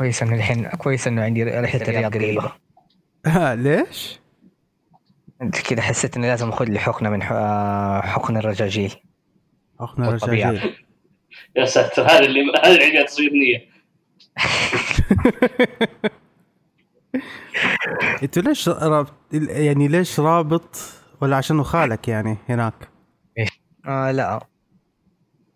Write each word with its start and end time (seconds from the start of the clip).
كويس 0.00 0.22
إنه 0.22 0.36
الحين 0.36 0.68
كويس 0.68 1.06
إنه 1.06 1.22
عندي 1.22 1.44
رحله 1.44 1.82
الرياض 1.82 2.14
قريبة 2.14 2.52
ليش؟ 3.54 4.20
كذا 5.68 5.82
حسيت 5.82 6.16
اني 6.16 6.26
لازم 6.26 6.48
أخذ 6.48 6.64
لي 6.64 6.78
حقنه 6.78 7.10
من 7.10 7.22
آه، 7.22 8.00
حقن 8.00 8.36
الرجاجيل 8.36 8.94
حقن. 9.80 10.04
الرجاجيل 10.04 10.76
يا 11.56 11.64
ساتر 11.64 12.02
هذا 12.02 12.18
اللي 12.18 12.40
هذا 12.64 12.74
اللي 12.74 12.84
عندها 12.84 13.02
تصوير 13.02 13.30
نية 13.32 13.70
أنتوا 18.22 18.42
ليش 18.42 18.68
رابط 18.68 19.12
يعني 19.32 19.88
ليش 19.88 20.20
رابط 20.20 20.76
ولا 21.20 21.36
عشانه 21.36 21.62
خالك 21.62 22.08
يعني 22.08 22.36
هناك؟ 22.48 22.74
آه 23.86 24.10
لا 24.10 24.46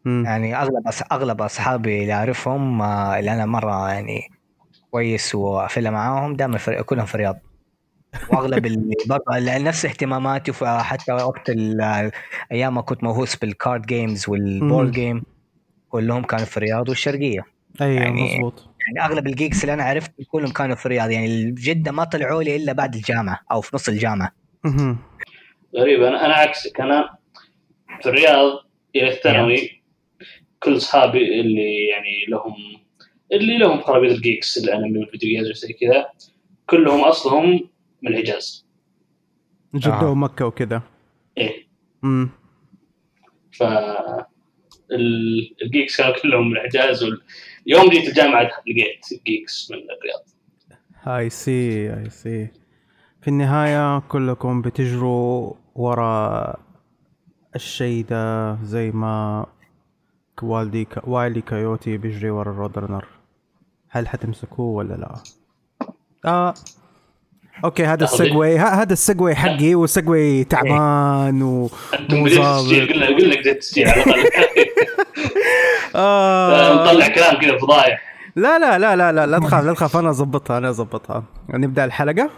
مم. 0.05 0.25
يعني 0.27 0.57
أغلب 0.57 0.83
أغلب 1.13 1.43
أصحابي 1.43 2.03
اللي 2.03 2.13
أعرفهم 2.13 2.83
آه، 2.83 3.19
اللي 3.19 3.33
أنا 3.33 3.47
مرة 3.47 3.91
يعني 3.93 4.34
كويس 4.95 5.35
وافله 5.35 5.91
معاهم 5.91 6.37
دائما 6.37 6.59
في 6.59 6.83
كلهم 6.83 7.07
في 7.07 7.15
الرياض. 7.15 7.39
وأغلب 8.31 8.67
اللي 8.67 8.95
برضه 9.11 9.25
نفس 9.59 9.85
اهتماماتي 9.85 10.53
حتى 10.65 11.13
وقت 11.13 11.51
أيام 12.53 12.75
ما 12.75 12.81
كنت 12.81 13.05
موهوس 13.05 13.37
بال 13.37 13.52
card 13.52 13.83
games 13.87 14.29
وال 14.29 14.47
board 14.47 14.91
game 14.91 15.23
كلهم 15.89 16.23
كانوا 16.23 16.45
في 16.45 16.57
الرياض 16.57 16.89
والشرقية. 16.89 17.45
أيوه 17.81 18.03
يعني- 18.03 18.35
مضبوط 18.37 18.69
يعني 18.87 19.13
أغلب 19.13 19.27
ال 19.27 19.33
geeks 19.33 19.63
اللي 19.65 19.73
أنا 19.75 19.85
عرفت 19.85 20.13
كلهم 20.29 20.53
كانوا 20.53 20.77
في 20.77 20.87
الرياض. 20.87 21.11
يعني 21.11 21.51
جده 21.51 21.93
ما 21.93 22.05
طلعوا 22.05 22.43
لي 22.43 22.57
إلا 22.57 22.73
بعد 22.73 22.95
الجامعة 22.95 23.41
أو 23.53 23.61
في 23.61 23.71
نص 23.75 23.89
الجامعة. 23.89 24.33
غريب 25.77 26.03
أنا 26.03 26.27
أنا 26.27 26.35
عكسك. 26.35 26.81
أنا 26.81 27.19
في 28.03 28.09
الرياض 28.09 28.53
إلى 28.97 29.09
الثانوي 29.09 29.83
كل 30.63 30.77
أصحابي 30.77 31.41
اللي 31.41 31.87
يعني 31.87 32.27
لهم 32.29 32.84
اللي 33.33 33.59
لهم 33.59 33.81
خرابيط 33.81 34.11
ال 34.13 34.20
geeks 34.20 34.59
الانمي 34.59 34.99
وال 34.99 35.07
video 35.07 35.29
games 35.31 35.51
وزي 35.51 35.73
كذا 35.73 36.07
كلهم 36.67 37.01
أصلهم 37.05 37.69
من 38.03 38.13
الحجاز. 38.15 38.67
جدة 39.75 39.93
آه. 40.01 40.11
ومكة 40.11 40.47
وكذا. 40.47 40.83
إيه. 41.39 41.67
امم 42.05 42.31
ف 43.53 43.63
ال- 44.93 45.57
ال 45.63 45.68
geeks 45.68 45.97
كانوا 45.97 46.15
كلهم 46.23 46.51
من 46.51 46.57
الحجاز 46.57 47.03
وال... 47.05 47.21
يوم 47.67 47.89
جيت 47.91 48.09
الجامعة 48.09 48.43
لقيت 48.43 49.23
geeks 49.27 49.71
من 49.71 49.77
الرياض. 49.79 50.25
اي 51.19 51.31
سي 51.31 51.95
اي 51.99 52.11
سي 52.11 52.49
في 53.23 53.29
النهاية 53.29 53.99
كلكم 53.99 54.63
بتجروا 54.63 55.53
ورا 55.75 56.55
الشيء 57.57 58.05
ده 58.05 58.55
زي 58.63 58.91
ما 58.91 59.47
والدي 60.43 60.85
ك... 60.85 61.09
والي 61.09 61.41
كايوتي 61.41 61.97
بيجري 61.97 62.31
ورا 62.31 62.51
الرود 62.53 62.79
رنر 62.79 63.07
هل 63.95 64.09
حتمسكوه 64.09 64.77
ولا 64.77 64.95
لا؟ 64.95 65.15
آه 66.25 66.55
أوكي 67.65 67.85
هذا؟ 67.85 68.05
السجوي 68.05 68.59
هذا 68.59 68.93
السجوي 68.93 69.35
حقي 69.35 69.75
وسجوي 69.75 70.45
تعبان 70.45 71.43
و 71.43 71.71
أنتم 72.01 72.17
مو 72.17 72.25
بديت 72.25 72.39
ظابط. 72.39 72.69
قلنا 72.69 73.07
قلنا 73.07 73.41
بديت 73.41 73.59
تسجيل 73.59 73.89
على 73.89 74.03
الأقل 74.03 74.27
آه 75.97 76.75
نطلع 76.75 77.09
كلام 77.09 77.41
كذا 77.41 77.59
فضايح 77.59 78.03
لا 78.37 78.59
لا 78.59 78.79
لا 78.79 78.97
لا 78.97 79.13
لا 79.13 79.27
لا 79.27 79.39
تخاف 79.39 79.65
لا 79.65 79.73
تخاف 79.73 79.97
أنا 79.97 80.11
أظبطها 80.11 80.59
أنا 80.59 80.71
أظبطها 80.71 81.25
نبدأ 81.51 81.85
الحلقة 81.85 82.31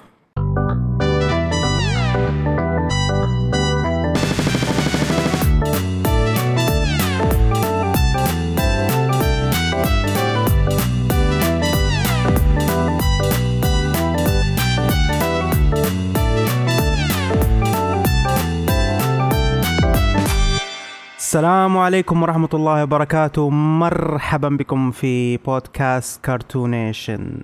السلام 21.27 21.79
عليكم 21.79 22.23
ورحمة 22.23 22.49
الله 22.55 22.83
وبركاته. 22.83 23.51
مرحبا 23.51 24.49
بكم 24.49 24.91
في 24.91 25.37
بودكاست 25.37 26.25
كارتونيشن 26.25 27.43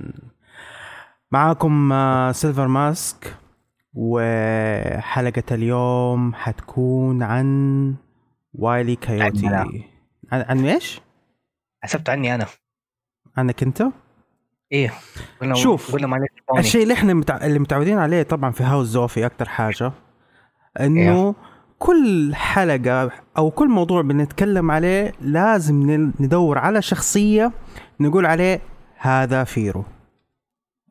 معاكم 1.32 1.93
آه، 1.93 2.32
سيلفر 2.32 2.66
ماسك 2.69 3.37
وحلقة 3.94 5.43
اليوم 5.50 6.34
حتكون 6.34 7.22
عن 7.22 7.94
وايلي 8.54 8.97
كايوتي. 8.97 9.47
عن 9.47 9.84
عن, 10.32 10.64
إيش؟ 10.64 11.00
حسبت 11.82 12.10
عني 12.10 12.34
أنا. 12.34 12.47
عنك 13.37 13.62
أنت؟ 13.62 13.82
إيه. 14.72 14.93
قلنا 15.41 15.54
شوف، 15.54 15.93
قلنا 15.93 16.06
معلش 16.06 16.31
بوني. 16.49 16.60
الشيء 16.60 16.82
اللي 16.82 16.94
إحنا 16.94 17.14
متع... 17.14 17.47
اللي 17.47 17.59
متعودين 17.59 17.99
عليه 17.99 18.22
طبعا 18.22 18.50
في 18.50 18.64
هاوس 18.64 18.87
زوفي 18.87 19.26
أكتر 19.26 19.49
حاجة 19.49 19.93
إنه 20.81 21.34
كل 21.82 22.34
حلقة 22.34 23.10
أو 23.38 23.50
كل 23.50 23.69
موضوع 23.69 24.03
بنتكلم 24.03 24.70
عليه 24.70 25.12
لازم 25.20 26.12
ندور 26.20 26.59
على 26.59 26.82
شخصية 26.82 27.53
نقول 28.00 28.26
عليه 28.26 28.60
هذا 28.98 29.44
فيرو. 29.44 29.84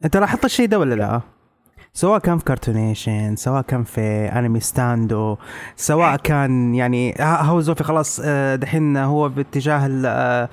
أنت 0.05 0.17
لاحظت 0.17 0.45
الشيء 0.45 0.67
ده 0.67 0.79
ولا 0.79 0.95
لا؟ 0.95 1.21
سواء 1.93 2.19
كان 2.19 2.37
في 2.37 2.45
كارتونيشن 2.45 3.35
سواء 3.35 3.61
كان 3.61 3.83
في 3.83 4.01
انمي 4.39 4.59
ستاندو 4.59 5.37
سواء 5.75 6.15
كان 6.15 6.75
يعني 6.75 7.13
هاوس 7.19 7.63
زوفي 7.63 7.83
خلاص 7.83 8.21
آه، 8.23 8.55
دحين 8.55 8.97
هو 8.97 9.29
باتجاه 9.29 9.89
آه، 10.05 10.49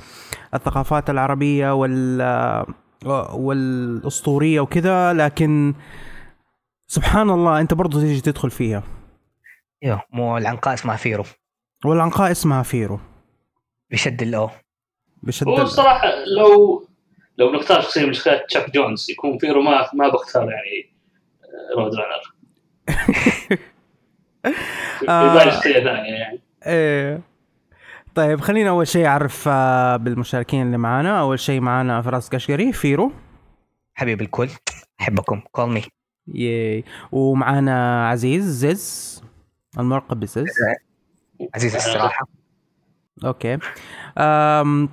الثقافات 0.55 1.11
العربية 1.11 1.75
وال 1.75 2.21
آه، 2.21 3.35
والأسطورية 3.35 4.61
وكذا 4.61 5.13
لكن 5.13 5.75
سبحان 6.87 7.31
الله 7.31 7.61
أنت 7.61 7.75
برضو 7.75 8.01
تيجي 8.01 8.21
تدخل 8.21 8.51
فيها. 8.51 8.98
أيوه 9.85 10.03
مو 10.13 10.39
العنقاء 10.39 10.75
اسمها 10.75 10.97
فيرو. 10.97 11.25
والعنقاء 11.85 12.31
اسمها 12.31 12.63
فيرو. 12.63 13.01
بشد 13.91 14.23
الاو 14.23 14.51
بشد 15.23 15.49
هو 15.49 15.57
ال- 15.57 15.63
الصراحه 15.63 16.09
لو 16.39 16.85
لو 17.39 17.53
نختار 17.53 17.81
شخصية 17.81 18.07
من 18.07 18.13
شخصيات 18.13 18.45
تشاك 18.49 18.71
جونز 18.71 19.11
يكون 19.11 19.39
فيرو 19.39 19.63
ما 19.63 19.89
ما 19.95 20.09
بختار 20.09 20.43
يعني 20.51 20.93
آه، 21.45 21.81
رود 21.81 21.93
رانر. 21.95 22.35
في 24.99 25.09
آه. 25.09 25.45
شخصيه 25.51 25.73
ثانية 25.73 26.13
يعني. 26.15 26.41
إيه. 26.67 27.21
طيب 28.15 28.41
خلينا 28.41 28.71
أول 28.71 28.89
شيء 28.89 29.07
أعرف 29.07 29.49
آه، 29.49 29.97
بالمشاركين 29.97 30.67
اللي 30.67 30.79
معانا. 30.79 31.21
أول 31.21 31.39
شيء 31.41 31.61
معانا 31.61 32.03
فراس 32.03 32.29
قشقري 32.29 32.73
فيرو. 32.73 33.13
حبيب 33.95 34.21
الكل 34.21 34.49
أحبكم. 35.01 35.41
call 35.53 35.69
me 35.71 35.83
ياي. 36.35 36.85
ومعانا 37.13 38.09
عزيز 38.09 38.45
زز. 38.45 39.18
الملقب 39.79 40.21
بزز 40.21 40.47
عزيز 41.55 41.75
الصراحة. 41.75 42.29
okay 43.25 43.59
أم 44.19 44.89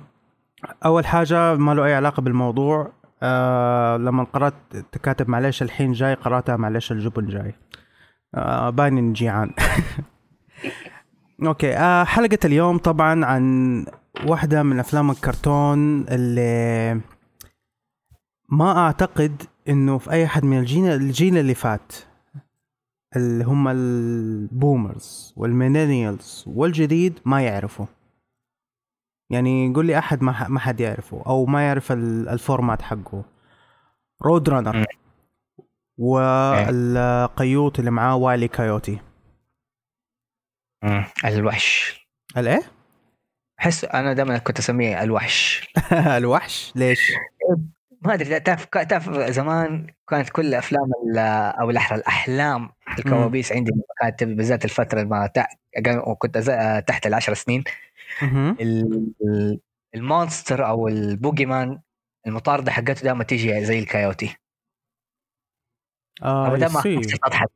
أول 0.84 1.06
حاجة 1.06 1.54
ما 1.54 1.74
له 1.74 1.84
أي 1.84 1.94
علاقة 1.94 2.20
بالموضوع 2.20 2.92
أه 3.22 3.96
لما 3.96 4.24
قرأت 4.24 4.54
كاتب 5.02 5.28
معلش 5.28 5.62
الحين 5.62 5.92
جاي 5.92 6.14
قرأتها 6.14 6.56
معلش 6.56 6.92
الجبن 6.92 7.26
جاي. 7.26 7.54
أه 8.34 8.70
باين 8.70 8.98
إني 8.98 9.12
جيعان. 9.12 9.50
okay 11.46 11.76
أه 11.76 12.04
حلقة 12.04 12.38
اليوم 12.44 12.78
طبعا 12.78 13.24
عن 13.24 13.86
واحدة 14.26 14.62
من 14.62 14.78
أفلام 14.78 15.10
الكرتون 15.10 16.08
اللي 16.08 17.00
ما 18.48 18.78
أعتقد 18.78 19.42
إنه 19.68 19.98
في 19.98 20.10
أي 20.10 20.26
حد 20.26 20.44
من 20.44 20.58
الجيل 20.58 20.84
الجيل 20.84 21.38
اللي 21.38 21.54
فات 21.54 21.92
اللي 23.16 23.44
هم 23.44 23.68
ال 23.68 23.89
boomers 23.89 25.32
وال 25.36 25.53
millennials 25.53 26.44
والجديد 26.46 27.20
ما 27.24 27.42
يعرفوا 27.42 27.86
يعني 29.30 29.72
قول 29.74 29.86
لي 29.86 29.98
أحد 29.98 30.22
ما 30.22 30.58
حد 30.60 30.80
يعرفه 30.80 31.22
أو 31.26 31.46
ما 31.46 31.66
يعرف 31.66 31.92
ال- 31.92 32.28
ال 32.28 32.36
format 32.36 32.82
حقه 32.82 33.24
رود 34.22 34.48
رانر. 34.48 34.84
والقيوط 35.98 37.78
اللي 37.78 37.90
معاه 37.90 38.16
وايلي 38.16 38.48
كايوتي. 38.48 39.00
الوحش 41.24 42.00
الايه؟ 42.36 42.62
أحس 43.60 43.84
أنا 43.84 44.12
دائما 44.12 44.38
كنت 44.38 44.58
أسميه 44.58 45.02
الوحش 45.02 45.68
الوحش 46.18 46.72
ليش؟ 46.76 47.12
ما 48.06 48.14
أدري 48.14 48.40
تعرف 48.40 48.64
تعرف 48.64 49.10
زمان 49.10 49.86
كانت 50.08 50.28
كل 50.28 50.54
أفلام 50.54 50.90
أو 51.60 51.70
الاحرى 51.70 51.98
الأحلام 51.98 52.70
الكوابيس 52.98 53.52
عندي 53.52 53.72
كانت 54.00 54.24
بالذات 54.24 54.64
الفترة 54.64 55.02
ما 55.02 55.30
كنت 56.18 56.38
تحت 56.86 57.06
العشر 57.06 57.34
سنين. 57.34 57.64
ال 59.94 60.03
monster 60.03 60.66
أو 60.66 60.88
ال 60.88 61.46
boogeyman 61.46 61.80
المطاردة 62.26 62.72
حقته 62.72 63.02
دائما 63.02 63.24
تيجي 63.24 63.64
زي 63.64 63.78
الكايوتي. 63.78 64.36
آه 66.22 66.48
بدل 66.48 66.72
ما. 66.72 66.80
اخاف 66.80 67.18
أضحك. 67.24 67.50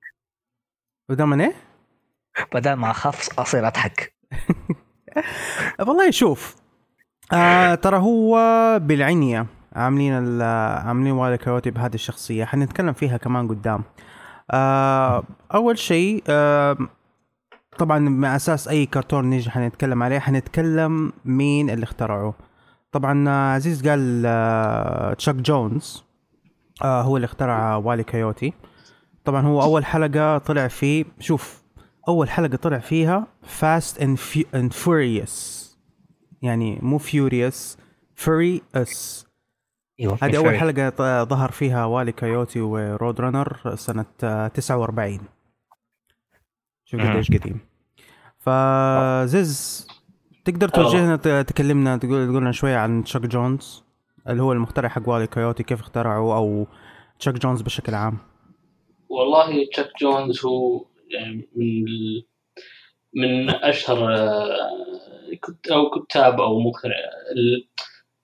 من 1.11 1.41
إيه؟ 1.41 1.55
بدل 2.55 2.73
ما 2.73 2.91
اخاف 2.91 3.41
أصير 3.41 3.67
أضحك. 3.67 4.15
والله 5.87 6.11
شوف 6.11 6.57
آه 7.33 7.75
ترى 7.75 7.99
هو 7.99 8.39
بالعنية. 8.79 9.47
عاملين 9.73 10.43
عاملين 10.43 11.13
والي 11.13 11.39
كويوتي 11.39 11.71
بهذه 11.71 11.95
الشخصية. 11.95 12.45
حنتكلم 12.45 12.93
فيها 12.93 13.17
كمان 13.17 13.49
قدام. 13.49 13.83
آه 14.51 15.23
أول 15.55 15.79
شيء 15.79 16.23
آه 16.29 16.77
طبعا 17.79 17.99
مع 17.99 18.37
أساس 18.37 18.69
أي 18.69 18.87
كرتون 18.87 19.31
نيجي 19.31 19.51
حنتكلم 19.51 20.03
عليه 20.03 20.19
حنتكلم 20.19 21.13
مين 21.25 21.71
اللي 21.71 21.85
اخترعه 21.85 22.35
طبعا 22.93 23.29
آه، 23.29 23.55
عزيز 23.55 23.89
قال 23.89 25.17
تشاك 25.17 25.35
جونز 25.35 26.05
هو 26.83 27.17
اللي 27.17 27.25
اخترع 27.25 27.77
وايلي 27.77 28.05
كايوتي 28.05 28.53
طبعا 29.25 29.47
هو 29.47 29.63
أول 29.63 29.85
حلقة 29.85 30.39
طلع 30.39 30.69
فيه 30.69 31.05
شوف 31.21 31.63
أول 32.09 32.31
حلقة 32.31 32.57
طلع 32.57 32.79
فيها 32.79 33.27
Fast 33.43 34.03
and 34.55 34.73
Furious 34.73 35.71
يعني 36.43 36.79
مو 36.83 36.99
Furious 36.99 37.79
Furry-ous 38.15 39.27
أيوه 40.01 40.19
هذه 40.23 40.37
أول. 40.37 40.59
حلقة 40.59 41.25
ظهر 41.25 41.51
فيها 41.51 41.85
وايلي 41.85 42.13
كايوتي 42.13 42.61
ورود 42.61 43.21
رانر 43.21 43.75
سنة 43.77 44.05
آه، 44.25 44.49
49 44.49 45.21
شوف. 46.85 47.01
قديش 47.01 47.29
قديم 47.31 47.61
فزيز 48.39 49.87
تقدر 50.45 50.69
توجهنا 50.69 51.17
تكلمنا 51.43 51.97
تقول 51.97 52.27
تقول 52.29 52.43
لنا 52.43 52.53
شوية 52.53 52.77
عن 52.77 53.05
تشاك 53.05 53.23
جونز 53.23 53.83
اللي 54.29 54.43
هو 54.43 54.53
المخترع 54.53 54.89
حق 54.89 55.09
وايلي 55.09 55.27
كايوتي 55.27 55.63
كيف 55.63 55.81
اخترعه 55.81 56.37
أو 56.37 56.67
تشاك 57.19 57.35
جونز 57.35 57.63
بشكل 57.63 57.95
عام 57.95 58.19
والله 59.09 59.67
تشاك 59.73 59.91
جونز 60.01 60.45
هو 60.47 60.85
يعني 61.11 61.49
من 61.57 61.85
من 63.15 63.51
أشهر 63.51 64.15
آه، 64.15 64.57
كت- 65.43 65.71
أو 65.71 65.91
كتاب 65.91 66.41
أو 66.41 66.61
مخترع 66.61 66.95
ال- 67.37 67.69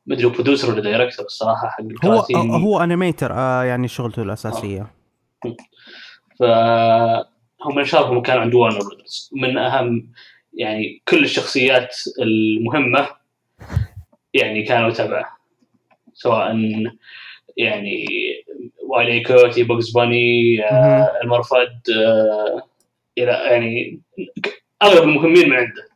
ما 0.07 0.15
أدري 0.15 0.27
producer 0.29 0.73
ولا 0.73 0.81
director 0.83 1.27
الصراحة 1.27 1.69
حق 1.69 1.81
هو 1.83 1.91
الكراتين. 1.91 2.51
هو 2.51 2.81
animator 2.81 3.33
آه 3.33 3.65
يعني 3.65 3.89
شغلته 3.89 4.23
الأساسية. 4.23 4.87
فهم 6.39 7.85
شاركوا 7.85 8.23
كانوا 8.23 8.43
عند 8.43 8.55
وارنر 8.55 8.79
برودرز 8.79 9.31
من 9.33 9.59
أهم 9.59 10.13
يعني 10.55 11.03
كل 11.09 11.25
الشخصيات 11.25 11.97
المهمة 12.23 13.09
يعني 14.35 14.63
كانوا 14.63 14.91
تبعه. 14.91 15.37
سواء 16.15 16.57
يعني 17.57 18.07
وايلي 18.83 19.21
كايوتي 19.21 19.63
باجز 19.63 19.91
باني. 19.91 20.59
إلمر 21.23 21.58
فاد 21.58 21.81
آه، 21.97 22.63
إلى 23.19 23.33
يعني 23.33 24.01
أغلب 24.83 25.03
المهمين 25.03 25.49
من 25.49 25.57
عنده. 25.57 25.96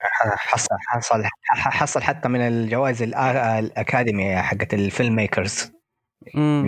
حصل 0.00 0.68
حصل 0.88 1.22
حصل 1.54 2.02
حتى 2.02 2.28
من 2.28 2.40
الجوائز 2.40 3.02
الأكاديمية 3.02 4.36
حقت 4.36 4.74
ال 4.74 4.82
film 4.82 5.16
makers. 5.16 5.72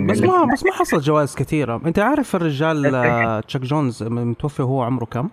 بس 0.09 0.21
ما 0.21 0.45
بس 0.53 0.63
ما 0.63 0.71
حصل 0.71 0.99
جوائز 0.99 1.35
كثيرة. 1.35 1.81
أنت 1.85 1.99
عارف 1.99 2.35
الرجال 2.35 2.85
آه، 2.95 3.39
تشاك 3.39 3.61
جونز 3.61 4.03
متوفي 4.03 4.61
وهو 4.61 4.81
عمره 4.81 5.05
كم؟ 5.05 5.29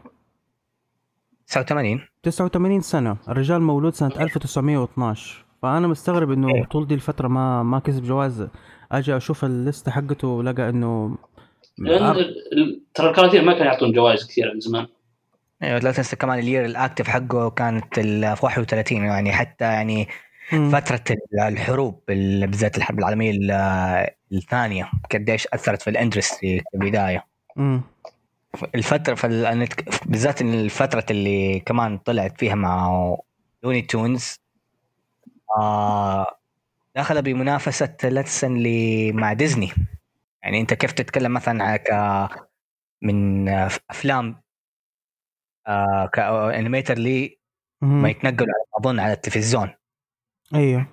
89 1.47 2.01
89 2.23 2.81
سنة. 2.81 3.17
الرجال 3.29 3.63
مولود 3.63 3.95
سنة 3.95 4.13
1912 4.21 5.45
فأنا 5.63 5.89
مستغرب 5.89 6.31
إنه 6.31 6.49
إيه. 6.55 6.65
طول 6.65 6.87
دي 6.87 6.95
الفترة 6.95 7.29
ما 7.29 7.63
ما 7.63 7.79
كسب 7.79 8.05
جوائز. 8.05 8.49
أجي 8.93 9.17
أشوف 9.17 9.45
الليستة 9.45 9.93
حقته 9.93 10.29
ولقى 10.29 10.69
إنه 10.69 11.17
لأن 11.79 12.15
ترى 12.95 13.11
الكراتين 13.11 13.45
ما 13.45 13.53
كانوا 13.53 13.67
يعطون 13.73 13.93
جوائز 13.93 14.27
كثيرة 14.29 14.53
من 14.53 14.61
زمان. 14.61 14.87
أيوه 15.63 15.79
لا 15.79 15.93
تنسى 15.93 16.17
كمان 16.17 16.39
ال 16.39 16.65
years 16.65 16.85
active 16.85 17.09
حقه 17.09 17.51
كانت 17.51 17.99
ال 17.99 18.37
31 18.43 19.05
يعني 19.05 19.33
حتى 19.33 19.65
يعني 19.65 20.09
مم. 20.53 20.71
فترة 20.71 21.05
ال- 21.11 21.41
الحروب 21.41 22.03
ال- 22.11 22.47
بالذات 22.47 22.77
الحرب 22.79 22.99
العالمية 22.99 23.31
ال- 23.31 24.11
الثانية 24.33 24.91
قديش 25.13 25.47
أثرت 25.47 25.83
في 25.83 25.91
ال 25.91 25.99
industry 25.99 26.63
كبداية 26.75 27.25
مم. 27.57 27.83
الفترة. 28.75 29.29
نتك- 29.55 30.07
بالذات 30.07 30.43
الفترة 30.43 31.05
اللي 31.11 31.61
كمان 31.61 31.99
طلعت 31.99 32.39
فيها 32.39 32.55
مع 32.55 32.89
لوني 33.63 33.83
تونز 33.83 34.37
آه 35.59 36.27
دخل 36.97 37.23
بمنافسة 37.23 37.97
لاتسن 38.05 38.57
ل- 38.57 39.13
مع 39.13 39.33
ديزني 39.33 39.71
يعني 40.43 40.61
أنت 40.61 40.75
كيف 40.75 40.93
تتكلم 40.93 41.33
مثلا 41.33 41.65
على 41.65 41.79
ك 41.79 41.91
من 43.03 43.49
أفلام 43.91 44.41
آه 45.69 46.07
كانيميتر 46.07 46.99
لي 46.99 47.39
مم. 47.83 48.03
ما 48.03 48.09
يتنقلوا 48.09 48.55
أظن 48.79 49.01
على 49.01 49.13
التلفزيون. 49.13 49.71
أيوه. 50.55 50.87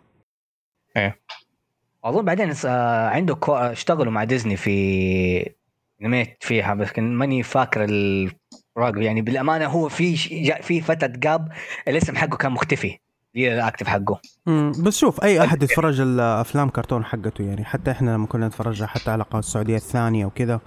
أظن 2.03 2.25
بعدين 2.25 2.53
آه، 2.65 3.09
عنده 3.09 3.35
كو... 3.35 3.55
اشتغلوا 3.55 4.11
مع 4.11 4.23
ديزني 4.23 4.55
في 4.55 5.55
animate 6.01 6.37
فيها 6.41 6.73
بس 6.73 6.91
كان 6.91 7.13
ماني 7.13 7.43
فاكر 7.43 7.83
الفراق 7.83 9.03
يعني 9.03 9.21
بالأمانة 9.21 9.65
هو 9.65 9.89
في 9.89 10.17
في 10.61 10.81
فترة 10.81 11.07
جاب 11.07 11.51
الاسم 11.87 12.15
حقه 12.15 12.37
كان 12.37 12.51
مختفي. 12.51 12.99
ال 13.35 13.43
active 13.43 13.87
حقه. 13.87 14.21
مم. 14.45 14.71
بس 14.83 14.97
شوف 14.97 15.23
أي 15.23 15.43
أحد 15.43 15.63
يتفرج 15.63 16.01
الأفلام 16.01 16.69
كرتون 16.69 17.05
حقته 17.05 17.43
يعني. 17.43 17.65
حتى 17.65 17.91
إحنا 17.91 18.11
لما 18.11 18.27
كنا 18.27 18.47
نتفرجها 18.47 18.87
حتى 18.87 19.11
على 19.11 19.23
قناة 19.23 19.39
السعودية 19.39 19.75
الثانية 19.75 20.25
وكذا. 20.25 20.59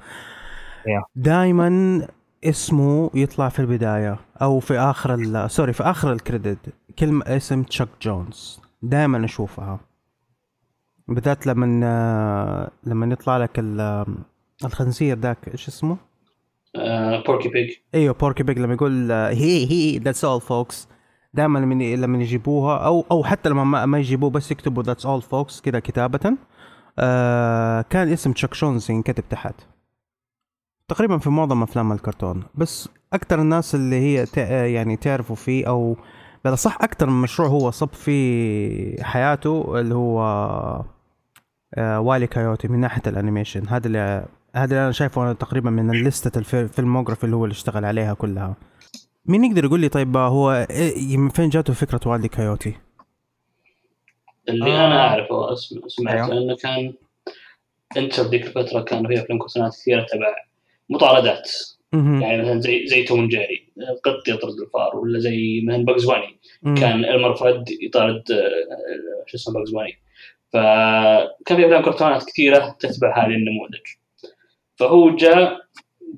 دائما 1.16 2.08
اسمه 2.44 3.10
يطلع 3.14 3.48
في 3.48 3.58
البداية 3.58 4.18
أو 4.42 4.60
في 4.60 4.78
آخر 4.78 5.14
ال- 5.14 5.50
sorry 5.50 5.72
في 5.72 5.82
آخر 5.82 6.12
ال 6.12 6.18
credit. 6.18 6.58
كلمة 6.98 7.24
اسم 7.26 7.62
تشاك 7.62 7.88
جونز 8.02 8.60
دائما 8.82 9.24
أشوفها. 9.24 9.80
بالذات 11.08 11.46
لما 11.46 11.80
آه، 11.84 12.70
لما 12.84 13.06
يطلع 13.12 13.36
لك 13.36 13.58
ال- 13.58 14.06
الخنزير 14.64 15.18
ذاك 15.18 15.48
إيش 15.52 15.68
اسمه؟ 15.68 15.96
بوركي 17.26 17.48
بيج 17.48 17.70
أيوه 17.94 18.14
بوركي 18.14 18.42
بيج 18.42 18.58
لما 18.58 18.74
يقول 18.74 19.12
هي 19.12 19.70
هي 19.70 19.98
that's 19.98 20.24
all 20.24 20.40
folks 20.40 20.88
دائما 21.34 21.58
لما 21.58 21.74
لما 21.94 22.18
يجيبوها 22.18 22.76
أو 22.78 23.04
أو 23.10 23.24
حتى 23.24 23.48
لما 23.48 23.64
ما, 23.64 23.86
ما 23.86 23.98
يجيبوه 23.98 24.30
بس 24.30 24.50
يكتبوا 24.50 24.82
that's 24.82 25.06
all 25.06 25.22
folks 25.22 25.60
كذا 25.60 25.80
كتابة. 25.80 26.36
آه 26.98 27.82
كان 27.90 28.08
اسم 28.12 28.32
تشاك 28.32 28.54
جونز 28.54 28.90
ينكتب 28.90 29.24
تحت. 29.30 29.54
تقريبا 30.88 31.18
في 31.18 31.30
معظم 31.30 31.62
أفلام 31.62 31.92
الكرتون 31.92 32.42
بس 32.54 32.88
أكثر 33.12 33.40
الناس 33.40 33.74
اللي 33.74 33.96
هي 33.96 34.26
يعني 34.74 34.96
تعرفوا 34.96 35.36
فيه 35.36 35.68
أو 35.68 35.96
بلا 36.44 36.54
صح 36.54 36.78
أكثر 36.82 37.06
من 37.10 37.22
مشروع 37.22 37.48
هو 37.48 37.70
صب 37.70 37.92
في 37.92 39.04
حياته 39.04 39.80
اللي 39.80 39.94
هو 39.94 40.20
آه 41.74 42.00
والي 42.00 42.26
كايوتي 42.26 42.68
من 42.68 42.80
ناحية 42.80 43.02
ال 43.06 43.12
animation 43.12 43.68
هذا 43.68 43.86
اللي 43.86 44.26
هذا 44.54 44.64
اللي 44.74 44.84
أنا 44.84 44.92
شايفه 44.92 45.22
أنا 45.22 45.32
تقريبا 45.32 45.70
من 45.70 45.90
الليستة 45.90 46.38
ال 46.38 46.45
filmography 46.45 47.24
اللي 47.24 47.36
هو 47.36 47.44
اللي 47.44 47.52
اشتغل 47.52 47.84
عليها 47.84 48.14
كلها 48.14 48.56
مين 49.26 49.44
يقدر 49.44 49.64
يقول 49.64 49.80
لي 49.80 49.88
طيب 49.88 50.16
هو 50.16 50.66
إيه- 50.70 51.16
من 51.16 51.28
فين 51.28 51.48
جاته 51.48 51.72
فكرة 51.72 52.00
والي 52.06 52.28
كايوتي؟ 52.28 52.74
اللي 54.48 54.72
آه. 54.72 54.86
أنا 54.86 55.08
أعرفه 55.08 55.52
اسم 55.52 55.80
سمعت 55.88 56.14
أيوه. 56.14 56.32
انه 56.32 56.56
كان 56.56 56.92
أنت 57.96 58.20
ذيك 58.20 58.46
الفترة 58.46 58.80
كان 58.82 59.06
فيها 59.06 59.22
أفلام 59.22 59.38
كرتونات 59.38 59.72
كثيرة 59.72 60.06
تبع 60.12 60.47
مطاردات. 60.90 61.50
يعني 61.92 62.42
مثلا 62.42 62.60
زي 62.60 62.86
زي 62.86 63.02
توم 63.02 63.28
جيري 63.28 63.72
قط 64.04 64.28
يطرد 64.28 64.54
الفار 64.60 64.96
ولا 64.96 65.18
زي 65.18 65.60
مثلا 65.64 65.84
باجز 65.84 66.10
مم. 66.62 66.74
كان 66.74 67.04
إلمر 67.04 67.40
فاد 67.40 67.64
يطارد 67.82 68.30
آه، 68.32 69.24
شو 69.26 69.36
اسمه 69.36 69.54
باجز 69.54 69.70
باني 69.70 69.98
فكان 70.52 71.56
في 71.56 71.66
أفلام 71.66 71.82
كرتونات 71.82 72.24
كثيرة 72.24 72.76
تتبع 72.80 73.18
هذه 73.18 73.30
النموذج 73.34 73.86
فهو 74.76 75.16
جاء 75.16 75.60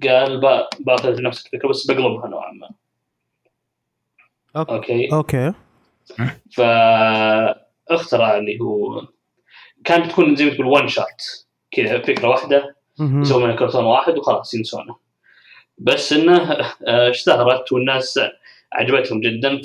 قال 0.02 0.40
با- 0.40 0.68
باخذ 0.80 1.22
نفس 1.22 1.46
الفكرة 1.46 1.68
بس 1.68 1.86
بقلبها 1.90 2.28
نوعا 2.28 2.52
ما. 2.52 2.70
أوكي 4.56 5.12
أوكي 5.12 5.52
فاخترع 6.56 8.36
اللي 8.38 8.60
هو 8.60 9.02
كانت 9.84 10.06
بتكون 10.06 10.36
زي 10.36 10.44
ما 10.44 10.50
تقول 10.54 10.66
ون 10.66 10.88
شوت 10.88 11.46
كذا 11.70 11.98
فكرة 12.02 12.28
واحدة. 12.28 12.76
يسوي 13.00 13.44
منها 13.44 13.56
كرتون 13.56 13.84
واحد 13.84 14.18
وخلاص 14.18 14.54
ينسونه. 14.54 14.96
بس 15.78 16.12
إنه 16.12 16.52
آه، 16.86 17.10
اشتهرت 17.10 17.72
والناس 17.72 18.20
عجبتهم 18.72 19.20
جدا 19.20 19.60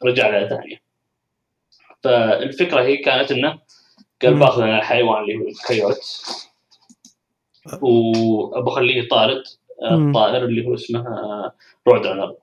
فرجع 0.00 0.28
لها 0.28 0.48
ثانية. 0.48 0.82
فالفكرة 2.02 2.82
هي 2.82 2.96
كانت 2.96 3.32
إنه 3.32 3.58
قال. 4.22 4.38
بأخذ 4.38 4.62
أنا 4.62 4.78
الحيوان 4.78 5.22
اللي 5.22 5.36
هو 5.36 5.48
الكيوت 5.48 6.00
وبخليه 7.82 9.02
يطارد 9.02 9.42
آه، 9.82 9.96
مم. 9.96 10.08
الطائر 10.08 10.44
اللي 10.44 10.66
هو 10.66 10.74
اسمه 10.74 11.00
آه، 11.00 11.52
رعد 11.88 12.06
عنب 12.06 12.36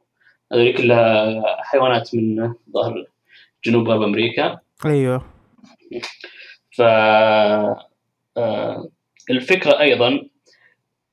هذول 0.54 0.74
كلها 0.78 1.42
حيوانات 1.64 2.16
من 2.16 2.54
ظهر 2.74 3.06
جنوب 3.66 3.90
غرب 3.90 4.02
أمريكا. 4.02 4.60
أيوه. 4.86 5.26
ف 6.72 6.82
آه، 6.82 7.88
الفكرة 9.32 9.80
أيضا 9.80 10.22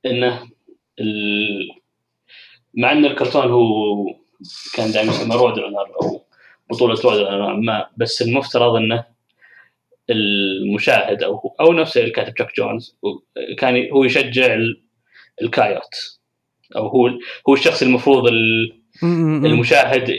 إنه 0.06 0.48
ال... 1.00 1.68
مع 2.74 2.92
إن 2.92 3.04
الكرتون 3.04 3.50
هو 3.50 3.64
كان 4.74 4.90
دائما 4.92 5.10
يسمى 5.12 5.36
رعد 5.36 5.58
الانهار 5.58 5.92
أو 6.02 6.24
بطولة 6.70 7.00
رعد 7.04 7.18
الانهار 7.18 7.56
ما 7.56 7.86
بس 7.96 8.22
المفترض 8.22 8.74
إنه 8.76 9.04
المشاهد 10.10 11.22
أو 11.22 11.54
أو 11.60 11.72
نفس 11.72 11.96
الكاتب 11.96 12.34
جاك 12.34 12.56
جونز 12.56 12.96
كان 13.58 13.90
هو 13.90 14.04
يشجع 14.04 14.54
ال- 14.54 14.82
الكايوت 15.42 16.18
أو 16.76 16.86
هو 16.88 17.08
هو 17.48 17.54
الشخص 17.54 17.82
المفروض. 17.82 18.32
المشاهد 19.02 20.16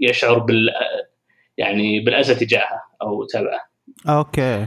يشعر 0.00 0.38
بال 0.38 0.70
يعني 1.58 2.00
بالأذى 2.00 2.34
تجاهه 2.34 2.82
أو 3.02 3.24
تبعه 3.24 3.60
أوكي. 4.08 4.66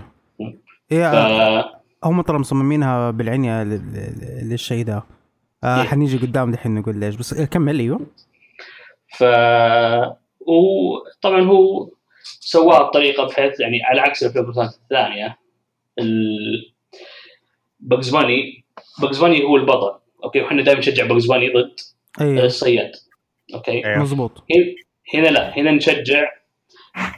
ف... 1.12 1.16
هم 2.04 2.22
ترى 2.22 2.38
مصممينها 2.40 3.12
بالعنية 3.12 3.64
لل- 3.64 3.72
لل- 3.94 4.50
للشيء 4.50 4.86
ده. 4.86 5.04
آه 5.64 5.82
إيه. 5.82 5.88
حنيجي 5.88 6.18
قدام 6.18 6.52
دحين 6.52 6.76
نقول 6.76 6.98
ليش 6.98 7.16
بس 7.16 7.34
كمل 7.44 7.80
أيوه. 7.80 8.00
ف 9.18 9.24
وطبعا 10.48 11.42
هو 11.42 11.90
سواها 12.24 12.82
بطريقة 12.84 13.28
بحيث 13.28 13.60
يعني 13.60 13.84
على 13.84 14.02
عكس 14.02 14.24
الافلام 14.24 14.50
الثانية 14.60 15.38
ال... 16.00 16.74
باجز 17.80 18.10
باني 18.16 18.64
باجز 19.02 19.20
باني 19.22 19.44
هو 19.44 19.56
البطل. 19.58 20.00
أوكي 20.24 20.42
وحنا 20.42 20.64
دائما 20.64 20.80
نشجع 20.80 21.06
باجز 21.06 21.28
باني 21.28 21.50
ضد 21.54 21.76
أيوه. 22.22 22.46
الصياد. 22.46 22.92
أوكي؟ 23.54 23.86
أيوه. 23.86 24.00
مزبوط 24.02 24.32
هن- 24.52 24.76
هنا 25.14 25.28
لا 25.28 25.58
هنا 25.58 25.72
نشجع 25.72 26.32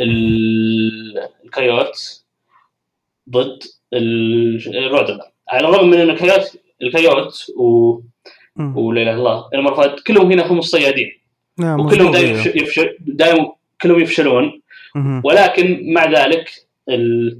ال- 0.01 1.29
الكايوت 1.45 2.23
ضد 3.29 3.59
ال- 3.93 4.77
الرود 4.86 5.06
رنر 5.06 5.22
على 5.50 5.67
الرغم 5.67 5.89
من 5.89 5.97
إن 5.97 6.09
الكايوت 6.09 6.57
الكايوت 6.81 7.45
و... 7.57 8.00
ولا 8.75 9.01
اله 9.01 9.12
الا 9.12 9.19
الله 9.19 9.50
إلمر 9.53 9.81
فاد 9.81 10.00
كلهم 10.00 10.31
هنا 10.31 10.51
هم 10.51 10.57
الصيادين 10.59 11.12
نعم، 11.59 11.79
وكلهم 11.79 12.12
دائما. 12.12 12.29
يفش... 12.39 12.45
يفشل 12.55 12.97
دائما 13.00 13.51
كلهم 13.81 14.00
يفشلون. 14.00 14.62
ولكن 15.23 15.93
مع 15.93 16.05
ذلك 16.05 16.50
ال... 16.89 17.39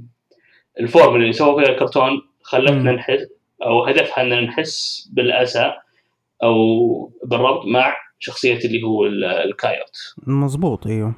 الفورمولا 0.80 1.22
اللي 1.22 1.32
سووا 1.32 1.60
فيها 1.62 1.72
الكرتون 1.72 2.22
خلتنا. 2.42 2.92
نحس 2.92 3.26
أو 3.62 3.84
هدفها 3.84 4.22
ان 4.24 4.44
نحس 4.44 5.08
بالأسى 5.12 5.72
أو 6.42 7.12
بالربط 7.24 7.64
مع 7.66 7.96
شخصية 8.18 8.58
اللي 8.58 8.82
هو 8.82 9.06
ال- 9.06 9.24
الكايوت 9.24 9.96
مزبوط 10.26 10.86
أيوه 10.86 11.14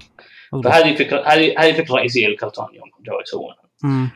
مزبوط. 0.52 0.72
فهذه 0.72 0.94
فكره 0.94 1.22
هذه 1.26 1.54
هذه 1.58 1.72
فكرة 1.72 1.94
رئيسية 1.94 2.26
للكرتون 2.26 2.66
يوم 2.72 2.90
جاوا 3.06 3.22
يسوونها. 3.22 4.12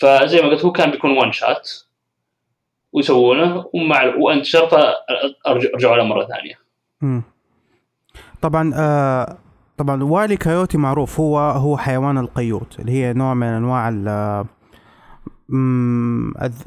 فزي 0.00 0.40
ما 0.42 0.48
قلت 0.48 0.64
هو 0.64 0.72
كان 0.72 0.90
بيكون 0.90 1.10
one 1.18 1.32
shot 1.32 1.70
ويسوونه 2.92 3.64
ومع 3.74 4.14
وانتشر 4.16 4.68
فرجعوا 5.44 5.96
له 5.96 6.04
مرة 6.04 6.24
ثانية. 6.26 6.54
مم. 7.00 7.22
طبعا 8.42 8.72
آه 8.76 9.38
طبعا 9.78 10.02
والي 10.04 10.36
كايوتي 10.36 10.78
معروف. 10.78 11.20
هو 11.20 11.38
هو 11.38 11.76
حيوان 11.76 12.18
الكايوت 12.18 12.80
اللي 12.80 12.92
هي 12.92 13.12
نوع 13.12 13.34
من 13.34 13.46
أنواع 13.46 13.88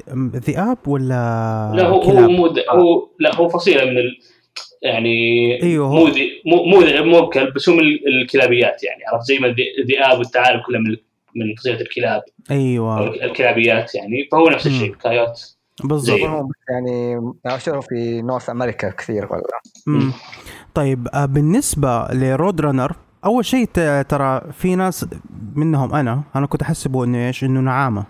الذئاب 0.08 0.78
ولا 0.86 1.72
لا 1.74 1.86
هو 1.86 1.94
هو 1.94 2.00
كلاب؟ 2.00 2.30
مو 2.30 2.46
د- 2.48 2.64
هو 2.70 3.08
لا 3.20 3.34
هو 3.34 3.48
فصيلة 3.48 3.84
من 3.84 3.98
ال 3.98 4.18
يعني 4.82 5.14
أيوه، 5.62 5.86
هو- 5.88 6.06
مو 6.46 6.64
مو 6.64 6.80
مو 7.04 7.28
كلب 7.28 7.54
بس 7.54 7.68
هو 7.68 7.74
من 7.74 7.82
ال- 7.82 8.22
الكلابيات 8.22 8.84
يعني 8.84 9.02
عرفت؟ 9.12 9.24
زي 9.24 9.38
ما 9.38 9.48
الذئ- 9.48 9.78
الذئاب 9.82 10.18
والثعالب 10.18 10.60
كلها 10.66 10.80
من 10.80 10.96
من 11.36 11.54
فصيله 11.58 11.80
الكلاب 11.80 12.22
أيوه. 12.50 13.08
الكلابيات 13.24 13.94
يعني 13.94 14.28
فهو 14.32 14.48
نفس 14.48 14.66
الشيء. 14.66 14.90
الكايوت 14.92 15.56
بالضبط. 15.84 16.18
يعني 16.70 17.20
اشوفه 17.46 17.80
في 17.80 18.22
north 18.22 18.50
أمريكا 18.50 18.90
كثير 18.90 19.28
ولا؟ 19.32 19.42
مم. 19.86 20.12
طيب 20.74 21.08
آه، 21.14 21.24
بالنسبة 21.26 22.08
لرود 22.12 22.60
رانر 22.60 22.96
أول 23.24 23.44
شيء 23.44 23.68
ت- 23.74 24.06
ترى 24.08 24.40
في 24.52 24.76
ناس 24.76 25.06
منهم 25.54 25.94
أنا 25.94 26.22
أنا 26.36 26.46
كنت 26.46 26.62
احسبه 26.62 27.04
إنه 27.04 27.26
إيش؟ 27.26 27.44
إنه 27.44 27.60
نعامة. 27.60 28.04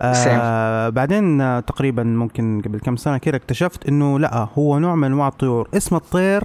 آه 0.00 0.88
بعدين 0.88 1.40
آه 1.40 1.60
تقريبا 1.60 2.02
ممكن 2.02 2.62
قبل 2.64 2.78
كم 2.80 2.96
سنة 2.96 3.18
كده 3.18 3.36
اكتشفت 3.36 3.88
إنه 3.88 4.18
لا 4.18 4.48
هو 4.58 4.78
نوع 4.78 4.94
من 4.94 5.04
أنواع 5.04 5.28
الطيور. 5.28 5.68
اسم 5.76 5.96
الطير 5.96 6.42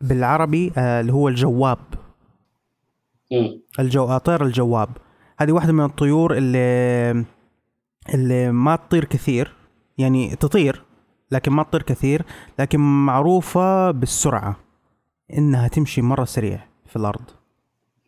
بالعربي 0.00 0.72
آه 0.78 1.00
اللي 1.00 1.12
هو 1.12 1.28
الجواب. 1.28 1.78
الجو 3.80 4.04
آه، 4.04 4.18
طير 4.18 4.44
الجواب. 4.44 4.88
هذه 5.38 5.52
واحدة 5.52 5.72
من 5.72 5.84
الطيور 5.84 6.34
اللي 6.36 7.24
اللي 8.14 8.52
ما 8.52 8.76
تطير 8.76 9.04
كثير 9.04 9.52
يعني 9.98 10.36
تطير 10.36 10.82
لكن 11.30 11.52
ما 11.52 11.62
تطير 11.62 11.82
كثير 11.82 12.22
لكن 12.58 12.80
معروفة 12.80 13.90
بالسرعة 13.90 14.56
إنها 15.38 15.68
تمشي 15.68 16.02
مرة 16.02 16.24
سريع 16.24 16.58
في 16.86 16.96
الأرض. 16.96 17.22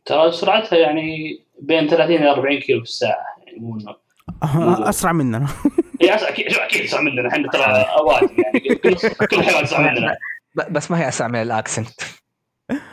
ترى 0.04 0.32
سرعتها 0.32 0.78
يعني 0.78 1.38
بين 1.62 1.88
30 1.88 2.16
إلى 2.16 2.30
40 2.30 2.58
كيلو 2.58 2.78
في 2.78 2.84
الساعة 2.88 3.16
يعني 3.46 3.58
مو 3.60 3.78
أسرع 4.88 5.12
مننا. 5.12 5.46
هي 6.02 6.18
أس- 6.18 6.22
أكيد 6.22 6.46
أكيد 6.52 6.82
أسرع 6.84 7.00
مننا 7.00 7.28
إحنا 7.28 7.48
ترى 7.50 7.62
اوادم 7.64 8.36
يعني 8.44 8.74
كل 8.74 8.94
كل 9.26 9.42
حيوان 9.42 9.64
أسرع 9.64 9.80
مننا. 9.92 10.16
بس 10.70 10.90
ما 10.90 10.98
هي 11.00 11.08
أسرع 11.08 11.28
من 11.28 11.42
الأكسنت. 11.42 12.00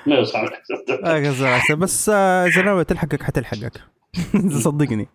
ما 0.06 0.22
أسرع 0.22 0.42
مننا 0.42 0.58
آه، 1.06 1.28
قصدي 1.30 1.76
بس 1.76 2.10
آه، 2.10 2.46
إذا 2.46 2.62
ناوي 2.62 2.84
تلحقك 2.84 3.24
حتلحقك. 3.24 3.82
صدقني. 4.66 5.08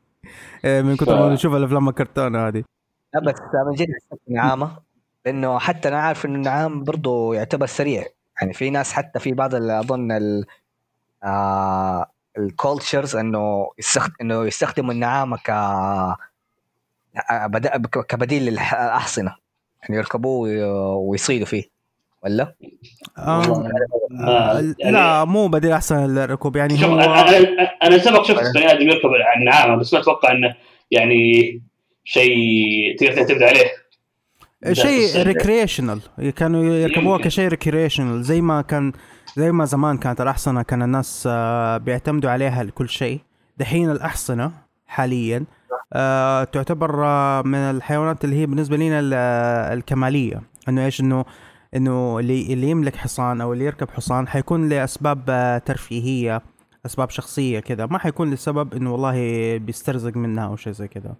آه، 0.64 0.83
من 0.83 0.97
كثر 0.97 1.16
ما 1.28 1.35
نشوف 1.35 1.54
الأفلام 1.54 1.88
الكرتون 1.88 2.37
هذه. 2.37 2.64
لا 3.14 3.21
بس 3.21 3.35
من 3.66 3.75
جد 3.75 3.87
حسيت 3.88 4.21
نعامة. 4.28 4.76
لأنه 5.26 5.59
حتى 5.59 5.88
أنا 5.88 5.99
عارف 6.00 6.26
إنه 6.26 6.35
النعام 6.35 6.85
برضه 6.85 7.35
يعتبر 7.35 7.66
سريع. 7.66 8.04
يعني 8.40 8.52
في 8.52 8.71
ناس 8.71 8.92
حتى 8.92 9.19
في 9.19 9.33
بعض 9.33 9.54
أظن 9.54 10.12
ال 10.12 10.47
آه 11.25 12.07
ال 12.38 12.47
cultures 12.47 13.16
إنه 13.16 13.71
يستخدم 13.78 14.12
إنه 14.21 14.45
يستخدموا 14.47 14.92
النعامة 14.92 15.37
ك 15.37 15.50
آه، 15.50 16.16
كبديل 18.09 18.42
للاحصنه 18.47 19.35
يعني 19.83 19.97
يركبوه 19.97 20.40
وي- 20.40 20.62
ويصيدوا 21.11 21.47
فيه. 21.47 21.64
ولا؟ 22.24 22.54
آه، 23.18 23.38
والله 23.50 23.70
آه، 24.20 24.58
آه، 24.58 24.74
يعني- 24.78 24.92
لا 24.92 25.24
مو 25.24 25.48
بديل 25.48 25.72
أحسن 25.72 26.06
للركوب 26.06 26.56
يعني 26.56 26.76
شوف 26.78 26.90
هو 26.90 26.98
أنا 27.00 27.38
أنا 27.82 27.98
سبق 27.98 28.22
شفت 28.24 28.54
بني 28.54 28.72
آدم 28.72 28.88
يركب 28.88 29.08
على 29.08 29.40
النعامه 29.40 29.76
بس 29.76 29.94
ما 29.94 30.00
أتوقع 30.00 30.32
إنه 30.32 30.54
يعني 30.90 31.42
شيء 32.04 32.36
تقدر 32.98 33.12
تعتمد 33.16 33.42
عليه. 33.42 33.66
شيء 34.72 35.04
بس- 35.04 35.16
recreational 35.16 36.00
كانوا 36.36 36.64
يركبوها. 36.64 37.18
كشيء 37.18 37.48
recreational 37.49 38.22
زي 38.22 38.40
ما 38.40 38.62
كان 38.62 38.92
زي 39.36 39.52
ما 39.52 39.64
زمان 39.64 39.98
كانت 39.98 40.20
الأحصنة 40.20 40.62
كان 40.62 40.82
الناس 40.82 41.28
آه، 41.30 41.76
بيعتمدوا 41.76 42.30
عليها 42.30 42.62
لكل 42.62 42.88
شيء. 42.88 43.20
دحين 43.58 43.90
الأحصنة 43.90 44.52
حاليا 44.86 45.44
آه، 45.92 46.44
تعتبر 46.44 47.04
آه، 47.04 47.42
من 47.42 47.54
الحيوانات 47.58 48.24
اللي 48.24 48.36
هي 48.36 48.46
بالنسبة 48.46 48.76
لنا 48.76 49.00
ال- 49.00 49.12
آه، 49.14 49.74
الكمالية. 49.74 50.42
إنه 50.68 50.84
إيش؟ 50.84 51.00
إنه 51.00 51.24
إنه 51.76 52.18
اللي 52.18 52.52
اللي 52.52 52.70
يملك 52.70 52.96
حصان 52.96 53.40
أو 53.40 53.52
اللي 53.52 53.64
يركب 53.64 53.90
حصان 53.90 54.28
حيكون 54.28 54.68
لأسباب 54.68 55.24
آه، 55.28 55.58
ترفيهية 55.58 56.42
أسباب 56.86 57.10
شخصية 57.10 57.60
كذا 57.60 57.86
ما 57.86 57.98
حيكون 57.98 58.30
لسبب 58.30 58.74
إنه 58.74 58.92
والله 58.92 59.14
بيسترزق 59.58 60.16
منها 60.16 60.46
أو 60.46 60.56
شيء 60.56 60.72
زي 60.72 60.88
كذا 60.88 61.14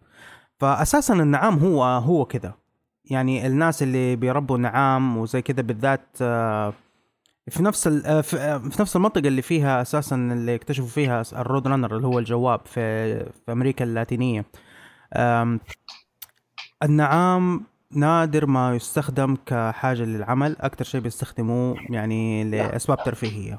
فاساسا 0.61 1.15
النعام 1.15 1.59
هو 1.59 1.85
هو 1.85 2.25
كذا 2.25 2.55
يعني 3.05 3.47
الناس 3.47 3.83
اللي 3.83 4.17
بيربوا 4.17 4.59
نعام 4.59 5.17
وزي 5.17 5.43
كذا 5.43 5.63
بالذات 5.63 6.07
آه، 6.23 6.73
في 7.51 7.63
نفس 7.63 7.87
آه، 7.87 8.21
في 8.21 8.77
نفس 8.81 8.97
المنطقة 8.97 9.29
اللي 9.29 9.43
فيها 9.43 9.83
أساسا 9.83 10.17
اللي 10.17 10.55
اكتشفوا 10.55 10.89
فيها 10.89 11.23
الرود 11.33 11.69
رانر 11.69 11.97
اللي 11.97 12.07
هو 12.07 12.19
الجواب 12.19 12.61
في 12.67 13.19
في 13.25 13.53
أمريكا 13.53 13.85
اللاتينية. 13.85 14.45
آم، 15.17 15.61
النعام 16.83 17.65
نادر 17.95 18.47
ما 18.47 18.77
يستخدم 18.77 19.37
كحاجة 19.47 20.03
للعمل 20.03 20.57
أكثر 20.61 20.85
شيء 20.85 21.01
بيستخدموه 21.01 21.77
يعني 21.91 22.45
لأسباب 22.45 23.05
ترفيهية. 23.05 23.59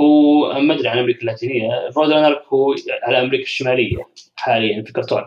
هو 0.00 0.60
ما 0.60 0.74
أدري 0.74 0.88
عن 0.88 0.98
أمريكا 0.98 1.20
اللاتينية 1.20 1.70
Road 1.96 2.10
Runner 2.10 2.42
هو 2.52 2.74
على 3.02 3.20
أمريكا 3.20 3.44
الشمالية 3.44 4.08
حاليا 4.36 4.82
في 4.82 4.92
كرتون 4.92 5.22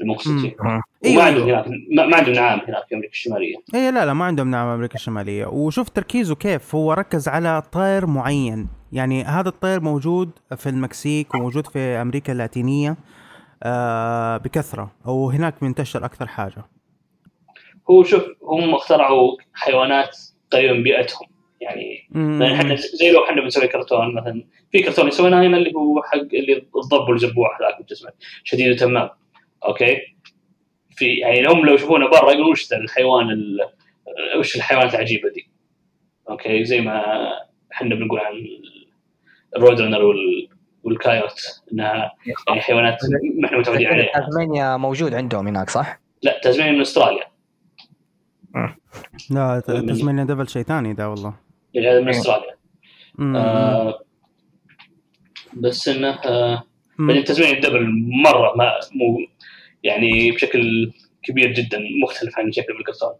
المقصود 0.00 0.38
فيه 0.38 0.56
وما 0.60 1.22
عندهم 1.22 1.46
أيوة. 1.46 1.60
هناك 1.60 1.66
ما 1.96 2.06
ما 2.06 2.16
عندهم 2.16 2.34
نعام 2.34 2.60
هناك 2.68 2.86
في 2.88 2.94
أمريكا 2.94 3.12
الشمالية. 3.12 3.56
اي 3.74 3.90
لا 3.90 4.06
لا 4.06 4.12
ما 4.12 4.24
عندهم 4.24 4.50
نعام 4.50 4.68
أمريكا 4.68 4.94
الشمالية. 4.94 5.46
وشوف 5.46 5.88
تركيزه 5.88 6.34
كيف 6.34 6.74
هو 6.74 6.92
ركز 6.92 7.28
على 7.28 7.62
طير 7.72 8.06
معين. 8.06 8.68
يعني 8.92 9.24
هذا 9.24 9.48
الطير 9.48 9.80
موجود 9.80 10.30
في 10.56 10.68
المكسيك 10.68 11.34
وموجود 11.34 11.66
في 11.66 11.78
أمريكا 11.78 12.32
اللاتينية 12.32 12.96
آه 13.62 14.36
بكثرة 14.36 14.90
أو 15.06 15.30
هناك 15.30 15.62
منتشر 15.62 16.04
أكثر 16.04 16.26
حاجة. 16.26 16.64
هو 17.90 18.04
شوف 18.04 18.24
هم 18.42 18.74
اخترعوا 18.74 19.36
حيوانات 19.54 20.18
قريبه 20.52 20.72
من 20.72 20.82
بيئتهم. 20.82 21.28
يعني 21.60 22.08
إحنا 22.54 22.74
زي 22.74 23.10
لو 23.10 23.24
إحنا 23.24 23.42
بنسوي 23.42 23.68
كرتون 23.68 24.14
مثلا 24.14 24.44
في 24.72 24.82
كرتون 24.82 25.10
سويناه 25.10 25.42
هنا 25.42 25.56
اللي 25.56 25.72
هو 25.74 26.02
حق 26.02 26.18
اللي 26.18 26.66
الضب 26.76 27.08
والجربوع 27.08 27.58
هذاك 27.60 27.88
جسمه 27.88 28.10
شديد 28.44 28.72
وتمام. 28.72 29.10
okay؟ 29.64 29.98
في 30.90 31.14
يعني 31.14 31.48
هم 31.48 31.66
لو 31.66 31.74
يشوفونه 31.74 32.08
برا 32.08 32.32
يقولون 32.32 32.50
وش 32.50 32.70
ذا 32.70 32.76
الحيوان 32.76 33.30
ال... 33.30 33.58
وش 34.38 34.56
الحيوانات 34.56 34.94
العجيبة 34.94 35.28
دي؟ 35.28 35.50
okay؟ 36.30 36.64
زي 36.64 36.80
ما 36.80 37.02
إحنا 37.72 37.94
بنقول 37.94 38.20
عن 38.20 38.34
ال 39.56 39.61
Road 39.61 39.80
Runner 39.80 40.02
وال 40.02 40.48
والكايوت 40.82 41.40
إنها 41.72 42.12
يعني 42.48 42.60
حيوانات 42.60 42.98
ما 43.34 43.46
إحنا 43.46 43.58
متعودين 43.58 43.86
عليها. 43.86 44.12
تازمانيا 44.14 44.76
موجود 44.76 45.14
عندهم 45.14 45.48
هناك 45.48 45.70
صح؟ 45.70 46.00
لا 46.22 46.40
تازمانيا 46.42 46.72
من 46.72 46.80
أستراليا. 46.80 47.24
لا 49.30 49.60
ت- 49.60 49.70
Tasmanian 49.70 50.24
devil 50.24 50.48
شيء 50.48 50.62
ثاني 50.62 50.92
ده 50.94 51.10
والله. 51.10 51.34
يعني 51.74 51.88
هذا 51.90 52.00
من 52.00 52.08
إستراليا. 52.08 52.56
آه 53.20 54.00
بس 55.56 55.88
إنه 55.88 56.08
آه 56.10 56.62
مم. 56.98 57.06
بعدين 57.08 57.24
Tasmanian 57.24 57.56
devil 57.56 57.86
مرة 58.24 58.56
ما 58.56 58.72
مو 58.94 59.18
يعني 59.82 60.30
بشكل 60.30 60.92
كبير 61.22 61.52
جدا 61.52 61.78
مختلف 62.04 62.38
عن 62.38 62.52
شكل 62.52 62.72
الكرتون 62.80 63.12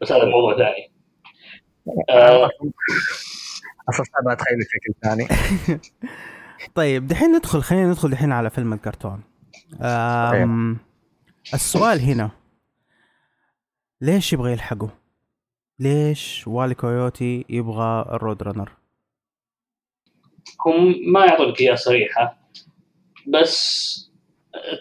بس 0.00 0.12
هذا 0.12 0.24
موضوع 0.24 0.56
ثاني. 0.56 0.90
آه 2.10 2.50
أصلا 3.88 4.04
صعب 4.04 4.28
أتخيل 4.28 4.58
الشكل 4.58 4.90
الثاني 4.90 5.28
طيب 6.74 7.06
دحين 7.06 7.32
ندخل 7.36 7.62
خلينا 7.62 7.86
ندخل 7.88 8.10
دحين 8.10 8.32
على 8.32 8.50
فيلم 8.50 8.72
الكرتون. 8.72 9.20
أم 9.82 10.78
السؤال 11.54 12.00
هنا. 12.00 12.30
ليش 14.00 14.32
يبغى 14.32 14.52
يلحقه؟ 14.52 14.90
ليش 15.78 16.44
Wile 16.46 16.74
E. 16.74 16.91
Coyote 16.91 17.44
يبغى 17.48 18.02
ال 18.12 18.18
Road 18.18 18.42
Runner؟ 18.42 18.72
هم 20.66 21.12
ما 21.12 21.26
يعطونك 21.26 21.60
اياها 21.60 21.76
صريحة 21.76 22.38
بس 23.26 23.86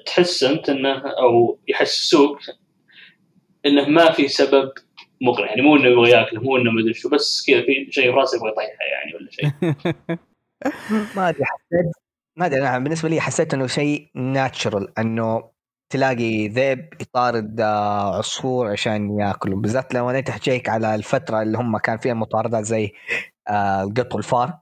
تحس 0.05 0.43
أنت 0.43 0.69
إنه 0.69 0.97
أو 0.97 1.59
يحسسوك 1.67 2.39
إنه 3.65 3.89
ما 3.89 4.11
في 4.11 4.27
سبب 4.27 4.71
مقنع 5.21 5.45
يعني 5.45 5.61
مو 5.61 5.75
إنه 5.75 5.87
يبغى 5.87 6.09
يأكله 6.09 6.41
مو 6.41 6.57
إنه 6.57 6.71
ما 6.71 6.81
أدري 6.81 6.93
شو 6.93 7.09
بس 7.09 7.45
كذا 7.47 7.61
في 7.61 7.91
شيء 7.91 8.03
في 8.03 8.09
راسه 8.09 8.37
يبغى 8.37 8.49
يطيحه 8.49 8.85
يعني 8.91 9.15
ولا 9.15 9.31
شيء 9.31 9.51
ما 11.17 11.29
أدري 11.29 11.45
حسيت 11.45 11.91
ما 12.37 12.45
أدري 12.45 12.59
أنا 12.59 12.79
بالنسبة 12.79 13.09
لي 13.09 13.21
حسيت 13.21 13.53
إنه 13.53 13.67
شيء 13.67 14.09
ناتشرال 14.15 14.99
إنه 14.99 15.54
تلاقي 15.95 16.47
ذئب 16.47 16.89
يطارد 17.01 17.61
آه، 17.61 18.17
عصفور 18.17 18.71
عشان 18.71 19.19
ياكله 19.19 19.55
بالذات 19.55 19.93
لو 19.93 20.09
انت 20.09 20.27
تحكيك 20.27 20.69
على 20.69 20.95
الفترة 20.95 21.41
اللي 21.41 21.57
هم 21.57 21.77
كان 21.77 21.97
فيها 21.97 22.13
مطاردات 22.13 22.63
زي 22.63 22.91
آه، 23.47 23.83
القط 23.83 24.15
والفار 24.15 24.53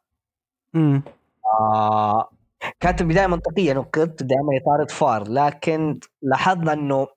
مم. 0.74 1.04
آه 1.62 2.30
كانت 2.80 3.02
البداية 3.02 3.28
منطقية 3.28 3.72
إنه 3.72 3.80
القط 3.82 4.24
دائما 4.24 4.56
يطارد 4.56 4.92
فار 4.92 5.28
لكن 5.28 6.00
لاحظنا 6.22 6.74
إنه 6.74 7.08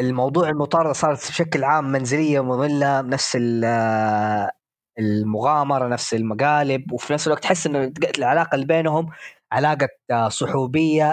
الموضوع 0.00 0.48
المطاردة 0.48 0.92
صارت 0.92 1.18
بشكل 1.28 1.64
عام 1.64 1.92
منزلية 1.92 2.40
مملة 2.40 3.00
نفس 3.00 3.36
ال- 3.40 4.50
المغامرة 4.98 5.88
نفس 5.88 6.14
المقالب 6.14 6.92
وفي 6.92 7.12
نفس 7.12 7.26
الوقت 7.26 7.42
تحس 7.42 7.66
إنه 7.66 7.92
العلاقة 8.18 8.54
اللي 8.54 8.66
بينهم 8.66 9.10
علاقة 9.52 9.88
صحوبية 10.28 11.10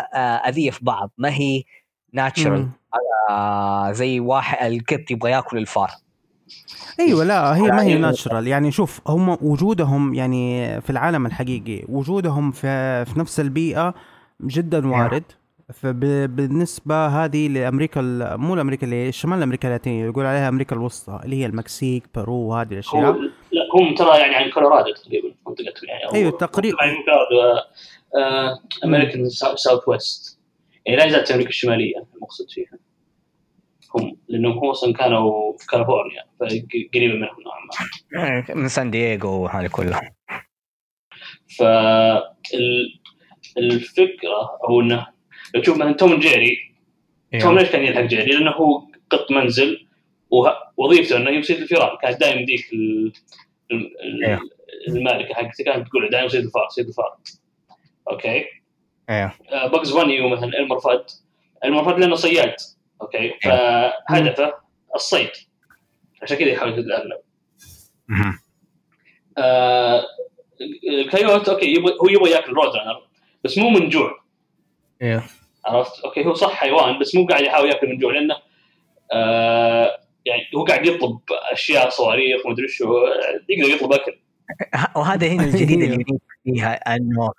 أذية 0.48 0.72
في 0.72 0.86
بعض. 0.86 1.12
ما 1.17 1.29
هي 1.29 1.63
ناتشرال. 2.13 2.67
آه 3.29 3.91
زي 3.91 4.20
واحد 4.20 4.72
القط 4.72 5.12
يبغى 5.12 5.32
ياكل 5.32 5.58
الفار. 5.58 5.89
أيوه 7.00 7.24
لا 7.24 7.55
هي 7.55 7.62
ما 7.62 7.82
هي 7.84 7.89
يعني- 7.89 8.01
natural 8.01 8.48
يعني 8.48 8.72
شوف 8.72 9.01
هم 9.08 9.38
وجودهم 9.41 10.13
يعني 10.13 10.82
في 10.82 10.89
العالم 10.89 11.25
الحقيقي 11.25 11.84
وجودهم 11.89 12.51
في 12.51 13.05
في 13.05 13.20
نفس 13.20 13.39
البيئة 13.39 13.93
جدا 14.41 14.88
وارد. 14.88 15.24
فبالنسبة 15.74 17.08
هذه 17.08 17.48
لأمريكا 17.48 18.01
ال- 18.01 18.38
مو 18.39 18.55
لأمريكا 18.55 18.86
اللي 18.86 19.12
شمال 19.12 19.43
أمريكا 19.43 19.67
اللاتينية 19.67 20.05
يقول 20.05 20.25
عليها 20.25 20.50
أمريكا 20.50 20.75
الوسطى 20.75 21.20
اللي 21.24 21.36
هي 21.41 21.46
المكسيك 21.46 22.03
بيرو 22.15 22.34
وهذه 22.36 22.67
هو 22.67 22.72
الأشياء 22.74 23.12
لا 23.12 23.63
هم 23.75 23.96
ترى 23.96 24.17
يعني 24.20 24.36
عن 24.36 24.50
كولورادو 24.51 24.93
تقريبا 24.93 25.27
منطقه 25.48 25.65
يعني. 25.88 26.13
أيوة، 26.13 26.32
تقريبا. 26.32 26.77
يعني 26.84 26.98
American 28.86 29.29
Southwest 29.29 30.32
يعني 30.85 30.97
لا 30.99 31.09
زالت 31.09 31.31
أمريكا 31.31 31.49
الشمالية 31.49 32.05
المقصود 32.15 32.47
فيها. 32.51 32.79
هم 33.95 34.17
لأنهم 34.27 34.57
هم 34.57 34.69
أصلا 34.69 34.93
كانوا 34.93 35.57
في 35.57 35.67
كاليفورنيا 35.67 36.23
فقريبة 36.39 37.15
منهم 37.15 37.35
نوعا 37.46 38.37
ما. 38.48 38.55
من 38.55 38.67
سان 38.67 38.91
دييغو 38.91 39.43
وهذه 39.43 39.67
كلها. 39.67 40.11
فالفكرة 43.55 44.57
أو 44.69 44.81
إنه 44.81 45.07
لو 45.55 45.61
تشوف 45.61 45.77
مثلا 45.77 45.91
Tom 45.94 46.20
Jerry 46.20 46.57
Tom 47.42 47.59
ليش 47.59 47.69
كان 47.69 47.83
يلحق 47.83 48.01
Jerry؟ 48.01 48.25
لأنه 48.31 48.51
هو 48.51 48.87
قط 49.09 49.31
منزل 49.31 49.87
وه- 50.29 50.57
وظيفته 50.77 51.17
إنه 51.17 51.29
يصيد 51.29 51.57
الفيران 51.57 51.98
كانت 52.01 52.19
دائما 52.22 52.41
ذيك 52.46 52.74
ال- 52.74 53.13
ال- 53.72 54.01
ال- 54.01 54.24
إيه. 54.25 54.39
المالكة 54.87 55.33
حقته 55.33 55.63
كانت 55.63 55.87
تقول 55.87 56.09
دائما 56.09 56.27
صيد 56.27 56.43
الفار 56.46 56.67
صيد 56.69 56.87
الفار. 56.87 57.17
okay؟ 58.11 58.46
أيوه 59.09 59.31
باكس 59.68 59.92
باني 59.92 60.22
ومثلا 60.22 60.59
المرفد 60.59 61.05
المرفد 61.66 62.00
لأنه 62.00 62.16
صياد 62.16 62.55
أوكي؟ 63.01 63.33
فهدفه 64.09 64.53
الصيد. 64.96 65.29
عشان 66.22 66.37
كذا 66.37 66.48
يحاول 66.48 66.79
يتدرب 66.79 67.22
مهم. 68.07 68.39
آه 69.37 70.03
الكايوت 70.89 71.50
أوكي 71.50 71.66
يبغى 71.66 71.94
هو 72.01 72.09
يبغى 72.09 72.31
ياكل 72.31 72.53
رود 72.53 72.75
رانر 72.75 73.07
بس 73.44 73.57
مو 73.57 73.70
من 73.70 73.89
جوع. 73.89 74.24
أيوه 75.01 75.24
عرفت؟ 75.66 76.00
أوكي 76.00 76.25
هو 76.25 76.33
صح 76.33 76.53
حيوان 76.53 77.00
بس 77.00 77.16
مو 77.16 77.25
قاعد 77.25 77.44
يحاول 77.44 77.70
ياكل 77.70 77.87
من 77.87 77.98
جوع 77.98 78.13
لأنه 78.13 78.35
آه 79.13 80.00
يعني 80.25 80.42
هو 80.55 80.63
قاعد 80.63 80.85
يطلب 80.85 81.20
أشياء 81.51 81.89
صواريخ 81.89 82.46
ومدري 82.46 82.68
شو 82.68 82.98
يقدر 83.50 83.74
يطلب 83.74 83.94
أكل. 83.94 84.20
وهذا 84.96 85.27
هنا 85.27 85.44
الجديد. 85.44 85.81
اللي 85.81 86.05
فيها 86.44 86.96
انه 86.96 87.31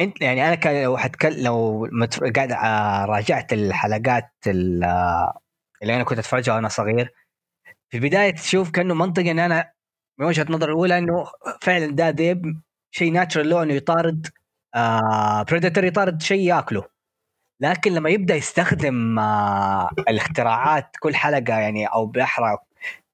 أنت 0.00 0.22
يعني 0.22 0.46
أنا 0.48 0.54
كان 0.54 0.82
لو 0.84 0.96
حتكلم 0.96 1.44
لو 1.44 1.88
مت- 1.92 2.36
قاعد 2.36 2.52
راجعت 3.10 3.52
الحلقات 3.52 4.30
ال- 4.46 4.84
اللي 5.82 5.96
أنا 5.96 6.04
كنت 6.04 6.18
أتفرجها 6.18 6.54
وأنا 6.54 6.68
صغير 6.68 7.14
في 7.90 7.96
البداية 7.96 8.30
تشوف 8.30 8.70
كأنه 8.70 8.94
منطقي 8.94 9.30
إن 9.30 9.38
أنا 9.38 9.72
من 10.18 10.26
وجهة 10.26 10.46
نظري 10.50 10.72
الأولى 10.72 10.98
إنه 10.98 11.26
فعلا 11.62 11.86
ده 11.86 12.08
ذئب 12.10 12.60
شيء 12.94 13.12
ناتشرال 13.12 13.48
له 13.50 13.62
إنه 13.62 13.74
يطارد 13.74 14.26
آه 14.74 15.42
بريدتر 15.42 15.84
يطارد 15.84 16.22
شيء 16.22 16.40
يأكله 16.48 16.84
لكن 17.60 17.92
لما 17.92 18.10
يبدأ 18.10 18.34
يستخدم 18.34 19.18
آه 19.18 19.90
الاختراعات 20.08 20.96
كل 21.00 21.14
حلقة 21.14 21.58
يعني 21.58 21.86
أو 21.86 22.06
بأحرى 22.06 22.58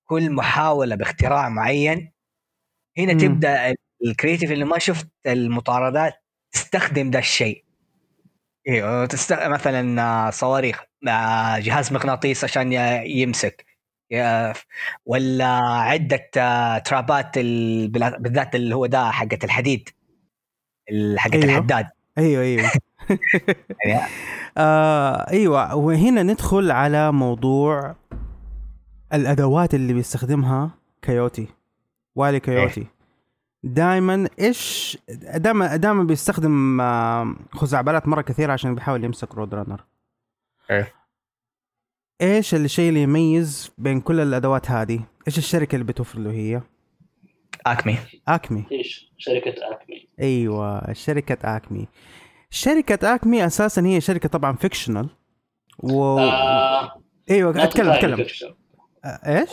كل 0.05 0.33
محاولة 0.33 0.97
باختراع 0.97 1.49
معين 1.49 2.13
هنا 2.99 3.13
مم. 3.13 3.19
تبدأ 3.19 3.75
الكريتيف 4.07 4.53
اللي 4.53 4.65
ما 4.65 4.79
شفت 4.79 5.09
المطاردات 5.27 6.15
تستخدم 6.57 7.11
ده 7.11 7.19
الشيء. 7.19 7.65
أيوه 8.69 9.07
تست... 9.07 9.33
مثلا 9.33 10.31
صواريخ 10.31 10.83
آه، 11.09 11.59
جهاز 11.59 11.93
مغناطيس 11.93 12.45
عشان 12.45 12.73
يمسك. 13.07 13.67
ولا 15.07 15.47
عدة 15.63 16.31
آه، 16.37 16.79
ترابات 16.79 17.33
ال- 17.37 17.89
بالذات 18.19 18.55
اللي 18.55 18.75
هو 18.75 18.87
ده 18.87 19.11
حقة 19.11 19.39
الحديد. 19.45 19.89
ال- 20.91 21.19
حقة 21.19 21.35
أيوه. 21.35 21.45
الحداد. 21.45 21.87
أيوه 22.19 22.43
أيوه. 22.43 22.71
يعني. 23.87 24.11
آه 24.59 25.31
أيوه. 25.31 25.75
وهنا 25.75 26.23
ندخل 26.23 26.71
على 26.71 27.13
موضوع 27.13 27.97
الأدوات 29.15 29.75
اللي 29.75 29.93
بيستخدمها 29.93 30.71
Coyote. 31.03 31.47
Wile 32.15 32.41
E. 32.41 32.51
Coyote. 32.51 32.87
دائما 33.67 34.29
إيش 34.41 34.99
دائما 35.37 35.77
دائما 35.77 36.03
بيستخدم 36.05 36.81
آه، 36.81 37.35
خزعبلات 37.51 38.09
مرة 38.09 38.23
كثيرة 38.23 38.53
عشان 38.53 38.75
بيحاول 38.75 39.05
يمسك 39.05 39.35
Road 39.35 39.55
Runner 39.55 39.85
إيه. 40.71 40.93
إيش 42.23 42.55
الشيء 42.55 42.89
اللي 42.89 43.03
يميز 43.03 43.71
بين 43.79 44.01
كل 44.01 44.21
الأدوات 44.21 44.71
هذه؟ 44.71 45.01
إيش 45.27 45.39
الشركة 45.39 45.75
اللي 45.75 45.85
بتوفر 45.87 46.19
له 46.19 46.31
هي؟ 46.31 46.63
Acme 47.67 47.99
Acme 48.29 48.65
إيش؟ 48.73 49.13
شركة 49.19 49.55
Acme 49.71 50.09
أيوه 50.21 50.93
شركة 50.93 51.57
Acme 51.57 51.89
شركة 52.51 53.15
Acme 53.15 53.47
أساسا 53.47 53.87
هي 53.87 54.01
شركة 54.01 54.29
طبعا 54.29 54.53
fictional 54.57 55.09
و... 55.79 56.19
آه 56.19 57.03
أيوه 57.31 57.65
أتكلم 57.65 57.91
أتكلم. 57.91 58.27
آه، 59.05 59.41
إيش؟ 59.41 59.51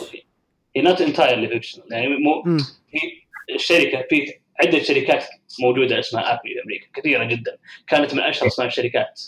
هي 0.76 0.82
not 0.82 1.00
entirely 1.00 1.48
fiction 1.48 1.82
يعني 1.90 2.06
مو. 2.08 2.58
هي 2.90 3.23
الشركة 3.50 4.06
في 4.10 4.34
عدة 4.62 4.82
شركات 4.82 5.24
موجودة 5.62 5.98
اسمها 5.98 6.32
ابل 6.32 6.40
في 6.42 6.62
أمريكا 6.64 6.86
كثيرة 6.94 7.24
جدا. 7.24 7.58
كانت 7.86 8.14
من 8.14 8.20
أشهر 8.20 8.46
اسماء 8.46 8.68
الشركات. 8.68 9.22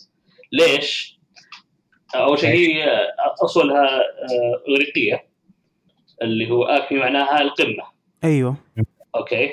ليش؟ 0.53 1.19
أول 2.15 2.39
شيء 2.39 2.51
هي 2.51 3.07
اصولها 3.45 3.99
آه، 3.99 4.63
أغريقية 4.69 5.27
اللي 6.23 6.51
هو 6.51 6.65
Acme 6.65 6.99
معناها 6.99 7.43
القمة. 7.43 7.85
أيوه. 8.25 8.57
okay؟ 9.15 9.51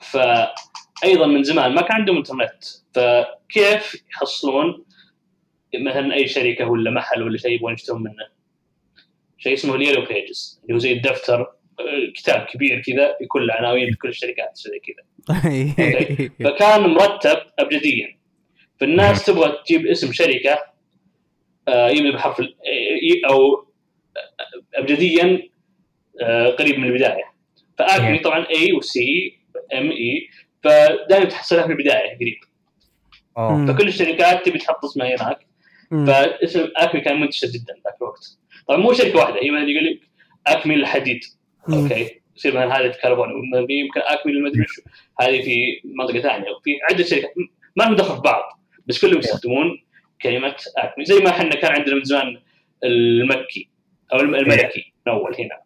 فايضا 0.00 1.26
من 1.26 1.42
زمان 1.42 1.74
ما 1.74 1.82
كان 1.82 1.96
عندهم 1.96 2.16
إنترنت. 2.16 2.64
فكيف 2.94 4.04
يحصلون 4.12 4.84
مثلا 5.74 6.14
أي 6.14 6.28
شركة 6.28 6.66
ولا 6.66 6.90
محل 6.90 7.22
ولا 7.22 7.38
شيء 7.38 7.50
يبغون 7.50 7.72
يشترون 7.72 8.02
منه؟ 8.02 8.28
شيء 9.38 9.54
اسمه 9.54 9.74
اليلو 9.74 10.06
بيجز 10.06 10.60
اللي 10.62 10.74
هو 10.74 10.78
زي 10.78 10.92
الدفتر 10.92 11.54
كتاب 12.14 12.46
كبير 12.46 12.82
كذا 12.86 13.16
في 13.18 13.26
كل 13.26 13.42
العناوين 13.44 13.90
في 13.90 13.96
كل 13.98 14.08
الشركات 14.08 14.50
زي 14.56 14.78
كذا. 14.78 15.04
فكان 16.44 16.80
مرتب 16.80 17.36
ابجديا 17.58 18.16
فالناس 18.80 19.24
تبغى 19.26 19.58
تجيب 19.66 19.86
اسم 19.86 20.12
شركة 20.12 20.58
آه، 21.68 21.88
يبدأ 21.90 22.10
بحرف 22.10 22.40
ي- 22.40 23.26
أو 23.30 23.66
ابجديا 24.74 25.48
آه، 26.22 26.46
قريب 26.48 26.78
من 26.78 26.88
البداية 26.88 27.24
فاكمي 27.78 28.18
Yeah. 28.18 28.22
طبعا 28.22 28.46
اي 28.50 28.72
وسي 28.72 29.38
ام 29.74 29.90
اي 29.90 30.28
فدائما 30.64 31.24
تحصلها 31.24 31.66
في 31.66 31.72
البداية 31.72 32.16
قريب. 32.16 32.34
فكل 33.68 33.88
الشركات 33.88 34.46
تبي 34.46 34.58
تحط 34.58 34.84
اسمها 34.84 35.06
هناك. 35.08 35.46
فاسم 36.06 36.68
اكمي 36.76 37.00
كان 37.00 37.20
منتشر 37.20 37.46
جدا 37.46 37.74
ذاك 37.84 37.94
الوقت 38.02 38.38
طبعا 38.68 38.78
مو 38.80 38.92
شركة 38.92 39.18
واحدة 39.18 39.36
هي 39.42 39.50
مثلا 39.50 39.68
يقول 39.70 39.84
لك 39.86 40.00
اكمي 40.46 40.74
للحديد 40.76 41.20
مم. 41.24 41.40
أوكي. 41.72 42.20
يصير 42.36 42.52
مثلا 42.54 42.80
هذه 42.80 42.90
في 42.90 42.98
كربون 43.00 43.30
يمكن 43.70 44.00
اكمي 44.00 44.32
للمدري 44.32 44.64
شو. 44.68 44.82
هذه 45.20 45.42
في 45.42 45.80
منطقة 45.84 46.20
ثانية. 46.20 46.50
وفي 46.50 46.70
عدة 46.90 47.04
شركات. 47.04 47.34
ما 47.76 47.84
لهم 47.84 47.96
دخل 47.96 48.14
في 48.14 48.20
بعض. 48.20 48.60
بس 48.86 49.00
كلهم 49.04 49.18
يستخدمون 49.18 49.84
كلمة 50.22 50.54
اكمي 50.78 51.04
زي 51.04 51.14
ما 51.18 51.30
إحنا 51.30 51.54
كان 51.54 51.72
عندنا 51.72 51.94
من 51.94 52.04
زمان 52.04 52.40
المكي. 52.84 53.68
أو 54.12 54.20
الم- 54.20 54.34
الملكي. 54.34 54.92
من 55.06 55.12
أول 55.12 55.34
هنا. 55.38 55.60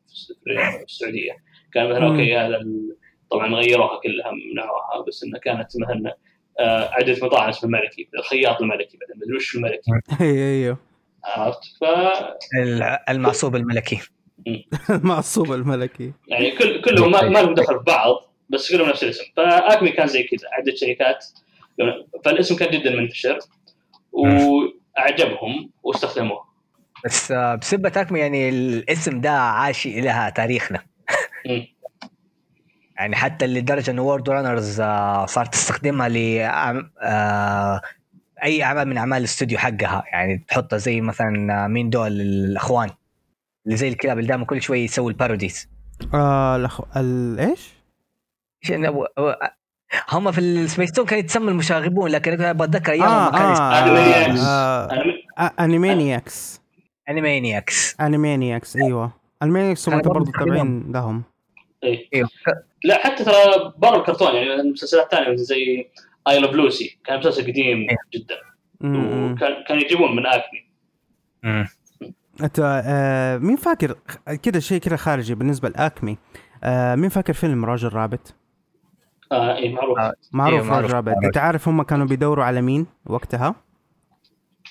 في 0.44 0.84
السعودية. 0.84 1.32
كان 1.74 1.88
مثلا. 1.90 2.06
أوكي 2.06 2.36
هذا 2.36 2.56
ال- 2.56 2.96
طبعا 3.30 3.54
غيروها 3.54 4.00
كلها 4.00 4.30
منعوها. 4.52 5.04
بس 5.08 5.24
إنها 5.24 5.38
كانت 5.40 5.68
مثلا 5.80 6.16
آه، 6.60 6.88
عدة 6.92 7.16
مطاعم 7.26 7.48
اسمها 7.48 7.80
الملكي. 7.80 8.08
الخياط 8.18 8.60
الملكي 8.62 8.98
بعدين 8.98 9.16
مدري 9.16 9.36
وش 9.36 9.56
الملكي. 9.56 9.90
أيوه 10.20 10.36
أيوه. 10.36 10.78
عرفت؟ 11.24 11.60
ف 11.80 11.84
ال- 12.62 12.98
المعصوب 13.08 13.56
الملكي. 13.56 13.98
المعصوب 14.90 15.52
الملكي. 15.58 16.12
يعني 16.28 16.50
كل 16.50 16.80
كلهم 16.80 17.10
ما, 17.10 17.28
ما 17.28 17.38
لهم 17.38 17.54
دخل 17.54 17.78
في 17.78 17.84
بعض 17.86 18.16
بس 18.48 18.72
كلهم 18.72 18.88
نفس 18.88 19.04
الاسم. 19.04 19.24
فاكمي 19.36 19.90
كان 19.90 20.06
زي 20.06 20.22
كذا 20.22 20.48
عده 20.52 20.74
شركات. 20.74 21.24
فالاسم 22.24 22.56
كان 22.56 22.70
جدا 22.70 22.90
منتشر 22.96 23.38
وأعجبهم 24.12 25.70
واستخدموه. 25.82 26.48
بس 27.04 27.32
آه، 27.32 27.54
بسبة 27.54 27.92
اكمي 27.96 28.20
يعني 28.20 28.48
الاسم 28.48 29.20
ده 29.20 29.30
عاش 29.30 29.86
لها 29.86 30.30
تاريخنا. 30.30 30.82
يعني 32.96 33.16
حتى 33.16 33.46
لدرجة 33.46 33.90
انه 33.90 34.02
وورد 34.02 34.30
رانرز 34.30 34.76
صارت 35.26 35.52
تستخدمها 35.52 36.08
ل 36.08 36.16
أي 38.44 38.62
أعمال 38.62 38.88
من 38.88 38.98
أعمال 38.98 39.18
الاستوديو 39.18 39.58
حقها. 39.58 40.04
يعني 40.12 40.44
تحطها 40.48 40.76
زي 40.76 41.00
مثلا 41.00 41.64
آه، 41.64 41.66
مين 41.66 41.90
دول 41.90 42.20
الأخوان. 42.20 42.90
اللي 43.68 43.76
زي 43.76 43.88
الكلاب 43.88 44.18
اللي 44.18 44.28
دائما 44.28 44.44
كل 44.44 44.62
شوي 44.62 44.78
يسوي 44.80 45.12
الباروديز 45.12 45.68
آه 46.14 46.56
الأخ... 46.56 46.80
ال... 46.96 47.40
إيش؟ 47.40 47.68
إيش 48.64 48.72
أنا 48.72 48.88
أبو- 48.90 49.06
أبو- 49.20 49.48
هم 50.08 50.32
في 50.32 50.40
السبيس 50.40 50.92
تون 50.92 51.06
كان 51.06 51.18
يتسمى 51.18 51.50
المشاغبون 51.50 52.10
لكن 52.10 52.32
أنا 52.32 52.52
بتذكر 52.52 52.92
أيام 52.92 53.04
ما 53.10 53.30
كان 53.30 53.40
آه, 53.40 53.84
Animaniacs. 53.84 54.38
آه, 54.46 54.88
من- 55.04 55.12
آه 55.38 55.52
Animaniacs 55.60 56.60
Animaniacs 57.08 57.96
Animaniacs 58.00 58.76
أيوه 58.76 59.12
Animaniacs 59.42 59.88
هم 59.88 60.00
برضه. 60.02 60.32
تابعين 60.38 60.92
لهم 60.92 61.22
إيه. 61.84 62.08
أيوه 62.14 62.28
لا 62.84 62.98
حتى 63.06 63.24
ترى 63.24 63.72
برا 63.78 63.96
الكرتون 63.96 64.34
يعني 64.34 64.54
المسلسلات 64.54 65.04
الثانية 65.04 65.32
مثل 65.32 65.42
زي 65.44 65.88
I 66.28 66.40
Love 66.40 66.50
Lucy 66.50 66.98
كان 67.04 67.18
مسلسل 67.18 67.42
قديم 67.42 67.78
إيه. 67.90 67.96
جدا. 68.14 68.36
وكان 68.80 69.64
كانوا 69.68 69.82
يجيبون 69.82 70.16
من 70.16 70.26
Acme. 70.26 70.68
أنت 72.42 72.82
آه 72.86 73.38
مين 73.38 73.56
فاكر 73.56 73.96
كذا 74.42 74.60
شيء 74.60 74.80
كذا 74.80 74.96
خارجي 74.96 75.34
بالنسبة 75.34 75.68
ل 75.68 75.78
Acme 75.78 76.18
آه 76.64 76.94
مين 76.94 77.08
فاكر 77.08 77.32
فيلم 77.32 77.64
Roger 77.64 77.88
Rabbit؟ 77.88 78.34
آه 79.32 79.56
اي 79.56 79.72
معروف 79.74 79.98
آه. 79.98 80.12
معروف 80.32 80.62
إيه، 80.62 80.70
معروف. 80.70 80.84
راجل 80.84 80.94
رابط. 80.94 81.24
أنت 81.24 81.36
عارف 81.36 81.68
هم 81.68 81.82
كانوا 81.82 82.06
بيدوروا 82.06 82.44
على 82.44 82.60
مين 82.62 82.86
وقتها؟ 83.06 83.54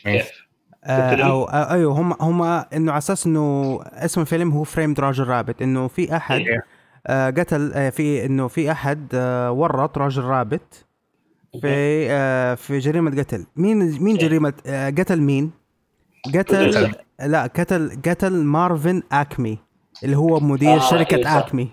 كيف 0.04 0.48
آه؟ 0.84 1.16
أو 1.16 1.44
آه 1.44 1.74
أيوه 1.74 1.94
هم 1.94 2.14
هم 2.22 2.42
إنه 2.74 2.92
على 2.92 2.98
أساس 2.98 3.26
إنه 3.28 3.80
اسم 3.84 4.22
الفيلم 4.22 4.52
هو 4.52 4.64
فريمد 4.64 5.00
راجل 5.00 5.24
رابط 5.28 5.62
إنه 5.62 5.88
في 5.88 6.16
أحد 6.16 6.40
إيه. 6.40 6.64
آه 7.08 7.30
قتل 7.30 7.72
آه 7.74 7.90
في 7.90 8.26
إنه 8.26 8.48
في 8.48 8.72
أحد 8.72 9.08
آه 9.14 9.52
ورط 9.52 9.98
راجل 9.98 10.24
رابط 10.24 10.86
في 11.62 12.08
آه 12.12 12.56
في 12.56 12.80
جريمة 12.80 13.12
قتل 13.12 13.46
مين 13.56 13.78
مين 14.04 14.16
إيه. 14.16 14.22
جريمة 14.28 14.54
آه 14.66 14.90
قتل 14.90 15.22
مين؟ 15.22 15.52
قتل. 16.36 16.94
لا 17.26 17.44
قتل 17.44 18.02
قتل 18.06 18.44
مارفن 18.44 19.04
أكمي 19.12 19.58
اللي 20.04 20.18
هو 20.18 20.40
مدير 20.40 20.76
آه، 20.76 20.80
شركة 20.80 21.24
صح. 21.24 21.32
Acme 21.32 21.70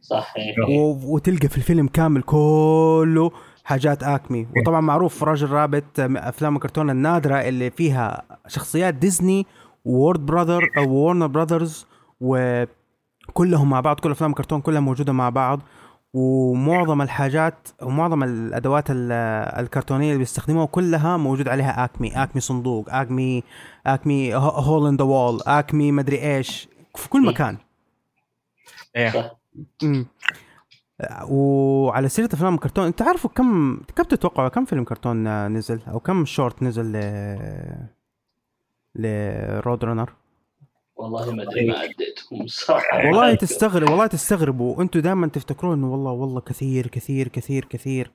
صح. 0.00 0.34
و... 0.68 1.14
وتلقى 1.14 1.48
في 1.48 1.56
الفيلم 1.56 1.86
كامل 1.86 2.22
كله 2.22 3.30
حاجات 3.64 4.02
Acme 4.02 4.46
وطبعا 4.56 4.80
معروف 4.80 5.24
Roger 5.24 5.50
Rabbit 5.50 5.84
أفلام 5.98 6.56
الكرتون 6.56 6.90
النادرة 6.90 7.34
اللي 7.34 7.70
فيها 7.70 8.22
شخصيات 8.46 8.94
ديزني 8.94 9.46
و 9.84 9.90
Warner 9.90 10.26
Brother 10.26 10.70
أو 10.78 10.90
Warner 10.90 11.26
Brothers 11.26 11.86
وكلهم 12.20 13.70
مع 13.70 13.80
بعض 13.80 14.00
كل 14.00 14.10
أفلام 14.10 14.30
الكرتون 14.30 14.60
كلها 14.60 14.80
موجودة 14.80 15.12
مع 15.12 15.28
بعض 15.28 15.60
ومعظم 16.14 17.02
الحاجات 17.02 17.68
ومعظم 17.82 18.22
الأدوات 18.22 18.90
ال- 18.90 19.12
الكرتونية 19.60 20.06
اللي 20.08 20.18
بيستخدموها 20.18 20.66
كلها 20.66 21.16
موجود 21.16 21.48
عليها 21.48 21.84
Acme. 21.84 22.22
Acme 22.22 22.40
صندوق 22.40 22.94
Acme 22.94 23.42
Acme 23.86 24.34
hole 24.34 24.88
in 24.88 24.96
the 24.96 25.04
wall 25.04 25.40
Acme 25.46 25.92
مدري 25.92 26.36
إيش. 26.36 26.68
في 26.96 27.08
كل 27.08 27.26
مكان. 27.26 27.56
إيه. 28.96 29.10
صح. 29.10 29.36
امم 29.82 30.06
وعلى 31.28 32.08
سيرة 32.08 32.28
أفلام 32.34 32.54
الكرتون 32.54 32.86
أنت 32.86 33.02
عارفوا 33.02 33.30
كم 33.30 33.80
كم 33.96 34.02
تتوقعوا 34.02 34.48
كم 34.48 34.64
فيلم 34.64 34.84
كرتون 34.84 35.46
نزل؟ 35.48 35.80
أو 35.88 36.00
كم 36.00 36.24
شورت 36.24 36.62
نزل 36.62 36.92
ل 36.92 36.96
ل 38.94 39.12
Road 39.12 39.84
Runner 39.84 40.12
والله 40.96 41.30
ما 41.32 41.42
أدري 41.42 41.66
ما 41.68 41.78
عديتهم 41.78 42.46
صراحة. 42.46 42.96
والله 43.06 43.34
تستغرب 43.34 43.88
والله 43.90 44.06
تستغربوا. 44.06 44.82
أنتم 44.82 45.00
دائما 45.00 45.26
تفتكرون 45.26 45.78
إنه 45.78 45.92
والله 45.92 46.10
والله 46.12 46.40
كثير 46.40 46.86
كثير 46.86 47.28
كثير 47.28 47.64
كثير. 47.64 48.10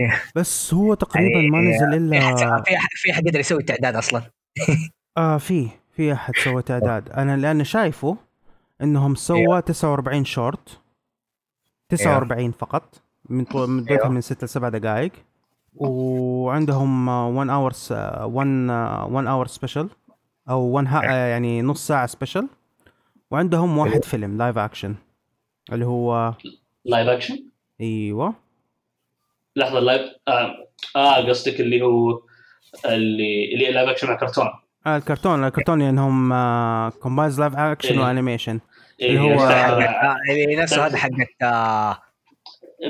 إيه. 0.00 0.22
بس 0.36 0.74
هو 0.74 0.94
تقريبا 0.94 1.40
ما 1.40 1.58
يعني 1.58 1.76
نزل 1.76 1.94
إلا 1.94 2.20
في 2.36 2.76
أحد- 2.76 2.88
في 3.02 3.10
أحد 3.12 3.26
يقدر 3.26 3.40
يسوي 3.40 3.58
التعداد 3.60 3.96
أصلا. 3.96 4.22
آه 5.16 5.38
في 5.38 5.68
في 5.96 6.12
أحد 6.12 6.32
سوى 6.44 6.62
تعداد. 6.62 7.08
أنا 7.10 7.36
لأن 7.36 7.64
شايفه 7.64 8.16
إنهم 8.82 9.14
سوى 9.14 9.62
49 9.62 10.24
شورت. 10.24 10.80
49 11.88 12.50
فقط. 12.50 13.02
من 13.28 13.44
طول 13.44 13.70
مدتها. 13.70 14.08
من 14.08 14.20
6 14.20 14.44
ل 14.44 14.48
7 14.48 14.70
دقائق. 14.70 15.12
وعندهم 15.76 17.08
1 17.08 17.48
hour 17.50 17.72
1 18.24 18.46
1 19.12 19.26
hour 19.26 19.46
special 19.46 19.88
أو 20.50 20.60
1 20.62 21.04
يعني 21.04 21.62
نص 21.62 21.86
ساعة 21.86 22.06
special 22.06 22.48
وعندهم 23.30 23.78
واحد 23.78 24.04
فيلم 24.04 24.38
live 24.38 24.58
action 24.58 24.94
اللي 25.72 25.86
هو 25.86 26.34
live 26.84 27.08
action 27.08 27.38
أيوه. 27.80 28.34
لحظة 29.56 29.80
live 29.80 30.10
آه, 30.28 30.54
آه 30.96 31.28
قصدك 31.28 31.60
اللي 31.60 31.82
هو 31.82 32.20
اللي 32.86 33.54
اللي 33.54 33.70
live 33.70 33.88
action 33.88 34.06
مع 34.08 34.16
كرتون. 34.16 34.46
آه 34.86 34.96
الكرتون 34.96 35.44
الكرتون 35.44 35.80
يعني 35.80 36.00
هم 36.00 36.28
combines 36.90 37.40
live 37.40 37.56
action 37.56 37.98
إيه. 37.98 38.04
و 38.06 38.11
animation 38.11 38.60
إيه، 39.00 39.08
اللي 39.08 39.20
هو- 39.20 39.40
آه، 39.46 39.82
آه، 39.82 40.16
نفسه 40.62 40.86
هذا 40.86 40.96
حقت 40.96 41.42
آه، 41.42 41.98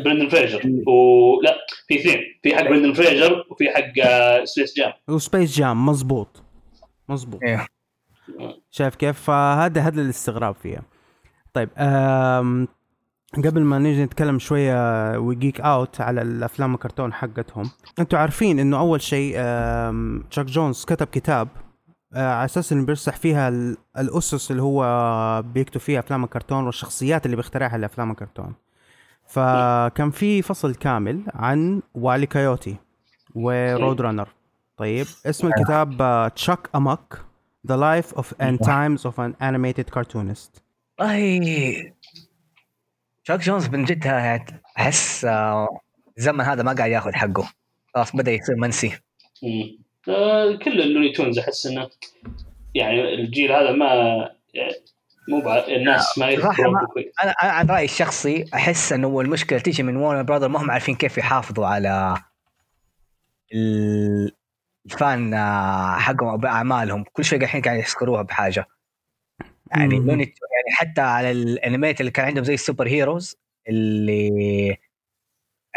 Brendan 0.04 0.28
Fraser. 0.28 0.62
ولا 0.86 1.58
في 1.88 1.94
اثنين. 2.00 2.20
في 2.42 2.56
حق 2.56 2.62
Brendan 2.62 2.92
Fraser 2.92 3.44
وفي 3.50 3.70
حق 3.70 4.06
آه، 4.06 4.44
Space 4.44 4.76
Jam 4.76 4.92
و 5.08 5.16
Space 5.16 5.56
Jam 5.56 5.86
مزبوط 5.86 6.42
مزبوط 7.08 7.40
إيه. 7.42 7.66
شايف 8.70 8.94
كيف؟ 8.94 9.20
فهذا 9.20 9.80
هذا 9.80 10.02
الاستغراب 10.02 10.54
فيها. 10.54 10.82
طيب 11.52 11.68
قبل 13.44 13.62
ما 13.62 13.78
نيجي 13.78 14.04
نتكلم 14.04 14.38
شوية 14.38 15.18
و 15.18 15.25
check 15.25 15.60
out 15.60 16.00
على 16.00 16.22
الأفلام 16.22 16.74
الكرتون 16.74 17.12
حقتهم. 17.12 17.70
أنتوا 17.98 18.18
عارفين 18.18 18.58
إنه 18.58 18.78
أول 18.78 19.00
شيء 19.02 19.32
Chuck 20.30 20.46
Jones 20.46 20.84
كتب 20.84 21.06
كتاب 21.06 21.48
آه، 22.16 22.34
على 22.34 22.44
أساس 22.44 22.72
إنه 22.72 22.86
بيشرح 22.86 23.16
فيها 23.16 23.48
ال- 23.48 23.76
الأسس 23.98 24.50
اللي 24.50 24.62
هو 24.62 25.42
بيكتب 25.42 25.80
فيها 25.80 26.00
أفلام 26.00 26.24
الكرتون 26.24 26.64
والشخصيات 26.66 27.26
اللي 27.26 27.36
بيخترعها 27.36 27.78
لأفلام 27.78 28.10
الكرتون. 28.10 28.54
فكان 29.26 30.10
في 30.10 30.42
فصل 30.42 30.74
كامل 30.74 31.22
عن 31.34 31.82
Wile 31.94 32.26
E. 32.26 32.39
Coyote 32.39 32.76
و 33.34 33.48
Road 33.48 34.00
Runner 34.00 34.28
طيب 34.76 35.06
اسم 35.26 35.46
الكتاب 35.46 36.02
آه، 36.02 36.28
تشاك 36.28 36.68
أمك 36.74 37.14
The 37.68 37.76
Life 37.76 38.16
of 38.16 38.24
and 38.42 38.58
Times 38.66 39.00
of 39.06 39.14
an 39.18 39.32
Animated 39.40 39.90
Cartoonist. 39.94 40.60
والله 41.00 41.92
شاك 43.22 43.40
جونز 43.40 43.68
من 43.68 43.84
جد 43.84 44.06
احس 44.78 45.24
آه، 45.24 45.68
الزمن 46.18 46.40
هذا 46.40 46.62
ما 46.62 46.72
قاعد 46.72 46.90
ياخذ 46.90 47.12
حقه. 47.12 47.50
خلاص 47.94 48.16
بدأ 48.16 48.32
يصير 48.32 48.56
منسي. 48.56 48.98
آه، 50.08 50.56
كل 50.64 50.80
اللوني 50.82 51.12
تونز 51.12 51.38
أحس 51.38 51.66
إنه 51.66 51.90
يعني 52.74 53.14
الجيل 53.14 53.52
هذا 53.52 53.70
ما 53.72 53.86
يعني 54.54 54.72
مو 55.28 55.40
بعد 55.40 55.68
الناس 55.68 56.18
ما 56.18 56.26
ما- 56.36 56.86
كويس. 56.92 57.06
أنا 57.22 57.30
أنا 57.30 57.52
عن 57.52 57.66
رأيي 57.66 57.84
الشخصي 57.84 58.44
أحس 58.54 58.92
إنه 58.92 59.20
المشكلة 59.20 59.58
تيجي 59.58 59.82
من 59.82 59.96
وارنر 59.96 60.22
براذر 60.22 60.48
ما 60.48 60.62
هم 60.62 60.70
عارفين 60.70 60.94
كيف 60.94 61.18
يحافظوا 61.18 61.66
على 61.66 62.14
ال- 63.54 64.32
الفان 64.86 65.34
آه، 65.34 65.96
حقهم 65.98 66.28
أو 66.28 66.36
باعمالهم 66.36 67.04
كل 67.12 67.24
شوي 67.24 67.38
الحين 67.38 67.62
قاعد 67.62 67.78
يسكروها 67.78 68.22
بحاجة. 68.22 68.66
يعني 69.76 69.96
يعني 69.96 70.32
حتى 70.72 71.00
على 71.00 71.30
الانيميت 71.30 72.00
اللي 72.00 72.10
كان 72.10 72.26
عندهم 72.26 72.44
زي 72.44 72.54
السوبر 72.54 72.86
هيروز 72.88 73.36
اللي 73.68 74.76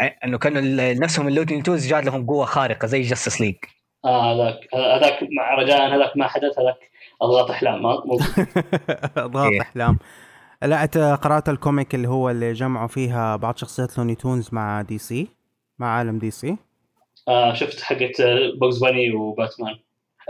ع- 0.00 0.10
إنه 0.24 0.38
كانوا 0.38 0.62
ال- 0.62 1.00
نفسهم 1.00 1.28
اللوتين 1.28 1.62
توز 1.62 1.86
جات 1.86 2.04
لهم 2.04 2.26
قوة 2.26 2.44
خارقة 2.44 2.86
زي 2.86 3.00
جاستس 3.00 3.40
ليج 3.40 3.56
آه 4.04 4.32
هذاك 4.34 4.60
هذاك 4.74 5.18
مع 5.38 5.54
رجاء 5.54 5.96
هذاك 5.96 6.16
ما 6.16 6.28
حدث 6.28 6.58
هذاك 6.58 6.76
اضغاط 7.22 7.50
أحلام 7.50 7.86
اضغاط 9.16 9.52
إيه. 9.52 9.60
أحلام. 9.60 9.98
لا 10.62 10.82
أنت 10.84 10.98
قرأت 10.98 11.48
الكوميك 11.48 11.94
اللي 11.94 12.08
هو 12.08 12.30
اللي 12.30 12.52
جمعوا 12.52 12.88
فيها 12.88 13.36
بعض 13.36 13.56
شخصيات 13.56 13.98
لوني 13.98 14.14
تونز 14.14 14.48
مع 14.52 14.82
دي 14.82 14.98
سي 14.98 15.28
مع 15.78 15.88
عالم 15.98 16.18
DC؟ 16.18 16.56
آه 17.28 17.54
شفت 17.54 17.80
حقت 17.80 18.22
Bugs 18.60 18.78
Bunny 18.78 19.12
وباتمان. 19.12 19.74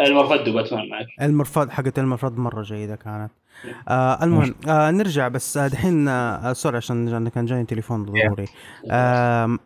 المرفد 0.01 0.49
وباتمان 0.49 0.89
معك. 0.89 1.07
المرفض 1.23 1.71
حقت 1.71 1.99
المرفض 1.99 2.39
مرة 2.39 2.63
جيدة 2.63 2.97
كانت. 2.97 3.31
آه 3.89 4.25
المهم 4.25 4.55
آه 4.69 4.91
نرجع 4.91 5.29
بس 5.29 5.57
آه، 5.57 5.69
دحين 5.69 6.09
آه 6.09 6.53
sorry 6.53 6.77
عشان 6.77 7.29
كان 7.29 7.45
جاني 7.47 7.65
تليفون 7.65 8.05
ضروري. 8.05 8.45
آه 8.91 9.59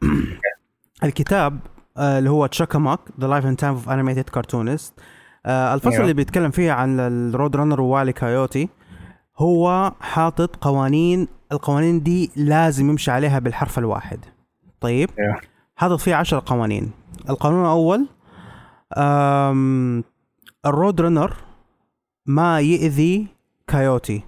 الكتاب 1.04 1.58
آه 1.96 2.18
اللي 2.18 2.30
هو 2.30 2.46
Chuck 2.46 2.73
Amuck 2.73 3.00
the 3.20 3.26
life 3.26 3.46
and 3.46 3.56
time 3.56 3.72
of 3.72 3.90
animated 3.90 4.28
cartoonist 4.28 4.94
الفصل. 5.46 6.00
اللي 6.00 6.14
بيتكلم 6.14 6.50
فيه 6.50 6.72
عن 6.72 7.00
ال 7.00 7.11
Road 7.11 7.56
Runner 7.56 7.80
و 7.80 7.87
Wile 7.87 8.12
E. 8.12 8.26
Coyote 8.26 8.68
هو 9.38 9.92
حاطط 10.00 10.56
قوانين 10.56 11.28
القوانين 11.52 12.02
دي 12.02 12.30
لازم 12.36 12.90
يمشي 12.90 13.10
عليها 13.10 13.38
بالحرف 13.38 13.78
الواحد. 13.78 14.24
طيب. 14.80 15.10
حاطط 15.76 16.00
فيه 16.00 16.14
عشر 16.14 16.42
قوانين. 16.46 17.01
القانون 17.30 17.60
الأول 17.60 18.06
أم 18.96 20.04
الرود 20.66 21.00
رنر 21.00 21.36
ما 22.26 22.60
يأذي 22.60 23.26
كايوتي 23.66 24.22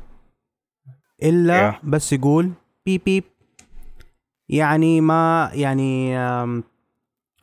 إلا 1.22 1.61
أيوه. 1.61 1.78
بس 1.83 2.12
يقول 2.12 2.50
بيب 2.87 3.00
بيب 3.04 3.24
يعني 4.48 5.00
ما 5.00 5.50
يعني 5.52 6.18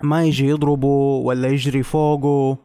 ما 0.04 0.24
يجي 0.24 0.48
يضربه 0.48 1.22
ولا 1.26 1.48
يجري 1.48 1.84
فوقه 1.84 2.58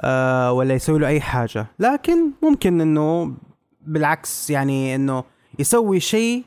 آه، 0.00 0.52
ولا 0.52 0.74
يسوي 0.74 0.98
له 0.98 1.06
أي 1.08 1.20
حاجة 1.20 1.66
لكن 1.78 2.30
ممكن 2.42 2.80
إنه 2.80 3.34
بالعكس 3.80 4.50
يعني 4.50 4.94
إنه 4.94 5.24
يسوي 5.58 6.00
شيء 6.00 6.44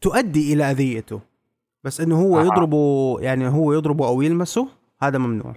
تؤدي 0.00 0.52
إلى 0.52 0.70
أذيته 0.70 1.20
بس 1.84 2.00
إنه 2.00 2.22
هو. 2.22 2.40
يضربه 2.40 3.16
يعني 3.20 3.48
هو 3.48 3.72
يضربه 3.72 4.06
أو 4.06 4.22
يلمسه 4.22 4.68
هذا 5.02 5.18
ممنوع. 5.18 5.54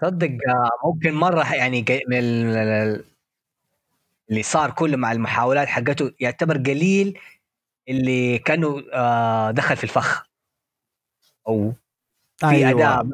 تصدق 0.00 0.28
آه، 0.48 0.70
ممكن 0.88 1.14
مرة 1.14 1.54
يعني 1.54 1.84
من 2.08 2.18
ال- 2.18 2.56
ال- 2.56 3.04
اللي 4.30 4.42
صار 4.42 4.70
كله 4.70 4.96
مع 4.96 5.12
المحاولات 5.12 5.68
حقته 5.68 6.12
يعتبر 6.20 6.56
قليل 6.56 7.18
اللي 7.88 8.38
كانه 8.38 8.82
آه، 8.92 9.50
دخل 9.50 9.76
في 9.76 9.84
الفخ. 9.84 10.26
أو 11.48 11.72
في 12.36 12.46
أيوه. 12.46 12.70
أداء 12.70 13.06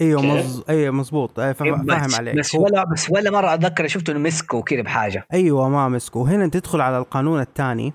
إيوه؟ 0.00 0.22
مز... 0.22 0.64
إيوه 0.68 0.92
مزبوط 0.94 1.38
أيوة 1.40 1.52
بس- 1.52 1.58
فاهم 1.58 2.14
عليك. 2.14 2.36
بس 2.36 2.54
ولا 2.54 2.84
بس 2.84 3.10
ولا 3.10 3.30
مرة 3.30 3.54
أتذكر 3.54 3.86
شفته 3.86 4.10
إنه 4.10 4.18
مسكه 4.20 4.62
كذا 4.62 4.82
بحاجة. 4.82 5.26
أيوه 5.32 5.68
ما 5.68 5.88
مسكه. 5.88 6.20
وهنا 6.20 6.48
تدخل 6.48 6.80
على 6.80 6.98
القانون 6.98 7.40
الثاني 7.40 7.92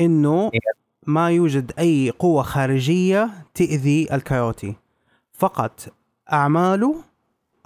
إنه 0.00 0.50
إيه. 0.54 0.60
ما 1.06 1.30
يوجد 1.30 1.72
أي 1.78 2.10
قوة 2.18 2.42
خارجية 2.42 3.30
تأذي 3.54 4.08
الكايوتي. 4.14 4.74
فقط 5.48 5.80
أعماله 6.32 6.94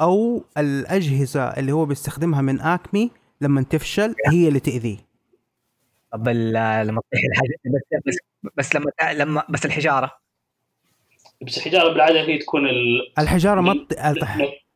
أو 0.01 0.43
الأجهزة 0.59 1.43
اللي 1.49 1.73
هو 1.73 1.85
بيستخدمها 1.85 2.41
من 2.43 2.61
أكمي 2.61 3.11
لما 3.41 3.63
تفشل 3.63 4.15
هي 4.27 4.49
اللي 4.49 4.61
تأذيه. 4.61 4.97
طب 6.13 6.29
لما 6.29 7.01
تطيح 7.11 7.21
الحاجة 7.33 7.55
بس 7.67 8.03
بس, 8.07 8.19
بس 8.57 8.77
لما 8.77 8.91
لما 9.13 9.43
بس 9.49 9.67
الحجارة. 9.67 10.11
بس 11.47 11.59
الحجارة 11.59 11.93
بالعادة 11.93 12.21
هي 12.21 12.39
تكون 12.39 12.67
ال... 12.69 13.13
الحجارة 13.19 13.61
ما 13.61 13.73
ن- 13.75 13.87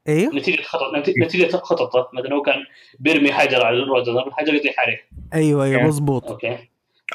أيوه 0.08 0.34
نتيجة 0.34 0.62
خطط 0.62 0.94
نت- 0.94 1.18
نتيجة 1.24 1.56
خططه. 1.56 2.08
مثلا 2.12 2.34
هو 2.34 2.42
كان 2.42 2.64
بيرمي 2.98 3.32
حجر 3.32 3.66
على 3.66 3.76
ال 3.76 3.81
Road 3.81 3.99
Runner 3.99 4.26
الحجر 4.28 4.54
يطيح 4.54 4.74
عليه. 4.80 5.00
أيوه 5.34 5.64
أيوه. 5.64 5.82
مزبوط 5.82 6.24
okay. 6.24 6.48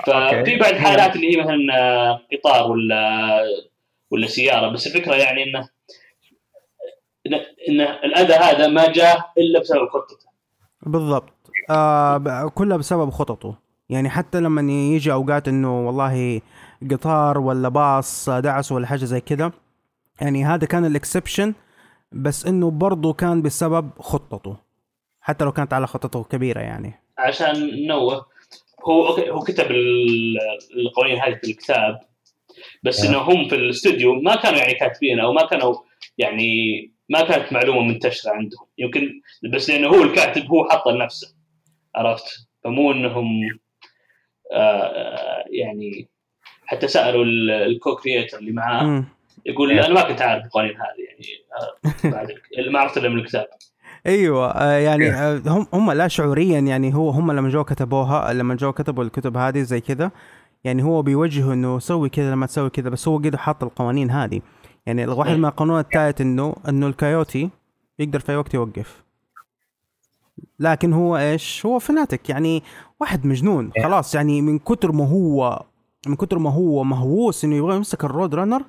okay. 0.07 0.43
ففي 0.43 0.55
بعض 0.59 0.73
الحالات 0.73 1.15
اللي 1.15 1.33
هي 1.37 1.41
مثلا 1.41 1.57
آه، 1.77 2.21
قطار 2.33 2.71
ولا 2.71 3.43
ولا 4.11 4.27
سيارة 4.27 4.69
بس 4.69 4.87
الفكرة 4.87 5.15
يعني 5.15 5.43
إنه 5.43 5.69
انه 7.27 7.37
إن 7.69 7.81
الأذى 7.81 8.33
هذا 8.33 8.67
ما 8.67 8.91
جاء 8.91 9.31
إلا 9.37 9.59
بسبب 9.59 9.87
خطته. 9.89 10.27
بالضبط. 10.81 11.33
آه 11.69 12.47
كلها 12.55 12.77
بسبب 12.77 13.09
خططه. 13.09 13.55
يعني 13.89 14.09
حتى 14.09 14.39
لما 14.39 14.61
يجي 14.71 15.11
أوقات 15.13 15.47
إنه 15.47 15.87
والله 15.87 16.41
قطار 16.91 17.39
ولا 17.39 17.69
باص 17.69 18.29
دعس 18.29 18.71
ولا 18.71 18.87
حاجة 18.87 19.05
زي 19.05 19.21
كده 19.21 19.51
يعني 20.21 20.45
هذا 20.45 20.65
كان 20.67 20.85
ال 20.85 20.92
exception 20.92 21.53
بس 22.11 22.45
إنه 22.45 22.71
برضه 22.71 23.13
كان 23.13 23.41
بسبب 23.41 23.89
خطته 23.99 24.57
حتى 25.21 25.45
لو 25.45 25.51
كانت 25.51 25.73
على 25.73 25.87
خطته 25.87 26.23
كبيرة 26.23 26.59
يعني. 26.59 26.93
عشان 27.17 27.83
ننوه 27.85 28.25
هو 28.87 29.07
okay 29.07 29.29
هو 29.29 29.39
كتب 29.39 29.71
ال- 29.71 30.37
القوانين 30.77 31.19
هذه 31.19 31.33
في 31.43 31.51
الكتاب 31.51 31.99
بس 32.83 33.05
آه. 33.05 33.09
إنه 33.09 33.17
هم 33.17 33.47
في 33.49 33.55
الاستوديو 33.55 34.13
ما 34.13 34.35
كانوا 34.35 34.59
يعني 34.59 34.73
كاتبين 34.73 35.19
أو 35.19 35.33
ما 35.33 35.45
كانوا 35.45 35.75
يعني 36.17 36.51
ما 37.09 37.21
كانت 37.21 37.53
معلومة 37.53 37.81
منتشرة 37.81 38.31
عندهم. 38.31 38.65
يمكن 38.77 39.21
بس 39.53 39.69
لأنه 39.69 39.87
هو 39.87 40.03
الكاتب 40.03 40.45
هو 40.51 40.69
حطها 40.69 40.93
لنفسه. 40.93 41.35
عرفت؟ 41.95 42.47
فمو 42.63 42.91
إنهم 42.91 43.25
آه 44.53 45.43
يعني 45.49 46.07
حتى 46.65 46.87
سألوا 46.87 47.23
ال- 47.23 47.51
ال 47.51 47.95
co-creator 47.95 48.37
اللي 48.37 48.51
معاه. 48.51 49.03
يقول 49.45 49.71
أنا 49.79 49.93
ما 49.93 50.01
كنت 50.01 50.21
عارف 50.21 50.45
القوانين 50.45 50.71
هذه 50.71 51.05
يعني 51.07 51.25
آه 51.61 52.09
بعد 52.09 52.27
ما 52.71 52.79
عرفت 52.79 52.97
إلا 52.97 53.09
من 53.09 53.19
الكتاب. 53.19 53.47
أيوه 54.07 54.51
آه 54.51 54.77
يعني 54.77 55.09
آه 55.09 55.41
هم 55.47 55.67
هم 55.73 55.91
لا 55.91 56.07
شعوريا 56.07 56.59
يعني 56.59 56.95
هو 56.95 57.09
هم 57.09 57.31
لما 57.31 57.49
جو 57.49 57.63
كتبوها 57.63 58.33
لما 58.33 58.55
جو 58.55 58.71
كتبوا 58.73 59.03
الكتب 59.03 59.37
هذه 59.37 59.61
زي 59.61 59.81
كذا 59.81 60.11
يعني 60.63 60.83
هو 60.83 61.01
بيوجهه 61.01 61.53
إنه 61.53 61.79
سوي 61.79 62.09
كذا 62.09 62.31
لما 62.31 62.45
تسوي 62.45 62.69
كذا 62.69 62.89
بس 62.89 63.07
هو 63.07 63.19
كده 63.19 63.37
حاط 63.37 63.63
القوانين 63.63 64.11
هذه. 64.11 64.41
يعني 64.87 65.07
واحد 65.07 65.31
من 65.37 65.45
القانون 65.45 65.79
الثالث 65.79 66.21
انه 66.21 66.55
إنه 66.69 66.87
الكايوتي 66.87 67.49
يقدر 67.99 68.19
في 68.19 68.31
أي 68.31 68.35
وقت 68.37 68.53
يوقف. 68.53 69.03
لكن 70.59 70.93
هو 70.93 71.17
إيش؟ 71.17 71.65
هو 71.65 71.79
فناتك 71.79 72.29
يعني 72.29 72.63
واحد 72.99 73.25
مجنون 73.25 73.71
خلاص 73.83 74.15
يعني 74.15 74.41
من 74.41 74.59
كتر 74.59 74.91
ما 74.91 75.07
هو 75.07 75.63
من 76.07 76.15
كتر 76.15 76.39
ما 76.39 76.51
هو 76.51 76.83
مهووس 76.83 77.45
إنه 77.45 77.55
يبغى 77.55 77.75
يمسك 77.75 78.03
الرود 78.03 78.35
رانر 78.35 78.63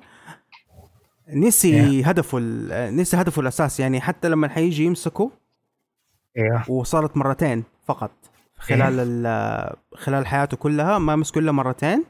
نسي 1.33 2.03
هدفه 2.03 2.37
ال- 2.41 2.95
نسي 2.95 3.17
هدفه 3.17 3.41
الاساسي 3.41 3.81
يعني 3.81 4.01
حتى 4.01 4.29
لما 4.29 4.47
حيجي 4.47 4.83
يمسكه 4.85 5.31
أيوه 6.37 6.71
وصارت 6.71 7.17
مرتين 7.17 7.63
فقط. 7.85 8.11
خلال 8.57 8.99
ال- 8.99 9.75
خلال 9.95 10.27
حياته 10.27 10.57
كلها 10.57 10.97
ما 10.97 11.15
مسكه 11.15 11.39
إلا 11.39 11.51
مرتين 11.51 12.03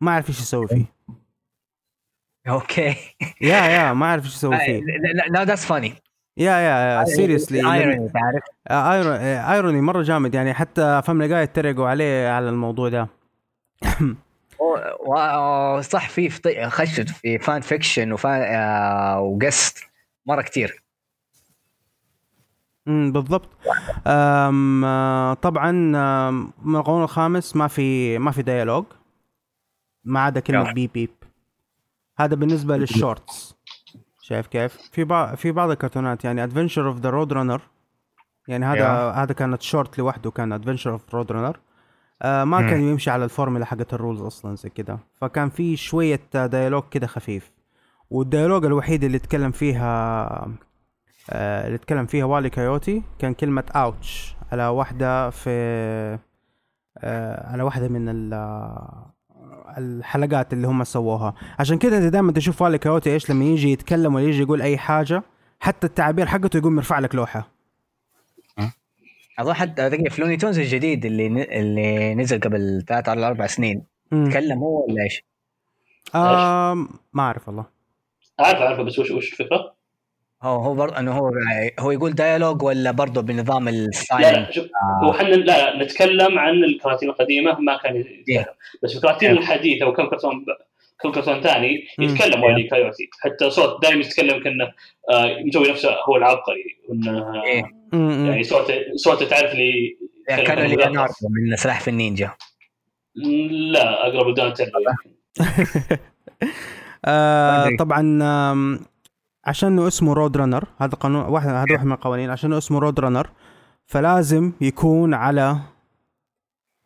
ما 0.00 0.10
عرف 0.12 0.28
إيش 0.28 0.40
يسوي 0.40 0.68
فيه. 0.68 0.84
Okay. 2.48 2.96
يا 3.40 3.56
يا 3.56 3.92
ما 3.92 4.06
عرف 4.06 4.24
إيش 4.24 4.34
يسوي 4.34 4.58
فيه. 4.58 4.82
لا 5.30 5.44
that's 5.44 5.64
funny 5.64 5.94
يا 6.36 6.52
يا 6.52 7.04
seriously 7.04 7.72
irony 7.72 8.08
تعرف؟ 8.08 8.42
irony 9.50 9.80
مرة 9.80 10.02
جامد 10.02 10.34
يعني 10.34 10.54
حتى 10.54 11.02
Family 11.04 11.28
Guy 11.28 11.42
يتريقوا 11.42 11.88
عليه 11.88 12.28
على 12.28 12.48
الموضوع 12.48 12.88
ده. 12.88 13.08
صح 15.80 16.08
في 16.08 16.30
خشت 16.68 17.08
في 17.10 17.38
fan 17.38 17.60
fiction 17.60 18.12
و 18.12 18.19
fan 18.19 18.42
آه، 18.42 19.20
وقست 19.20 19.78
مرة 20.26 20.42
كتير. 20.42 20.82
امم 22.88 23.12
بالضبط. 23.12 23.48
أم 24.06 24.84
آه، 24.84 25.34
طبعا 25.34 25.72
من 26.62 26.76
القانون 26.76 27.02
الخامس 27.02 27.56
ما 27.56 27.68
في 27.68 28.18
ما 28.18 28.30
في 28.30 28.42
dialogue 28.42 28.84
ما 30.04 30.20
عدا 30.20 30.40
كلمة. 30.40 30.72
بيب 30.72 30.92
بيب 30.92 31.10
هذا 32.20 32.34
بالنسبة 32.34 32.76
لل 32.76 32.93
shorts. 32.93 33.54
شايف 34.20 34.46
كيف؟ 34.46 34.76
في 34.92 35.04
بعض 35.04 35.34
في 35.34 35.52
بعض 35.52 35.70
الكرتونات 35.70 36.24
يعني 36.24 36.44
Adventure 36.44 36.88
of 36.88 36.98
the 37.00 37.10
Road 37.10 37.32
Runner 37.32 37.62
يعني 38.48 38.66
هذا 38.66 38.78
yeah. 38.78 39.10
هذا 39.10 39.32
كانت 39.32 39.62
شورت 39.62 39.98
لوحده 39.98 40.30
كان 40.30 40.52
Adventure 40.52 40.90
of 40.92 41.14
Road 41.14 41.32
Runner 41.32 41.60
ما 42.24 42.44
مم. 42.44 42.70
كان 42.70 42.80
يمشي 42.80 43.10
على 43.10 43.24
الفورمولا 43.24 43.64
حقت 43.64 43.94
ال 43.94 43.98
rules 43.98 44.20
أصلا 44.20 44.56
زي 44.56 44.68
كده. 44.68 44.98
فكان 45.14 45.50
في 45.50 45.76
شوية 45.76 46.20
dialogue 46.34 46.82
كده 46.90 47.06
خفيف. 47.06 47.50
وال 48.10 48.21
dialogue 48.21 48.64
الوحيد 48.64 49.04
اللي 49.04 49.16
اتكلم 49.16 49.50
فيها 49.50 50.24
آه، 51.30 51.66
اللي 51.66 51.74
اتكلم 51.76 52.06
فيها 52.06 52.24
وايلي 52.24 52.50
كايوتي 52.50 53.02
كان 53.18 53.34
كلمة 53.34 53.64
ouch 53.76 54.34
على 54.52 54.66
واحدة 54.66 55.30
في 55.30 55.50
آه، 56.98 57.52
على 57.52 57.62
واحدة 57.62 57.88
من 57.88 58.08
ال- 58.08 58.78
الحلقات 59.78 60.52
اللي 60.52 60.66
هم 60.68 60.84
سووها 60.84 61.34
عشان 61.58 61.78
كده 61.78 61.98
انت 61.98 62.12
دائما 62.12 62.32
تشوف 62.32 62.62
وايلي 62.62 62.78
كايوتي 62.78 63.10
إيش 63.12 63.30
لما 63.30 63.44
يجي 63.44 63.72
يتكلم 63.72 64.14
ولا 64.14 64.24
يجي 64.24 64.42
يقول 64.42 64.62
أي 64.62 64.78
حاجة 64.78 65.22
حتى 65.60 65.86
التعبير 65.86 66.26
حقته 66.26 66.56
يقوم 66.56 66.76
يرفع 66.76 66.98
لك 66.98 67.14
لوحة 67.14 67.48
أظن 69.38 69.52
حتى 69.52 69.88
دقيقة 69.88 70.10
في 70.10 70.20
لوني 70.22 70.36
تونز 70.36 70.58
الجديد 70.58 71.04
اللي 71.04 71.28
ن- 71.28 71.38
اللي 71.38 72.14
نزل 72.14 72.40
قبل 72.40 72.84
ثلاث 72.88 73.08
ولا 73.08 73.26
أربع 73.28 73.46
سنين 73.46 73.82
مم. 74.12 74.30
تكلم 74.30 74.58
هو 74.58 74.84
ولا 74.88 75.02
إيش؟ 75.02 75.22
آم 76.14 76.88
ما 77.12 77.22
أعرف 77.22 77.48
والله 77.48 77.66
عارف 78.38 78.58
عارف 78.60 78.80
بس 78.80 78.98
وش 78.98 79.10
وش 79.10 79.32
الفكرة؟ 79.32 79.74
هو 80.42 80.62
هو 80.62 80.74
برضه 80.74 80.98
إنه 80.98 81.12
هو 81.12 81.30
هو 81.78 81.90
يقول 81.90 82.12
dialogue 82.12 82.62
ولا 82.62 82.90
برضه 82.90 83.20
بنظام 83.20 83.68
لا 83.68 83.70
ال 83.70 83.81
silent 83.81 84.46
لا 84.46 84.50
شوف 84.50 84.66
هو 85.04 85.10
إحنا 85.10 85.28
لا 85.28 85.74
لا 85.74 85.84
نتكلم 85.84 86.38
عن 86.38 86.64
الكراتين 86.64 87.08
القديمة 87.08 87.60
ما 87.60 87.76
كان 87.76 87.96
يتكلم 87.96 88.24
إيه. 88.28 88.54
بس 88.82 88.96
الكراتين 88.96 89.30
إيه. 89.30 89.38
الحديثه 89.38 89.86
وكم 89.86 90.06
كرتون 90.06 90.44
كم 91.02 91.12
كرتون 91.12 91.40
ثاني. 91.40 91.86
يتكلم 91.98 92.42
وايلي 92.44 92.62
كايوتي 92.62 93.08
حتى 93.20 93.50
صوت 93.50 93.82
دائما 93.82 94.00
يتكلم 94.00 94.42
كأنه 94.42 94.72
آه، 95.10 95.42
مسوي 95.46 95.70
نفسه 95.70 95.90
هو 96.08 96.16
العبقري 96.16 96.78
وانه 96.88 97.42
إيه. 97.44 97.62
يعني 98.26 98.44
صوته 98.44 98.74
صوته 98.96 99.26
تعرف 99.26 99.54
لي 99.54 99.96
كان 100.28 100.58
ليوناردو 100.58 101.28
من 101.30 101.56
سلاحف 101.56 101.88
النينجا 101.88 102.30
لا 103.72 104.06
أقرب 104.06 104.28
لدوناتيلو. 104.28 104.70
آه 107.04 107.64
أدري. 107.64 107.76
طبعا 107.76 108.18
عشان 109.48 109.68
انه 109.72 109.88
اسمه 109.88 110.12
رود 110.14 110.36
رانر 110.36 110.64
هذا 110.78 110.94
قانون 110.94 111.20
واحد 111.24 111.48
هذا 111.48 111.64
واحد 111.72 111.84
من 111.86 111.92
القوانين 111.92 112.30
عشان 112.30 112.52
اسمه 112.52 112.78
رود 112.78 113.00
رانر 113.00 113.30
فلازم 113.86 114.52
يكون 114.60 115.14
على 115.14 115.56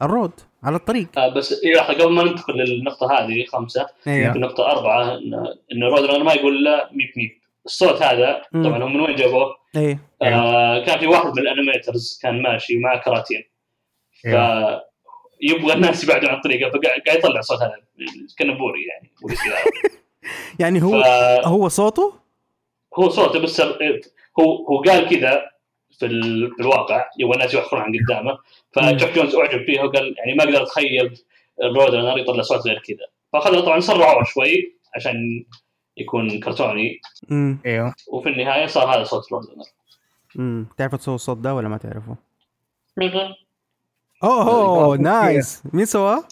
ال 0.02 0.08
road 0.08 0.32
على 0.62 0.76
الطريق. 0.76 1.18
آه، 1.18 1.28
بس 1.34 1.62
إيه، 1.64 1.74
لحظه 1.74 1.94
قبل 1.94 2.12
ما 2.12 2.22
ننتقل 2.22 2.54
للنقطة 2.54 3.12
هذه 3.12 3.44
خمسة 3.52 3.86
أيوه 4.06 4.30
في 4.32 4.36
النقطه 4.36 4.66
أربعة 4.66 5.04
إن- 5.18 5.56
انه 5.72 5.86
رود 5.86 6.04
رانر 6.04 6.24
ما 6.24 6.32
يقول 6.32 6.64
لا 6.64 6.88
meep 6.92 7.08
meep 7.16 7.30
الصوت 7.66 8.02
هذا 8.02 8.42
مم. 8.52 8.64
طبعا 8.64 8.84
هم 8.84 8.94
من 8.94 9.00
وين 9.00 9.16
جابوه؟ 9.16 9.54
إيه. 9.76 9.98
آه 10.22 10.84
كان 10.84 10.98
في 10.98 11.06
واحد 11.06 11.26
من 11.26 11.38
ال 11.38 11.46
animators 11.46 12.18
كان 12.22 12.42
ماشي 12.42 12.78
مع 12.78 12.96
كراتين. 12.96 13.42
ف 14.22 14.26
يبغى 15.40 15.72
الناس 15.72 16.04
يبعدوا 16.04 16.28
عن 16.28 16.36
الطريق 16.36 16.70
فقاعد 16.70 17.00
قاعد 17.06 17.18
يطلع 17.18 17.40
صوت 17.40 17.58
هذا. 17.62 17.76
كأنه 18.38 18.52
بوري 18.54 18.80
يعني. 18.86 19.10
يعني 20.60 20.82
هو 20.82 21.02
فهو 21.02 21.40
هو 21.44 21.68
صوته؟ 21.68 22.21
صوته 22.96 23.38
بس 23.38 23.60
هو 23.60 24.66
هو 24.66 24.82
قال 24.82 25.08
كذا 25.08 25.42
في, 25.98 26.06
ال... 26.06 26.50
في 26.56 26.62
الواقع 26.62 27.10
يبغى 27.18 27.34
الناس 27.34 27.54
يوخرون 27.54 27.82
عن 27.82 27.92
قدامه. 28.04 28.38
فتشك 28.72 29.14
جونز 29.14 29.34
أعجب 29.34 29.64
فيه 29.64 29.80
وقال 29.80 30.14
يعني 30.18 30.34
ما 30.34 30.44
أقدر 30.44 30.62
أتخيل 30.62 31.18
الرود 31.62 31.94
رانر 31.94 32.18
يطلع 32.18 32.42
صوت 32.42 32.66
غير 32.66 32.78
كذا. 32.78 33.06
فاخذ 33.32 33.64
طبعا 33.64 33.80
سرعوه 33.80 34.24
شوي 34.24 34.76
عشان 34.96 35.44
يكون 35.96 36.40
كرتوني. 36.40 37.00
امم 37.30 37.58
إيوه. 37.66 37.94
وفي 38.12 38.28
النهاية 38.28 38.66
صار 38.66 38.94
هذا 38.94 39.04
صوت 39.04 39.32
رود 39.32 39.46
رانر 39.50 39.64
امم 40.38 40.66
تعرف 40.78 40.94
تسوي 40.94 41.14
الصوت 41.14 41.36
ده 41.36 41.54
ولا 41.54 41.68
ما 41.68 41.76
تعرفه؟ 41.76 42.16
آه 44.22 44.48
أوه 44.48 44.84
أوه، 44.84 44.96
nice. 44.96 45.62
مين 45.72 45.84
سواه؟ 45.84 46.24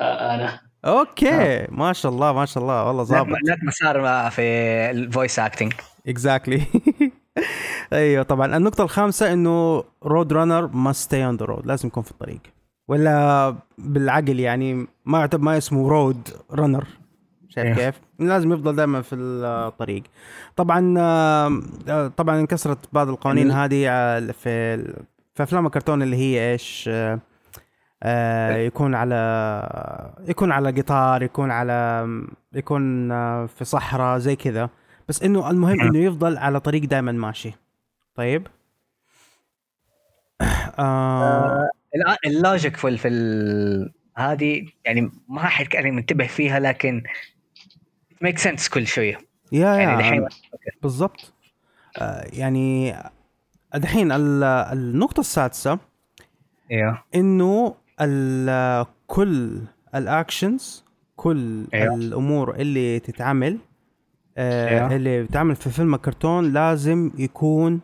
أنا. 0.00 0.60
okay. 0.84 1.66
ما 1.68 1.92
شاء 1.92 2.12
الله 2.12 2.32
ما 2.32 2.46
شاء 2.46 2.62
الله. 2.62 2.86
والله 2.86 3.02
ظابط. 3.02 3.36
لك 3.44 3.58
مسار 3.62 4.30
في 4.30 4.42
ال 4.90 4.98
voice 4.98 5.38
acting 5.38 5.72
exactly 6.06 6.62
أيوه 7.92 8.22
طبعا. 8.22 8.56
النقطة 8.56 8.84
الخامسة 8.84 9.32
إنه 9.32 9.84
رود 10.02 10.32
رانر 10.32 10.66
must 10.66 10.92
stay 10.92 11.26
on 11.26 11.36
the 11.36 11.44
road 11.46 11.66
لازم 11.66 11.88
يكون 11.88 12.02
في 12.02 12.10
الطريق. 12.10 12.40
logically 12.88 14.40
يعني 14.40 14.86
ما 15.06 15.18
يعتبر 15.20 15.42
ما 15.44 15.58
اسمه 15.58 15.88
رود 15.88 16.28
رانر 16.52 16.84
شايف 17.48 17.78
إيه. 17.78 17.90
كيف؟ 17.90 18.00
لازم 18.18 18.52
يفضل 18.52 18.76
دائما 18.76 19.02
في 19.02 19.14
الطريق. 19.14 20.02
طبعا 20.56 20.94
آه، 20.98 22.08
طبعا 22.16 22.40
انكسرت 22.40 22.78
بعض 22.92 23.08
القوانين 23.08 23.46
ال- 23.46 23.52
هذه 23.52 23.86
آه، 23.88 24.20
في 24.20 24.76
في 25.34 25.42
أفلام 25.42 25.66
الكرتون 25.66 26.02
اللي 26.02 26.16
هي 26.16 26.52
إيش 26.52 26.90
آه، 26.92 27.18
آه، 28.02 28.56
يكون 28.56 28.94
على 28.94 29.14
يكون 30.28 30.52
على 30.52 30.70
قطار 30.80 31.22
يكون 31.22 31.50
على 31.50 32.08
يكون 32.54 33.12
آه، 33.12 33.46
في 33.46 33.64
صحراء 33.64 34.18
زي 34.18 34.36
كذا. 34.36 34.68
بس 35.08 35.22
إنه 35.22 35.50
المهم 35.50 35.80
إنه 35.80 35.98
يفضل 35.98 36.38
على 36.38 36.60
طريق 36.60 36.82
دائما 36.84 37.12
ماشي. 37.12 37.52
طيب. 38.14 38.46
آه. 40.78 41.70
الآن 41.94 42.16
ال 42.26 42.34
logic 42.34 42.76
في 42.76 42.88
ال- 42.88 42.98
في 42.98 43.08
ال- 43.08 43.92
هذه 44.16 44.66
يعني 44.84 45.10
ما 45.28 45.40
حد 45.46 45.66
كان 45.66 45.94
منتبه 45.94 46.26
فيها 46.26 46.60
لكن 46.60 47.02
make 48.20 48.38
sense 48.38 48.68
كل 48.68 48.86
شوية. 48.86 49.18
yeah 49.52 49.74
يعني 49.76 49.92
yeah. 49.92 49.98
الحين 49.98 50.26
بالضبط. 50.82 51.32
آه 51.98 52.24
يعني 52.32 52.94
الحين 53.74 54.12
ال- 54.12 54.44
النقطة 54.44 55.20
السادسة 55.20 55.78
أيوه 56.70 57.02
إنه 57.14 57.74
ال- 58.00 58.86
كل 59.06 59.58
ال 59.94 60.05
actions 60.05 60.84
كل 61.16 61.66
أيوه. 61.74 61.94
الأمور 61.94 62.54
اللي 62.54 62.98
تتعمل 63.00 63.58
آه. 64.38 64.96
اللي 64.96 65.22
بتعمل 65.22 65.56
في 65.56 65.70
فيلم 65.70 65.94
الكرتون 65.94 66.52
لازم 66.52 67.10
يكون 67.18 67.80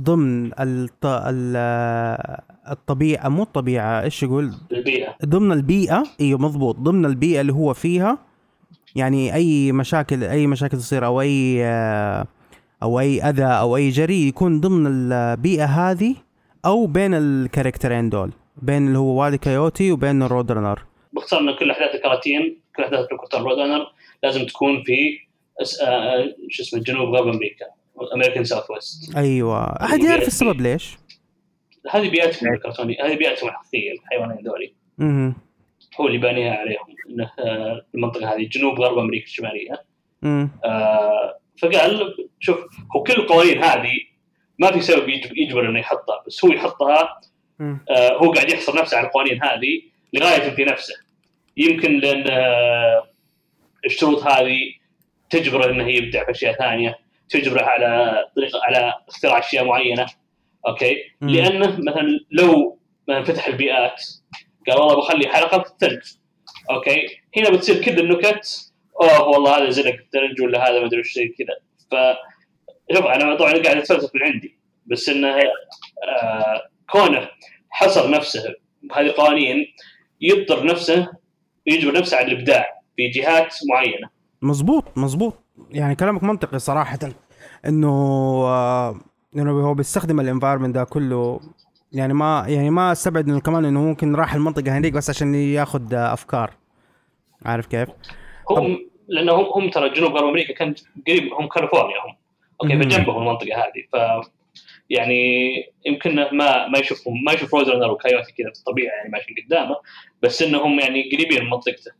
ضمن 0.00 0.50
الط... 0.60 1.06
ال- 1.06 2.40
الطبيعة 2.70 3.28
مو 3.28 3.42
الطبيعة 3.42 4.02
إيش 4.02 4.22
يقول؟ 4.22 4.54
البيئة. 4.72 5.16
ضمن 5.24 5.52
البيئة 5.52 6.02
إيوه 6.20 6.38
مضبوط 6.40 6.76
ضمن 6.76 7.04
البيئة 7.04 7.40
اللي 7.40 7.52
هو 7.52 7.74
فيها 7.74 8.18
يعني 8.96 9.34
أي 9.34 9.72
مشاكل 9.72 10.24
أي 10.24 10.46
مشاكل 10.46 10.78
تصير 10.78 11.06
أو 11.06 11.20
أي 11.20 11.64
آه، 11.64 12.26
أو 12.82 13.00
أي 13.00 13.22
أذى 13.22 13.44
أو 13.44 13.76
أي 13.76 13.88
جري 13.88 14.28
يكون 14.28 14.60
ضمن 14.60 14.86
البيئة 14.86 15.64
هذه 15.64 16.14
أو 16.66 16.86
بين 16.86 17.14
ال 17.14 17.22
character 17.22 17.94
ين 17.94 18.10
دول 18.10 18.30
بين 18.62 18.86
اللي 18.86 18.98
هو 18.98 19.20
وايلي 19.22 19.38
كايوتي 19.38 19.92
وبين 19.92 20.22
الرود 20.22 20.52
رانر 20.52 20.84
باختصار 21.12 21.40
إن 21.40 21.56
كل 21.58 21.70
أحداث 21.70 21.94
الكراتين 21.94 22.56
كل 22.76 22.82
أحداث 22.82 23.06
الكرتون 23.12 23.42
رود 23.42 23.58
لازم 24.22 24.46
تكون 24.46 24.82
في 24.82 25.18
شو 26.48 26.62
اسمه 26.62 26.80
جنوب 26.82 27.14
غرب 27.14 27.28
أمريكا 27.28 27.66
American 28.14 28.44
Southwest 28.44 29.16
أيوه. 29.16 29.64
أحد 29.64 30.00
يعرف 30.04 30.26
السبب 30.26 30.60
ليش؟ 30.60 30.96
هذه 31.90 32.10
بيئتهم 32.10 32.54
الكرتونية 32.54 33.04
هذه 33.06 33.16
بيئتهم 33.16 33.48
الحقيقية 33.48 33.92
الحيوانين 33.92 34.44
ذولي 34.46 34.74
هو 36.00 36.06
اللي 36.06 36.18
بانيها 36.18 36.54
عليهم 36.54 36.86
إنه 37.10 37.30
آه، 37.38 37.86
المنطقة 37.94 38.34
هذه 38.34 38.48
جنوب 38.48 38.80
غرب 38.80 38.98
أمريكا 38.98 39.24
الشمالية. 39.26 39.84
آه، 40.64 41.38
فقال 41.62 42.14
شوف 42.40 42.58
هو 42.96 43.02
كل 43.02 43.12
القوانين 43.12 43.62
هذه 43.64 43.92
ما 44.58 44.72
في 44.72 44.80
سبب 44.80 45.08
يجب- 45.08 45.36
يجبر 45.38 45.68
إنه 45.68 45.78
يحطها 45.78 46.22
بس 46.26 46.44
هو 46.44 46.52
يحطها 46.52 47.20
آه، 47.90 48.12
هو 48.22 48.32
قاعد 48.32 48.50
يحصر 48.50 48.76
نفسه 48.80 48.96
على 48.96 49.06
القوانين 49.06 49.42
هذه 49.42 49.82
لغاية 50.12 50.50
في 50.50 50.64
نفسه. 50.64 50.94
يمكن 51.56 51.98
لأن 51.98 52.24
آه، 52.30 53.04
الشروط 53.86 54.22
هذه 54.22 54.58
تجبره 55.30 55.70
إنه 55.70 55.88
يبدع 55.88 56.24
في 56.24 56.30
أشياء 56.30 56.52
ثانية 56.52 56.98
تجبره 57.28 57.62
على 57.62 58.14
طريقة 58.36 58.60
على 58.62 58.94
اختراع 59.08 59.38
أشياء 59.38 59.64
معينة 59.64 60.06
okay؟ 60.68 60.96
مم. 61.20 61.30
لأنه 61.30 61.66
مثلا 61.66 62.20
لو 62.30 62.78
مثلا 63.08 63.24
فتح 63.24 63.46
البيئات 63.46 64.02
قال 64.68 64.78
والله 64.78 64.96
بخلي 64.96 65.28
حلقة 65.28 65.62
في 65.62 65.70
الثلج 65.70 66.02
okay؟ 66.70 67.06
هنا 67.36 67.50
بتصير 67.50 67.82
كذا 67.82 68.00
النكت 68.00 68.72
أوه 69.00 69.28
والله 69.28 69.58
هذا 69.58 69.70
زلق 69.70 69.94
الثلج 69.94 70.42
ولا 70.42 70.68
هذا 70.68 70.80
ما 70.80 70.86
أدري 70.86 71.02
زي 71.02 71.28
كذا. 71.38 71.56
ف 71.90 72.16
شوف 72.94 73.06
أنا 73.06 73.34
طبعا 73.36 73.52
قاعد 73.52 73.76
أتفلسف 73.76 74.14
من 74.14 74.22
عندي 74.22 74.58
بس 74.86 75.08
إنه 75.08 75.36
آه 75.38 76.62
كونه 76.90 77.28
حصر 77.70 78.10
نفسه 78.10 78.54
بهذه 78.82 79.06
القوانين 79.06 79.66
يضطر 80.20 80.66
نفسه 80.66 81.12
يجبر 81.66 81.92
نفسه 81.92 82.16
على 82.16 82.32
الإبداع 82.32 82.80
في 82.96 83.08
جهات 83.08 83.54
معينة. 83.70 84.10
مزبوط 84.42 84.84
مزبوط 84.98 85.34
يعني 85.70 85.94
كلامك 85.94 86.22
منطقي 86.22 86.58
صراحة. 86.58 86.98
إنه 87.66 87.88
آه، 88.46 89.00
إنه 89.36 89.50
هو 89.50 89.74
بيستخدم 89.74 90.20
الانفايرمنت 90.20 90.74
ده 90.74 90.84
كله. 90.84 91.40
يعني 91.92 92.14
ما 92.14 92.44
يعني 92.48 92.70
ما 92.70 92.92
استبعد 92.92 93.28
إنه 93.28 93.40
كمان 93.40 93.64
إنه 93.64 93.80
ممكن 93.80 94.14
راح 94.14 94.34
المنطقة 94.34 94.78
هذيك 94.78 94.92
بس 94.92 95.10
عشان 95.10 95.34
ياخذ 95.34 95.94
آه، 95.94 96.12
أفكار. 96.12 96.50
عارف 97.44 97.66
كيف؟ 97.66 97.88
هم 98.50 98.78
لأنه 99.08 99.32
هم, 99.32 99.62
هم 99.62 99.70
ترى 99.70 99.88
جنوب 99.94 100.12
غرب 100.12 100.28
أمريكا 100.28 100.54
كان 100.54 100.74
قريب 101.08 101.32
هم 101.32 101.48
كاليفورنيا 101.48 101.96
هم. 102.06 102.16
okay. 102.62 102.88
فجنبهم 102.88 103.22
المنطقة 103.22 103.56
هذه. 103.56 103.82
ف 103.92 104.26
يعني 104.90 105.52
يمكن 105.86 106.14
ما 106.14 106.68
ما 106.68 106.78
يشوفهم 106.78 107.24
ما 107.24 107.32
يشوف 107.32 107.54
رود 107.54 107.68
رانر 107.68 107.90
وكايوتي 107.90 108.32
كذا 108.32 108.50
في 108.52 108.58
الطبيعة 108.58 108.94
يعني 108.94 109.10
ماشيين 109.10 109.36
قدامه 109.46 109.76
بس 110.22 110.42
إنهم 110.42 110.80
يعني 110.80 111.10
قريبين 111.12 111.44
من 111.44 111.50
منطقته. 111.50 111.92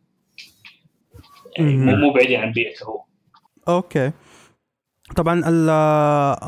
يعني 1.59 1.97
مو 1.97 2.13
بعيدين 2.13 2.41
عن 2.41 2.53
بيئته 2.53 2.85
هو 2.87 3.05
okay. 3.69 4.13
طبعا 5.17 5.43
ال- 5.47 5.71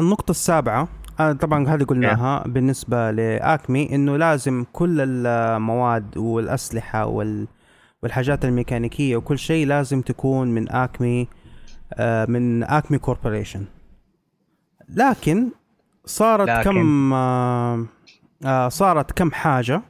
النقطة 0.00 0.30
السابعة 0.30 0.88
آه 1.20 1.32
طبعا 1.32 1.68
هذه 1.68 1.84
قلناها 1.84 2.44
بالنسبة 2.48 3.10
لأكمي 3.10 3.94
إنه 3.94 4.16
لازم 4.16 4.64
كل 4.72 5.00
المواد 5.26 6.16
والأسلحة 6.18 7.06
وال 7.06 7.48
والحاجات 8.02 8.44
الميكانيكية 8.44 9.16
وكل 9.16 9.38
شيء 9.38 9.66
لازم 9.66 10.02
تكون 10.02 10.48
من 10.48 10.70
أكمي 10.72 11.28
آه 11.94 12.24
من 12.26 12.62
أكمي 12.64 12.98
Corporation. 12.98 13.64
لكن 14.88 15.48
صارت 16.04 16.48
لكن. 16.48 16.62
كم 16.70 17.12
آه 17.12 18.68
صارت 18.68 19.12
كم 19.12 19.30
حاجة 19.30 19.82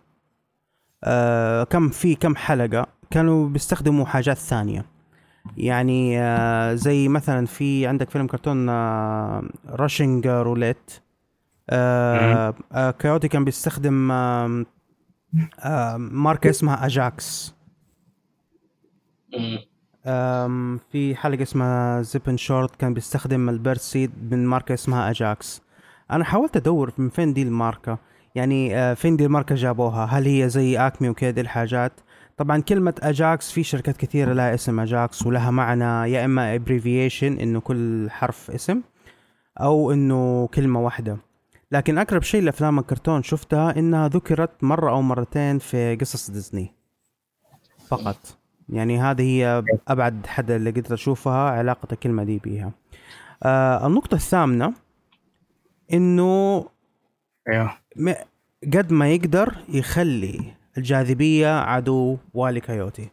آه 1.05 1.65
كم 1.65 1.89
في 1.89 2.15
كم 2.15 2.37
حلقة 2.37 2.87
كانوا 3.11 3.49
بيستخدموا 3.49 4.07
حاجات 4.07 4.37
ثانية. 4.37 4.85
يعني 5.57 6.21
آه 6.21 6.75
زي 6.75 7.09
مثلا 7.09 7.47
في 7.47 7.87
عندك 7.87 8.11
فيلم 8.11 8.27
كرتون 8.27 8.69
Russian 9.69 10.27
Roulette 10.27 10.91
كايوتي 12.99 13.29
كان 13.31 13.45
بيستخدم 13.45 13.95
ماركة 15.99 16.51
اسمها 16.51 16.87
اجاكس 16.87 17.55
في 20.93 21.15
حلقة 21.17 21.43
اسمها 21.43 22.03
Zip 22.03 22.23
'N 22.23 22.37
Snort 22.37 22.77
كان 22.77 22.95
بيستخدم 22.95 23.49
ال 23.49 23.56
bird 23.56 23.83
seed 23.83 24.11
من 24.31 24.47
ماركة 24.47 24.75
اسمها 24.75 25.11
اجاكس 25.11 25.63
أنا 26.11 26.25
حاولت 26.25 26.57
أدور 26.57 26.93
من 26.99 27.09
فين 27.09 27.33
دي 27.33 27.43
الماركة 27.43 27.99
يعني 28.35 28.77
آه، 28.77 28.95
فين 28.95 29.17
دي 29.17 29.25
الماركة 29.25 29.55
جابوها؟ 29.55 30.05
هل 30.05 30.27
هي 30.27 30.49
زي 30.49 30.77
اكمي 30.79 31.09
وكذا 31.09 31.41
الحاجات؟ 31.41 31.93
طبعا 32.37 32.61
كلمة 32.61 32.95
اجاكس 33.03 33.53
في 33.53 33.63
شركات 33.63 33.97
كثيرة 33.97 34.33
لها 34.33 34.55
اسم 34.55 34.81
اجاكس 34.81 35.27
ولها 35.27 35.51
معنى 35.51 36.13
يا 36.13 36.25
إما 36.25 36.55
abbreviation 36.55 37.39
إنه 37.39 37.61
كل 37.61 38.11
حرف 38.11 38.51
اسم 38.51 38.81
أو 39.61 39.93
إنه 39.93 40.47
كلمة 40.47 40.81
واحدة. 40.81 41.17
لكن 41.73 41.99
أقرب 41.99 42.23
شيء 42.23 42.43
لأفلام 42.43 42.79
الكرتون 42.79 43.23
شفتها 43.23 43.79
إنها 43.79 44.09
ذكرت 44.09 44.65
مرة 44.65 44.91
أو 44.91 45.03
مرتين 45.03 45.59
في 45.59 45.97
قصص 45.97 46.31
ديزني. 46.31 46.75
فقط. 47.89 48.39
يعني 48.69 49.01
هذه 49.01 49.23
هي 49.23 49.63
أبعد 49.89 50.27
حد 50.27 50.51
اللي 50.51 50.71
قدرت 50.71 50.93
أشوفها 50.93 51.51
علاقة 51.51 51.89
الكلمة 51.93 52.25
دي 52.25 52.39
بيها. 52.39 52.73
آه 53.43 53.87
النقطة 53.87 54.15
الثامنة 54.15 54.75
إنه 55.93 56.65
قد 58.75 58.93
ما 58.93 59.09
يقدر 59.09 59.55
يخلي 59.69 60.55
الجاذبية 60.79 61.59
عدو 61.61 62.19
والي 62.35 62.61
كايوتي. 62.61 63.09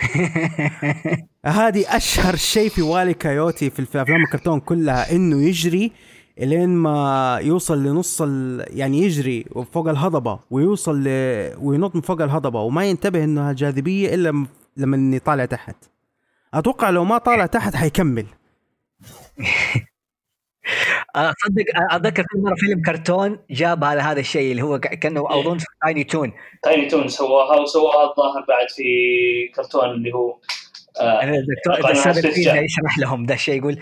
هذه 1.44 1.96
أشهر 1.96 2.36
شيء 2.36 2.68
في 2.68 2.82
والي 2.82 3.14
كايوتي 3.14 3.70
في 3.70 3.82
أفلام 4.02 4.24
الكرتون 4.24 4.60
كلها 4.60 5.12
إنه 5.12 5.42
يجري 5.42 5.92
إلين 6.38 6.68
ما 6.68 7.38
يوصل 7.42 7.82
لنص 7.82 8.22
ال... 8.22 8.64
يعني 8.68 9.02
يجري 9.02 9.44
فوق 9.72 9.88
الهضبة 9.88 10.38
ويوصل 10.50 11.04
ل... 11.04 11.08
وينط 11.58 11.94
من 11.94 12.00
فوق 12.00 12.22
الهضبة 12.22 12.60
وما 12.60 12.84
ينتبه 12.84 13.24
انها 13.24 13.52
جاذبيه 13.52 14.14
إلا 14.14 14.46
لما 14.76 15.16
يطالع 15.16 15.44
تحت. 15.44 15.76
أتوقع 16.54 16.90
لو 16.90 17.04
ما 17.04 17.18
طالع 17.18 17.46
تحت 17.46 17.76
حيكمل. 17.76 18.26
أصدق 21.16 21.64
أتذكر 21.90 22.22
في 22.22 22.38
مرة 22.38 22.54
فيلم 22.54 22.82
كرتون 22.82 23.38
جاب 23.50 23.84
على 23.84 24.00
هذا 24.00 24.20
الشيء 24.20 24.50
اللي 24.50 24.62
هو 24.62 24.78
كأنه 24.78 25.24
أظن 25.28 25.58
في 25.58 25.66
تايني 25.84 26.04
تون 26.04 26.32
تايني 26.62 26.86
تون 26.88 27.08
سواها 27.08 27.60
وسواها 27.60 28.10
الظاهر 28.10 28.44
بعد 28.48 28.70
في 28.70 28.84
كرتون 29.54 29.90
اللي 29.90 30.14
هو 30.14 30.38
آه 31.00 31.22
الدكتور 31.24 32.30
يشرح 32.64 32.98
لهم 32.98 33.26
ده 33.26 33.34
الشيء 33.34 33.58
يقول 33.58 33.78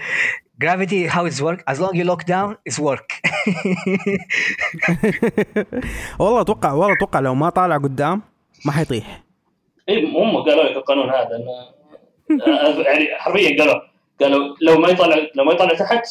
gravity 0.65 1.07
how 1.07 1.25
it 1.25 1.41
work 1.41 1.63
as 1.67 1.81
long 1.81 1.95
you 1.95 2.05
look 2.05 2.25
down 2.25 2.57
is 2.71 2.79
work. 2.79 3.09
والله 6.21 6.41
أتوقع 6.41 6.73
والله 6.73 6.95
أتوقع 6.97 7.21
لو 7.21 7.35
ما 7.35 7.51
طالع 7.51 7.77
قدام 7.77 8.23
ما 8.67 8.73
حيطيح. 8.73 9.23
اي 9.89 10.05
هم 10.05 10.37
قالوا 10.37 10.65
لك 10.65 10.77
القانون 10.77 11.11
هذا 11.11 11.37
إنه 11.37 11.79
آه، 12.47 12.83
يعني 12.83 13.07
حرفيا 13.19 13.59
قالوا 13.59 13.81
قالوا 14.21 14.57
لو 14.63 14.79
ما 14.79 14.89
يطلع 14.89 15.17
لو 15.35 15.45
ما 15.45 15.53
يطلع 15.53 15.75
تحت 15.75 16.07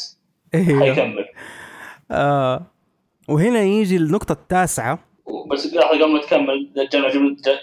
حيكمل 0.54 1.26
آه. 2.12 2.66
وهنا 3.30 3.60
يجي 3.60 3.98
النقطة 3.98 4.32
التاسعة. 4.32 5.00
بس 5.52 5.74
لحظة 5.74 5.90
قبل 5.90 6.14
ما 6.14 6.22
تكمل 6.22 6.74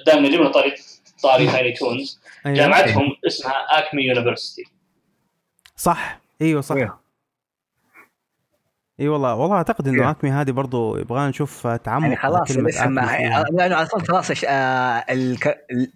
دائما 0.06 0.28
جبنا 0.30 0.48
طاري 0.48 0.74
طاري 1.22 1.46
تايني 1.46 1.72
تونز 1.72 2.20
أيوة. 2.46 2.56
جامعتهم 2.56 3.16
اسمها 3.26 3.54
Acme 3.70 4.02
University 4.02 4.64
صح. 5.76 6.20
أيوه 6.42 6.60
صح. 6.60 6.76
اي 9.00 9.08
والله 9.08 9.34
والله 9.34 9.56
أعتقد 9.56 9.88
إنه 9.88 10.10
اكمي 10.10 10.30
هذه 10.30 10.50
برضو 10.50 10.96
يبغى 10.96 11.28
نشوف 11.28 11.66
تعمق 11.66 12.04
يعني 12.04 12.16
خلاص 12.16 12.50
الاسم 12.50 12.94
لأنه 12.94 13.82
أصلا 13.82 14.00
خلاص 14.00 14.44
آه 14.44 15.04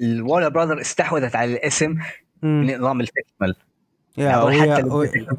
ال 0.01 0.07
Warner 0.07 0.49
Brother 0.49 0.81
استحوذت 0.81 1.37
على 1.37 1.53
الاسم 1.53 1.95
نظام 2.45 3.01
الفيستيفال 3.01 3.55
يا 4.19 4.43
وهي, 4.43 4.83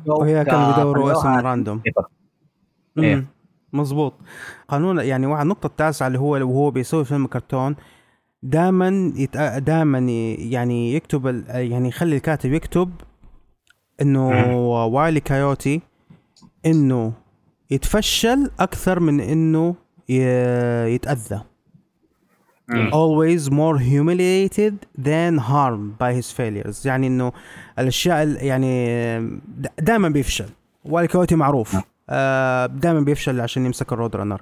وهي 0.08 0.46
كانوا 0.46 0.72
بيدوروا 0.76 1.12
اسم 1.12 1.28
random 1.28 1.82
إيه. 2.98 3.26
مظبوط. 3.74 4.14
قانون 4.68 5.00
يعني 5.00 5.26
واحد 5.26 5.42
النقطة 5.42 5.68
التاسعة 5.68 6.08
اللي 6.08 6.20
هو 6.20 6.32
وهو 6.32 6.72
بيسوي 6.72 7.06
فيلم 7.06 7.28
كرتون 7.28 7.76
دائما 8.44 9.14
يت... 9.16 9.38
دائما 9.38 10.00
يعني 10.40 10.94
يكتب 10.94 11.44
يعني 11.50 11.88
يخلي 11.88 12.16
الكاتب 12.16 12.54
يكتب 12.54 12.92
إنه 14.02 14.56
وايلي 14.88 15.20
كايوتي 15.20 15.82
إنه 16.66 17.14
يتفشل 17.72 18.52
أكثر 18.60 19.00
من 19.00 19.20
إنه 19.20 19.76
يتأذى. 20.90 21.42
Always 22.92 23.50
more 23.50 23.78
humiliated 23.78 24.76
than 24.98 25.38
harmed 25.38 25.98
by 25.98 26.14
his 26.14 26.32
failures. 26.32 26.86
يعني 26.86 27.08
إنه 27.08 27.32
الأشياء 27.80 28.46
يعني 28.46 29.42
دائما 29.80 30.10
بيفشل. 30.10 30.50
والكوتي 30.86 31.36
معروف. 31.36 31.78
آه 32.10 32.66
دائما 32.66 33.00
بيفشل 33.00 33.42
عشان 33.42 33.66
يمسك 33.66 33.94
ال 33.94 33.98
Road 33.98 34.16
Runner. 34.16 34.42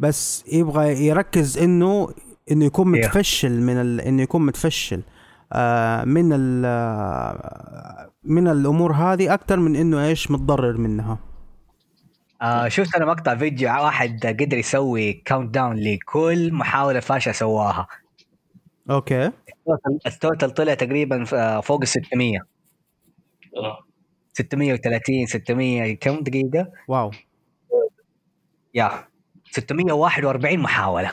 بس 0.00 0.44
يبغى 0.52 1.06
يركز 1.06 1.58
انه 1.58 2.08
إنه 2.50 2.64
يكون 2.64 2.88
متفشل 2.88 3.60
من 3.60 3.76
ال... 3.76 4.00
إنه 4.00 4.22
يكون 4.22 4.46
متفشل 4.46 5.02
آه 5.52 6.04
من 6.04 6.30
ال... 6.32 6.62
من 8.24 8.48
الأمور 8.48 8.92
هذه 8.92 9.34
أكثر 9.34 9.56
من 9.60 9.76
إنه 9.76 10.04
إيش 10.04 10.30
متضرر 10.30 10.76
منها. 10.76 11.18
آه 12.44 12.68
شفت 12.68 12.94
أنا 12.94 13.04
مقطع 13.06 13.36
فيديو 13.36 13.68
واحد 13.68 14.26
قدر 14.26 14.58
يسوي 14.58 15.12
countdown 15.12 15.76
لكل 15.76 16.52
محاولة 16.52 17.00
فاشله 17.00 17.32
سواها. 17.32 17.86
okay. 18.90 19.30
ال 20.06 20.13
total 20.13 20.50
طلع 20.50 20.74
تقريبا 20.74 21.24
آه، 21.34 21.60
فوق 21.60 21.80
ال 21.80 21.88
600 21.88 22.38
630 24.32 25.26
600 25.26 25.96
كم 25.96 26.20
دقيقة؟ 26.20 26.72
واو. 26.88 27.10
يا. 28.74 29.04
641 29.50 30.58
محاولة. 30.58 31.12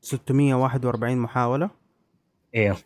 641 0.00 1.18
محاولة. 1.18 1.70
أيوه 2.54 2.76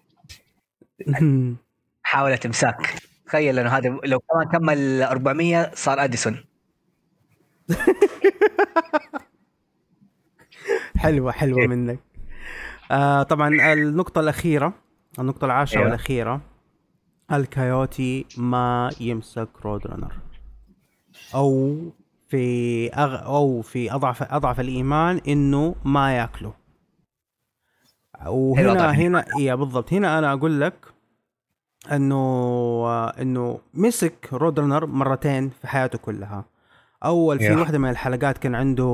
محاوله 2.05 2.41
امساك 2.47 2.95
تخيل 3.27 3.59
إنه 3.59 3.71
هذا 3.71 3.99
لو 4.05 4.21
كمان 4.21 4.49
كمل 4.53 5.03
400 5.03 5.71
صار 5.75 6.05
أديسون. 6.05 6.52
حلوة 10.97 11.33
حلوة 11.33 11.61
إيه. 11.61 11.67
منك. 11.69 11.99
آه 12.91 13.23
طبعا 13.23 13.73
النقطة 13.73 14.21
الأخيرة 14.21 14.73
النقطة 15.19 15.45
العاشرة 15.45 15.79
أيوة. 15.79 15.87
والأخيرة. 15.91 16.41
الكايوتي 17.33 18.27
ما 18.37 18.91
يمسك 19.01 19.49
Road 19.65 19.87
Runner 19.87 20.13
أو 21.35 21.77
في 22.29 22.89
أغ... 22.95 23.25
أو 23.25 23.63
في 23.63 23.93
أضعف 23.95 24.23
أضعف 24.23 24.61
الإيمان 24.61 25.21
إنه 25.29 25.75
ما 25.85 26.17
يأكله. 26.17 26.55
وهنا 28.27 28.91
هنا 28.91 29.25
يا 29.39 29.55
بالضبط. 29.55 29.93
هنا 29.93 30.19
أنا 30.19 30.33
أقول 30.33 30.61
لك 30.61 30.75
إنه 31.93 33.09
إنه 33.09 33.61
مسك 33.75 34.29
Road 34.33 34.61
Runner 34.61 34.87
مرتين 34.87 35.49
في 35.49 35.69
حياته 35.69 35.99
كلها. 35.99 36.45
أول 37.05 37.39
في 37.39 37.55
واحدة 37.55 37.79
من 37.79 37.91
الحلقات 37.91 38.39
كان 38.39 38.55
عنده 38.55 38.85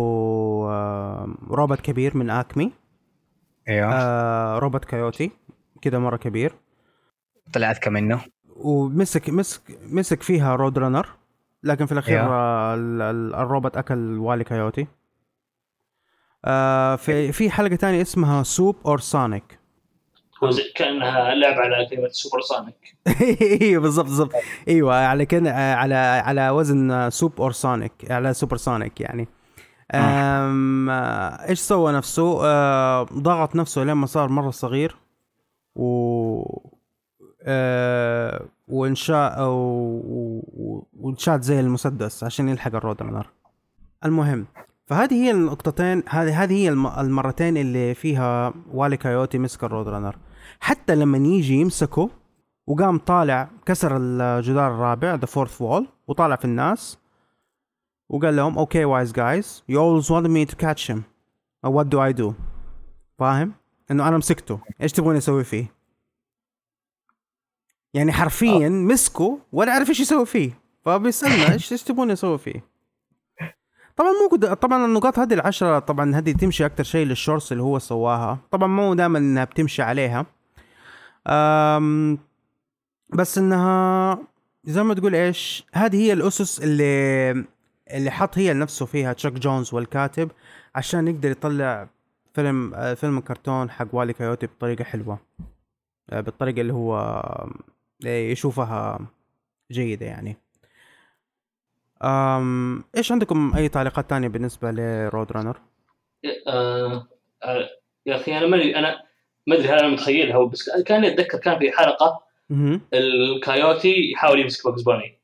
روبوت 1.50 1.80
كبير 1.80 2.16
من 2.16 2.30
أكمي. 2.30 2.72
أيوه 3.68 3.92
آه 3.94 4.58
روبوت 4.58 4.84
كايوتي 4.84 5.30
كذا 5.82 5.98
مرة 5.98 6.16
كبير. 6.16 6.54
طلعت 7.52 7.78
كم 7.78 7.92
منه 7.92 8.20
ومسك 8.56 9.30
مسك 9.30 9.78
مسك 9.82 10.22
فيها 10.22 10.56
Road 10.56 10.78
Runner 10.78 11.06
لكن 11.62 11.86
في 11.86 11.92
الأخير 11.92 12.20
آه 12.20 12.74
الروبوت 13.42 13.76
أكل 13.76 14.18
والي 14.18 14.44
كايوتي. 14.44 14.86
آه 16.44 16.96
في 16.96 17.32
في 17.32 17.50
حلقة 17.50 17.76
ثانية 17.76 18.02
اسمها 18.02 18.42
Soup 18.42 18.76
or 18.86 18.98
Sonic. 18.98 19.57
كأنها 20.74 21.34
لعب 21.34 21.58
على 21.58 21.86
كلمه 21.90 22.08
supersonic 22.08 22.96
أيوه 23.62 23.82
بالضبط 23.82 24.06
بالضبط. 24.06 24.32
أيوه 24.68 24.94
على 24.94 25.26
كأن 25.26 25.46
على 25.46 25.94
على 25.94 26.50
وزن 26.50 27.10
Soup 27.10 27.40
or 27.40 27.52
Sonic 27.52 27.92
على 28.10 28.34
supersonic 28.34 29.00
يعني. 29.00 29.28
أم 29.94 30.90
آه، 30.90 31.48
إيش 31.48 31.60
سوى 31.60 31.92
نفسه؟ 31.92 32.40
آه 32.44 33.02
ضغط 33.02 33.56
نفسه 33.56 33.84
لين 33.84 33.92
ما 33.92 34.06
صار 34.06 34.28
مرة 34.28 34.50
صغير 34.50 34.96
و 35.74 36.42
آه 37.42 38.46
وانشاء. 38.68 39.34
وانشات 41.00 41.42
زي 41.42 41.60
المسدس 41.60 42.24
عشان 42.24 42.48
يلحق 42.48 42.74
ال 42.74 42.79
Road 42.79 42.98
Runner 42.98 43.26
المهم 44.04 44.46
فهذه 44.86 45.14
هي 45.14 45.30
النقطتين 45.30 46.02
هذه 46.08 46.42
هذه 46.42 46.54
هي 46.54 46.68
المرتين 47.00 47.56
اللي 47.56 47.94
فيها 47.94 48.54
والي 48.72 48.96
كايوتي 48.96 49.38
مسك 49.38 49.64
ال 49.64 49.69
Road 49.69 49.88
Runner 49.88 50.16
حتى 50.60 50.94
لما 50.94 51.18
يجي 51.18 51.54
يمسكه 51.54 52.10
وقام 52.66 52.98
طالع 52.98 53.50
كسر 53.66 53.96
الجدار 53.96 54.74
الرابع 54.74 55.14
the 55.14 55.26
fourth 55.26 55.62
wall 55.62 55.88
وطالع 56.08 56.36
في 56.36 56.44
الناس 56.44 56.98
وقال 58.08 58.36
لهم 58.36 58.58
okay 58.58 58.84
wise 58.84 59.12
guys 59.12 59.64
you 59.68 59.80
always 59.80 60.12
wanted 60.12 60.30
me 60.30 60.52
to 60.52 60.56
catch 60.56 60.94
him 60.94 60.98
what 61.64 61.86
do 61.86 62.04
I 62.04 62.12
do 62.12 62.34
فاهم؟ 63.18 63.52
إنه 63.90 64.08
أنا 64.08 64.18
مسكته 64.18 64.60
إيش 64.82 64.92
تبغون 64.92 65.16
أسوي 65.16 65.44
فيه؟ 65.44 65.72
يعني 67.94 68.12
حرفيا 68.12 68.68
أوه. 68.68 68.68
مسكه 68.68 69.38
ولا 69.52 69.72
عارف 69.72 69.88
إيش 69.88 70.00
يسوي 70.00 70.26
فيه 70.26 70.60
فبيسألنا 70.84 71.52
إيش 71.52 71.72
إيش 71.72 71.82
تبغون 71.82 72.10
أسوي 72.10 72.38
فيه؟ 72.38 72.64
طبعا 73.96 74.10
مو 74.10 74.36
طبعا 74.54 74.84
النقاط 74.84 75.18
هذه 75.18 75.34
العشرة 75.34 75.78
طبعا 75.78 76.16
هذه 76.16 76.32
تمشي 76.32 76.66
أكثر 76.66 76.84
شيء 76.84 77.06
لل 77.06 77.18
shorts 77.18 77.52
اللي 77.52 77.62
هو 77.62 77.78
سواها 77.78 78.38
طبعا 78.50 78.68
مو 78.68 78.94
دائما 78.94 79.18
إنها 79.18 79.44
بتمشي 79.44 79.82
عليها 79.82 80.26
بس 83.14 83.38
إنها 83.38 84.18
زي 84.64 84.82
ما 84.82 84.94
تقول 84.94 85.14
إيش 85.14 85.64
هذه 85.72 85.96
هي 85.96 86.12
الأسس 86.12 86.62
اللي 86.62 87.30
اللي 87.90 88.10
حط 88.10 88.38
هي 88.38 88.54
لنفسه 88.54 88.86
فيها 88.86 89.12
تشاك 89.12 89.32
جونز 89.32 89.74
والكاتب 89.74 90.30
عشان 90.74 91.08
يقدر 91.08 91.30
يطلع 91.30 91.88
فيلم 92.34 92.94
فيلم 92.94 93.18
الكرتون 93.18 93.70
حق 93.70 93.86
والي 93.92 94.12
كايوتي 94.12 94.46
بطريقة 94.46 94.84
حلوة 94.84 95.18
بالطريقة 96.12 96.60
اللي 96.60 96.72
هو 96.72 97.24
يشوفها 98.04 98.98
جيدة 99.72 100.06
يعني 100.06 100.36
أم 102.04 102.84
إيش 102.96 103.12
عندكم 103.12 103.52
أي 103.56 103.68
تعليقات 103.68 104.10
تانية 104.10 104.28
بالنسبة 104.28 104.70
ل 104.70 104.83
Road 104.83 105.32
Runner؟ 105.32 105.60
آه 106.48 107.08
آه 107.44 107.68
يا 108.06 108.16
أخي 108.16 108.38
أنا 108.38 108.46
ما 108.46 108.56
أنا 108.78 109.07
ما 109.48 109.54
أدري 109.54 109.68
هل 109.68 109.78
أنا 109.78 109.88
متخيلها 109.88 110.44
بس 110.44 110.70
كان 110.70 111.04
اتذكر 111.04 111.38
كان 111.38 111.58
في 111.58 111.72
حلقة 111.72 112.20
الكايوتي 112.94 114.10
يحاول 114.12 114.40
يمسك 114.40 114.66
باقز 114.66 114.82
باني. 114.82 115.18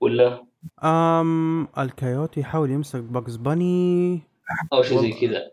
ولا؟ 0.00 0.44
أم 0.84 1.68
الكايوتي 1.78 2.40
يحاول 2.40 2.70
يمسك 2.70 3.00
باقز 3.00 3.36
باني. 3.36 4.20
أو 4.72 4.82
شيء 4.82 5.00
زي 5.00 5.12
كذا. 5.12 5.50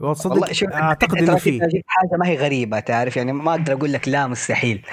والله 0.00 0.52
شوف 0.52 0.68
أعتقد 0.68 1.18
إنه 1.18 1.36
في. 1.36 1.60
حاجة 1.86 2.18
ما 2.18 2.28
هي 2.28 2.36
غريبة 2.36 2.80
تعرف؟ 2.80 3.16
يعني 3.16 3.32
ما 3.32 3.50
أقدر 3.50 3.72
أقول 3.72 3.92
لك 3.92 4.08
لا 4.08 4.26
مستحيل. 4.26 4.86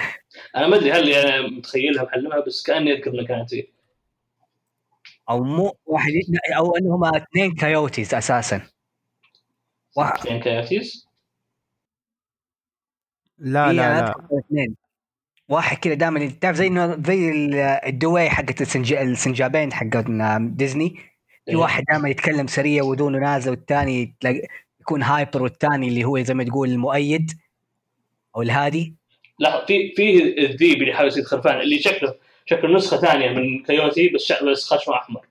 أنا 0.56 0.66
ما 0.66 0.76
أدري 0.76 0.92
هل 0.92 1.12
أنا 1.12 1.48
متخيلها 1.48 2.04
محلمها 2.04 2.40
بس 2.40 2.62
كأني 2.62 2.92
أذكر 2.92 3.10
إنها 3.10 3.24
كانت 3.24 3.50
أو 5.30 5.44
مو 5.44 5.76
واحد 5.86 6.12
أو 6.56 6.76
انهم 6.76 7.04
اثنين 7.04 7.54
كايوتيز 7.54 8.14
أساسا. 8.14 8.62
اثنين 9.98 10.40
كايوتيز؟ 10.40 11.05
لا 13.38 13.72
لا 13.72 14.00
لا. 14.00 14.14
اثنين. 14.38 14.74
واحد 15.48 15.76
كذا 15.76 15.94
دائما 15.94 16.26
تعرف 16.40 16.56
زي 16.56 16.66
إنه 16.66 17.02
زي 17.06 17.30
الدواي 17.86 18.30
حقت 18.30 18.76
السنجابين 18.92 19.72
حق 19.72 19.86
ديزني. 20.38 20.90
في 21.44 21.52
إيه. 21.52 21.56
واحد 21.56 21.84
دائما 21.90 22.08
يتكلم 22.08 22.46
سريع 22.46 22.82
ودونه 22.82 23.18
نازل 23.18 23.50
والثاني 23.50 24.16
يكون 24.80 25.02
hyper 25.02 25.42
والثاني 25.42 25.88
اللي 25.88 26.04
هو 26.04 26.18
زي 26.18 26.34
ما 26.34 26.44
تقول 26.44 26.70
المؤيد 26.70 27.30
أو 28.36 28.42
الهادي. 28.42 28.94
لا 29.38 29.64
في 29.64 29.92
في 29.96 30.22
الذيب 30.38 30.76
اللي 30.76 30.90
يحاول 30.90 31.08
يصير 31.08 31.24
خرفان 31.24 31.60
اللي 31.60 31.78
شكله 31.78 32.14
شكل 32.46 32.74
نسخة 32.74 32.96
ثانية 32.96 33.30
من 33.30 33.62
كايوتي 33.62 34.08
بس 34.08 34.32
بس 34.32 34.64
خشمه 34.64 34.94
أحمر. 34.94 35.26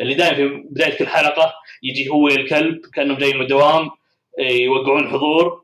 اللي 0.00 0.14
دائما 0.14 0.36
في 0.36 0.64
بداية 0.70 0.98
كل 0.98 1.06
حلقة 1.06 1.52
يجي 1.82 2.08
هو 2.08 2.28
الكلب 2.28 2.80
كأنهم 2.94 3.18
جايين 3.18 3.36
من 3.36 3.42
الدوام 3.42 3.90
إيه، 4.38 4.64
يوقعون 4.64 5.08
حضور. 5.08 5.63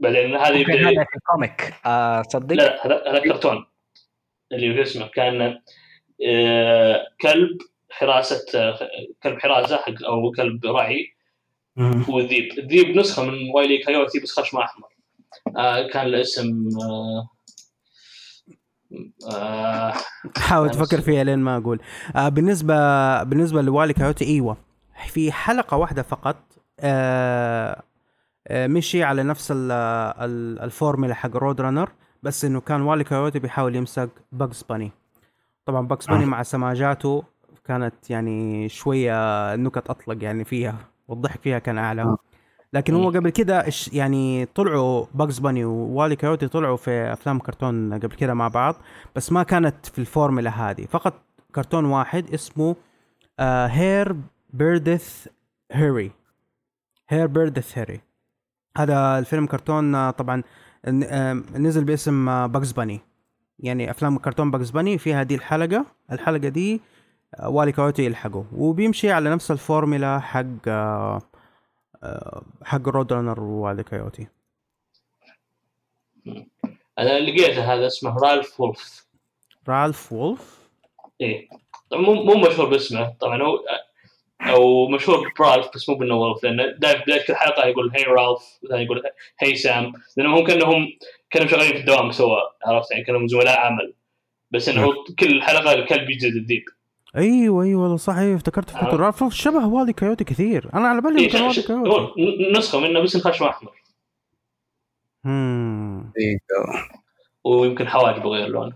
بعدين 0.00 0.36
هذه 0.36 0.88
هذا 0.88 1.04
في 1.04 1.18
comic. 1.32 1.74
آه 1.86 2.22
صدق؟ 2.22 2.56
لا 2.56 2.86
هذا 2.86 3.02
هذا 3.06 3.18
كرتون. 3.18 3.66
اللي 4.52 4.82
اسمه 4.82 5.06
كان 5.06 5.60
آه 6.28 7.06
كلب 7.20 7.58
حراسة 7.90 8.58
آه 8.60 8.78
كلب 9.22 9.38
حراسة 9.38 9.76
حق 9.76 10.04
أو 10.04 10.32
كلب 10.36 10.66
راعي 10.66 11.14
هو 11.78 12.18
الذيب. 12.18 12.96
نسخة 12.96 13.24
من 13.24 13.50
Wile 13.54 13.78
E. 13.78 13.88
Coyote 13.88 14.20
بس 14.20 14.40
خشمه 14.40 14.62
أحمر. 14.62 14.88
آه 15.56 15.88
كان 15.88 16.06
الاسم 16.06 16.68
آه 16.82 17.30
آه 19.32 19.94
حاول 20.38 20.70
تفكر 20.70 21.00
فيها 21.00 21.24
لين 21.24 21.38
ما 21.38 21.56
أقول. 21.56 21.80
آه 22.16 22.28
بالنسبة 22.28 22.74
بالنسبة 23.22 23.62
ل 23.62 23.68
Wile 23.68 23.92
E. 23.92 24.00
Coyote 24.00 24.24
إيوه. 24.24 24.56
في 25.08 25.32
حلقة 25.32 25.76
واحدة 25.76 26.02
فقط. 26.02 26.36
آه 26.80 27.70
آه 27.70 27.89
مشي 28.52 29.02
على 29.04 29.22
نفس 29.22 29.52
الفورمولا 29.52 31.14
حق 31.14 31.36
Road 31.36 31.60
Runner 31.60 31.90
بس 32.22 32.44
إنه 32.44 32.60
كان 32.60 32.82
Wile 32.82 33.04
E. 33.04 33.12
Coyote 33.12 33.38
بيحاول 33.38 33.76
يمسك 33.76 34.10
Bugs 34.32 34.62
Bunny 34.62 34.92
طبعا 35.66 35.86
Bugs 35.86 36.06
Bunny 36.06 36.24
مع 36.26 36.42
سماجاته 36.42 37.24
كانت 37.64 38.10
يعني 38.10 38.68
شوية 38.68 39.56
نكت 39.56 39.90
أطلق 39.90 40.24
يعني 40.24 40.44
فيها 40.44 40.76
والضحك 41.08 41.40
فيها 41.40 41.58
كان 41.58 41.78
أعلى. 41.78 42.02
آه. 42.02 42.18
لكن 42.72 42.94
هو 42.94 43.10
قبل 43.10 43.30
كده 43.30 43.64
يعني 43.92 44.46
طلعوا 44.46 45.06
Bugs 45.14 45.38
Bunny 45.38 45.64
و 45.64 45.74
Wile 45.74 46.16
E. 46.16 46.24
Coyote 46.24 46.48
طلعوا 46.48 46.76
في 46.76 46.90
أفلام 46.90 47.38
كرتون 47.38 47.94
قبل 47.94 48.14
كده 48.16 48.34
مع 48.34 48.48
بعض 48.48 48.76
بس 49.16 49.32
ما 49.32 49.42
كانت 49.42 49.86
في 49.86 49.98
الفورمولا 49.98 50.50
هذه. 50.50 50.86
فقط 50.86 51.14
كرتون 51.54 51.84
واحد 51.84 52.34
اسمه 52.34 52.76
Hare-Breadth 53.68 55.28
Hurry 55.72 56.10
Hare-Breadth 57.08 57.78
Hurry 57.78 58.00
هذا 58.76 59.18
الفيلم 59.18 59.46
كرتون 59.46 59.94
آه، 59.94 60.10
طبعا 60.10 60.42
آه، 60.84 61.32
نزل 61.54 61.84
باسم 61.84 62.46
Bugs 62.46 62.72
Bunny 62.72 63.00
يعني 63.58 63.90
أفلام 63.90 64.18
كرتون 64.18 64.50
Bugs 64.50 64.70
Bunny 64.70 64.98
فيها 64.98 65.20
هذه 65.20 65.34
الحلقة. 65.34 65.86
الحلقة 66.12 66.48
دي 66.48 66.80
Wile 67.44 67.72
E. 67.72 67.80
Coyote 67.80 68.04
يلحقه. 68.04 68.44
وبيمشي 68.52 69.12
على 69.12 69.30
نفس 69.30 69.50
الفورمولا 69.50 70.18
حق 70.18 70.68
حق 72.64 72.88
Road 72.88 73.12
Runner 73.12 73.40
و 73.40 73.48
Wile 73.48 73.82
E. 73.82 73.92
Coyote. 73.92 74.26
أنا 76.98 77.20
لقيته 77.20 77.74
هذا 77.74 77.86
اسمه 77.86 78.16
Ralph 78.18 78.60
Wolf 78.60 79.06
Ralph 79.68 80.12
Wolf؟ 80.12 80.68
إيه. 81.20 81.48
مو 81.92 82.14
مو 82.14 82.34
مشهور 82.34 82.68
باسمه. 82.68 83.16
طبعا 83.20 83.42
هو 83.42 83.58
أو 84.40 84.88
مشهور 84.88 85.32
ب 85.38 85.43
Ralph 85.43 85.66
بس 85.74 85.88
مو 85.88 85.94
بانه 85.94 86.14
Wolf 86.14 86.44
لأنه 86.44 86.66
دائما 86.78 87.02
بدايه 87.02 87.26
كل 87.26 87.34
حلقه 87.34 87.66
يقول 87.66 87.90
hey 87.96 88.02
Ralph 88.02 88.40
وثاني 88.62 88.84
يقول 88.84 89.02
hey 89.38 89.54
Sam 89.54 89.92
لأنهم 90.16 90.34
هم 90.34 90.44
كأنهم 90.46 90.88
كانوا 91.30 91.48
شغالين 91.48 91.72
في 91.72 91.80
الدوام 91.80 92.10
سوا 92.10 92.38
عرفت؟ 92.66 92.90
يعني 92.90 93.04
كانوا 93.04 93.26
زملاء 93.26 93.58
عمل. 93.58 93.94
بس 94.50 94.68
إنه. 94.68 94.94
كل 95.18 95.42
حلقة 95.42 95.72
الكلب 95.72 96.10
يجلد 96.10 96.36
الذيب 96.36 96.62
أيوه 97.16 97.64
أيوه 97.64 97.82
والله 97.82 97.96
صح 97.96 98.16
أيوه 98.16 98.36
افتكرت 98.36 98.70
فكرة 98.70 98.96
Ralph 98.96 99.34
شبه 99.34 99.66
Wile 99.66 99.92
E. 99.92 100.00
Coyote 100.00 100.24
كثير. 100.24 100.70
أنا 100.74 100.88
على 100.88 101.00
بالي 101.00 101.26
كان 101.26 101.42
Wile 101.42 101.62
E. 101.62 101.73
Coyote. 101.73 102.12
نسخة 102.58 102.80
منه 102.80 103.00
بس 103.00 103.16
الخشم 103.16 103.44
أحمر. 103.44 103.72
امم 105.26 106.12
ويمكن 107.44 107.88
حواجبه 107.88 108.30
غير 108.30 108.48
لون 108.48 108.74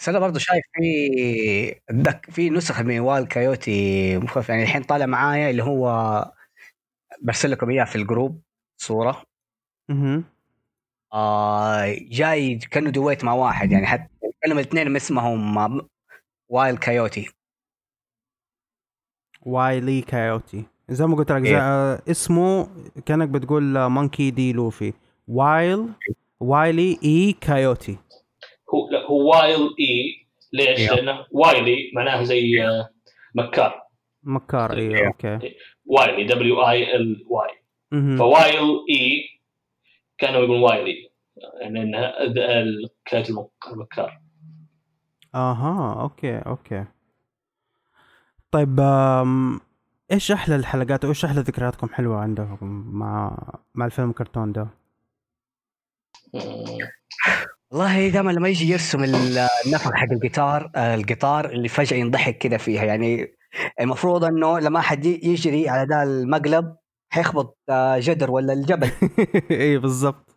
بس 0.00 0.08
أنا 0.08 0.18
برضه 0.18 0.38
شايف 0.38 0.64
في 0.74 2.20
في 2.30 2.50
نسخ 2.50 2.80
من 2.80 3.00
Wile 3.00 3.28
Coyote 3.28 4.18
مخفف 4.18 4.48
يعني 4.48 4.62
الحين 4.62 4.82
طالع 4.82 5.06
معايا 5.06 5.50
اللي 5.50 5.62
هو 5.62 6.24
برسل 7.22 7.50
لكم 7.50 7.70
إياه 7.70 7.84
في 7.84 7.96
ال 7.96 8.04
group 8.04 8.42
صورة. 8.76 9.22
أها. 9.90 10.22
آه 11.12 11.96
جاي 12.00 12.58
كأنه 12.58 12.90
duet 12.90 13.24
مع 13.24 13.32
واحد. 13.32 13.72
يعني 13.72 13.86
حتى 13.86 14.08
كانوا 14.42 14.56
الاثنين 14.56 14.96
اسمهم 14.96 15.88
Wile 16.48 16.76
Coyote 16.76 17.30
Wile 19.42 20.02
E. 20.02 20.18
Coyote 20.18 20.64
زي 20.88 21.06
ما 21.06 21.16
قلت 21.16 21.32
لك 21.32 21.44
إيه؟ 21.44 22.02
اسمه 22.10 22.68
كأنك 23.06 23.28
بتقول 23.28 23.88
Monkey 23.88 24.30
D. 24.30 24.52
Luffy 24.52 24.92
Wile 25.28 25.88
Wile 26.40 26.98
E. 27.04 27.32
Coyote 27.32 27.98
هو 29.10 29.30
Wile 29.30 29.74
E. 29.80 30.26
ليش؟ 30.52 30.80
إيه. 30.80 30.90
لأنه 30.90 31.26
wily 31.30 31.90
معناها 31.94 32.24
زي 32.24 32.64
آه، 32.64 32.90
مكار 33.34 33.82
مكار 34.22 34.72
اي 34.72 34.78
إيه. 34.78 35.06
أوكي 35.06 35.56
wily 35.84 36.24
دبليو 36.24 36.62
آي 36.62 36.96
إل 36.96 37.26
واي 37.28 37.60
فوايل 38.18 38.84
إي 38.90 39.28
كانوا 40.18 40.38
يقولون 40.40 40.62
وايلي 40.62 41.10
يعني 41.60 41.82
إنه 41.82 41.98
الكاتب 42.60 43.48
المكار 43.72 44.20
أها 45.34 46.02
أوكي 46.02 46.38
أوكي 46.38 46.84
طيب 48.50 48.80
إيش 50.12 50.32
أحلى 50.32 50.56
الحلقات 50.56 51.04
وايش 51.04 51.24
أحلى 51.24 51.40
ذكرياتكم 51.40 51.88
حلوة 51.88 52.16
عندكم 52.16 52.66
مع 52.92 53.38
مع 53.74 53.86
الفيلم 53.86 54.12
كرتون 54.12 54.52
ده؟ 54.52 54.68
والله 57.70 58.08
دائما 58.08 58.30
لما 58.30 58.48
يجي 58.48 58.72
يرسم 58.72 59.04
النفق 59.04 59.94
حق 59.94 60.12
الجيتار 60.12 60.70
آه، 60.76 60.94
القطار 60.94 61.50
اللي 61.50 61.68
فجأة 61.68 61.96
ينضحك 61.96 62.38
كذا 62.38 62.56
فيها. 62.56 62.84
يعني 62.84 63.34
المفروض 63.80 64.24
إنه 64.24 64.58
لما 64.58 64.80
حد 64.80 65.04
يجري 65.04 65.68
على 65.68 65.88
ذا 65.88 66.02
المقلب 66.02 66.76
حيخبط 67.12 67.58
آه، 67.68 67.98
جدر 67.98 68.30
ولا 68.30 68.52
الجبل. 68.52 68.90
اي 69.50 69.78
بالضبط. 69.78 70.36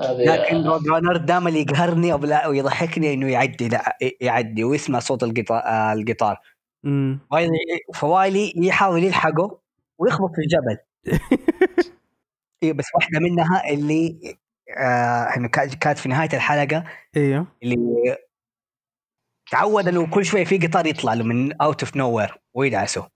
لكن 0.00 0.64
Road 0.64 0.88
Runner 0.88 1.16
دائما 1.16 1.50
يقهرني 1.50 2.12
ويضحكني 2.48 3.14
إنه 3.14 3.26
يعدي 3.26 3.68
لا 3.68 3.98
يعدي 4.20 4.64
ويسمع 4.64 4.98
صوت 4.98 5.22
القطار 5.22 5.58
آه، 5.58 5.92
القطار 5.92 6.36
ف 7.94 8.02
Wile 8.02 8.35
E. 8.35 8.52
يحاول 8.56 9.04
يلحقه 9.04 9.60
ويخبط 9.98 10.30
في 10.34 10.40
الجبل. 10.40 10.78
إيه 12.62 12.72
بس 12.72 12.86
واحدة 12.94 13.20
منها 13.20 13.70
اللي 13.70 14.36
آه 14.76 15.46
كانت 15.80 15.98
في 15.98 16.08
نهاية 16.08 16.28
الحلقة. 16.32 16.84
إيوه. 17.16 17.46
اللي 17.62 17.76
تعود 19.50 19.88
إنه 19.88 20.06
كل 20.06 20.24
شوية 20.24 20.44
في 20.44 20.58
قطار 20.58 20.86
يطلع 20.86 21.14
له 21.14 21.24
من 21.24 21.62
out 21.62 21.82
of 21.82 21.96
nowhere 21.96 22.40
ويدعسه 22.54 23.08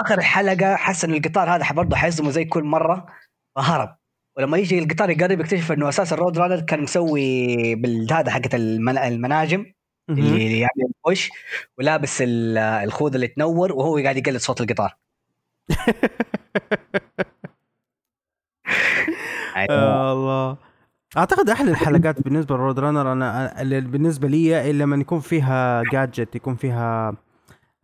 آخر 0.00 0.18
الحلقة 0.18 0.76
حس 0.76 1.04
ان 1.04 1.14
القطار 1.14 1.50
هذا 1.50 1.72
برضه 1.72 1.96
حيصدمه 1.96 2.30
زي 2.30 2.44
كل 2.44 2.64
مرة 2.64 3.06
فهرب. 3.56 3.96
ولما 4.36 4.58
يجي 4.58 4.78
القطار 4.78 5.10
يقرب 5.10 5.40
يكتشف 5.40 5.72
إنه 5.72 5.88
أساسا 5.88 6.14
ال 6.14 6.19
Road 6.19 6.38
Runner 6.38 6.60
كان 6.60 6.82
مسوي 6.82 7.74
بالهذا 7.74 8.30
حقت 8.30 8.54
المناجم 8.54 9.66
اللي 10.10 10.60
يعني 10.60 10.82
البوش 10.86 11.30
ولابس 11.78 12.22
الخوذة 12.26 13.14
اللي 13.14 13.28
تنور 13.28 13.72
وهو 13.72 13.98
قاعد 13.98 14.16
يقلد 14.16 14.36
صوت 14.36 14.60
القطار. 14.60 14.96
آه 19.56 20.12
الله. 20.12 20.56
أعتقد 21.16 21.50
أحلى 21.50 21.70
الحلقات 21.70 22.22
بالنسبة 22.22 22.54
لل 22.54 22.62
Road 22.62 22.78
Runner 22.78 23.12
أنا 23.12 23.54
بالنسبة 23.80 24.28
لي 24.28 24.72
لما 24.72 24.96
يكون 24.96 25.20
فيها 25.20 25.82
gadget 25.92 26.36
يكون 26.36 26.54
فيها 26.54 27.14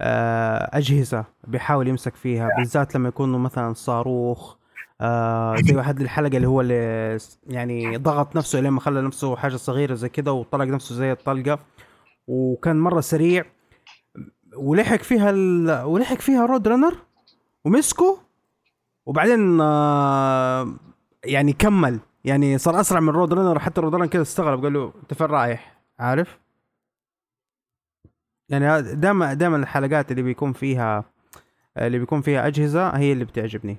آه، 0.00 0.70
أجهزة 0.72 1.24
بيحاول 1.48 1.88
يمسك 1.88 2.14
فيها 2.14 2.48
بالذات 2.58 2.94
لما 2.94 3.08
يكونوا 3.08 3.38
مثلا 3.38 3.74
صاروخ 3.74 4.56
آه 5.00 5.56
زي 5.56 5.76
واحد 5.76 6.00
الحلقة 6.00 6.36
اللي 6.36 6.48
هو 6.48 6.60
اللي 6.60 7.18
يعني 7.46 7.96
ضغط 7.96 8.36
نفسه 8.36 8.60
لين 8.60 8.70
ما 8.70 8.80
خلى 8.80 9.02
نفسه 9.02 9.36
حاجة 9.36 9.56
صغيرة 9.56 9.94
زي 9.94 10.08
كده 10.08 10.32
وطلق 10.32 10.64
نفسه 10.64 10.94
زي 10.94 11.12
الطلقة. 11.12 11.58
وكان 12.26 12.76
مرة 12.76 13.00
سريع. 13.00 13.44
ولحق 14.56 14.96
فيها 15.02 15.30
ال... 15.30 15.82
ولحق 15.84 16.16
فيها 16.16 16.46
Road 16.46 16.68
Runner 16.68 16.94
ومسكه. 17.64 18.18
وبعدين 19.06 19.60
آه 19.60 20.74
يعني 21.26 21.52
كمل. 21.52 22.00
يعني 22.24 22.58
صار 22.58 22.80
أسرع 22.80 23.00
من 23.00 23.08
Road 23.09 23.32
Runner 23.32 23.59
حتى 23.58 23.80
Road 23.80 23.94
Runner 23.94 24.07
كذا 24.06 24.22
استغرب 24.22 24.62
قال 24.62 24.72
له 24.72 24.92
أنت 25.02 25.14
فين 25.14 25.26
رايح؟ 25.26 25.78
عارف؟ 25.98 26.38
يعني 28.48 28.82
دائما 28.94 29.34
دائما 29.34 29.56
الحلقات 29.56 30.10
اللي 30.10 30.22
بيكون 30.22 30.52
فيها 30.52 31.04
اللي 31.78 31.98
بيكون 31.98 32.20
فيها 32.20 32.46
أجهزة 32.46 32.90
هي 32.90 33.12
اللي 33.12 33.24
بتعجبني. 33.24 33.76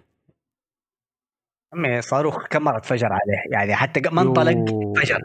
أمي 1.74 2.02
صاروخ 2.02 2.48
كم 2.48 2.62
مرة 2.64 2.80
تفجر 2.80 3.08
عليه؟ 3.08 3.44
يعني 3.52 3.76
حتى 3.76 4.10
ما 4.10 4.22
انطلق 4.22 4.66
فجر. 4.98 5.22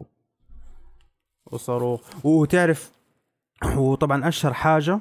وصاروخ. 1.46 2.26
وتعرف 2.26 2.92
وطبعا 3.76 4.28
أشهر 4.28 4.52
حاجة 4.52 5.00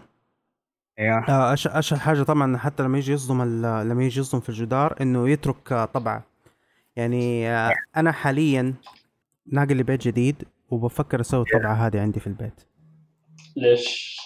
أيوه 1.00 1.30
آه، 1.30 1.54
أشهر 1.54 2.00
حاجة 2.00 2.24
طبعا 2.24 2.58
حتى 2.58 2.84
لما 2.84 2.98
يجي 2.98 3.12
يصدم 3.12 3.42
لما 3.62 4.04
يجي 4.04 4.20
يصدم 4.20 4.40
في 4.40 4.50
الجدار 4.50 4.96
إنه 5.02 5.30
يترك 5.30 5.74
طبعه 5.74 6.31
يعني 6.96 7.50
آه، 7.50 7.74
أنا 7.98 8.12
حاليا 8.12 8.74
ناقل 9.46 9.78
لي 9.78 9.84
بيت 9.84 10.02
جديد 10.02 10.44
وبفكر 10.70 11.22
أسوي 11.22 11.42
الطبعة 11.42 11.74
هذه 11.74 12.02
عندي 12.02 12.20
في 12.20 12.28
البيت. 12.28 12.62
ليش؟ 13.58 14.18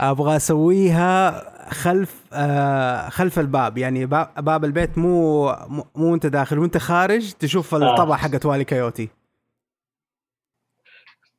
أبغى 0.00 0.36
أسويها 0.36 1.30
خلف 1.70 2.24
آه 2.32 3.08
خلف 3.08 3.38
الباب. 3.38 3.78
يعني 3.78 4.06
باب 4.06 4.64
البيت 4.64 4.98
مو 4.98 5.46
مو 5.94 6.14
انت 6.14 6.26
داخل 6.26 6.58
وأنت 6.58 6.76
خارج 6.78 7.32
تشوف 7.32 7.74
الطبعة 7.74 8.16
حقت 8.18 8.46
Wile 8.46 8.64
E. 8.64 8.75
Coyote 8.75 9.08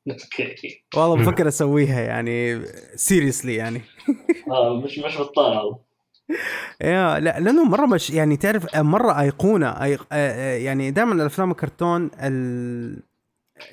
أوكي. 0.07 0.83
والله 0.95 1.15
بفكر 1.15 1.47
أسويها 1.47 2.01
يعني 2.01 2.65
seriously 2.95 3.55
يعني. 3.55 3.81
آه 4.51 4.81
مش 4.85 4.99
مش 4.99 5.17
بطال 5.17 5.75
يا 6.81 7.19
لا 7.19 7.39
لأنه 7.39 7.63
مرة 7.63 7.85
مش 7.85 8.09
يعني 8.09 8.37
تعرف 8.37 8.75
مرة 8.75 9.19
أيقونة 9.21 9.69
أي... 9.83 9.97
يعني 10.63 10.91
دائما 10.91 11.13
الأفلام 11.13 11.51
الكرتون 11.51 12.11
ال... 12.19 12.99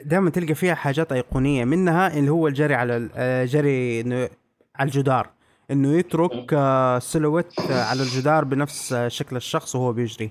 دائما 0.04 0.30
تلقى 0.30 0.54
فيها 0.54 0.74
حاجات 0.74 1.12
أيقونية 1.12 1.64
منها 1.64 2.18
اللي 2.18 2.30
هو 2.30 2.48
الجري 2.48 2.74
على 2.74 3.08
جري 3.46 4.00
إنه 4.00 4.28
على 4.76 4.86
الجدار 4.86 5.30
إنه 5.70 5.92
يترك 5.92 6.50
silhouette 7.02 7.60
على 7.70 8.02
الجدار 8.02 8.44
بنفس 8.44 8.94
شكل 8.94 9.36
الشخص 9.36 9.76
وهو 9.76 9.92
بيجري. 9.92 10.30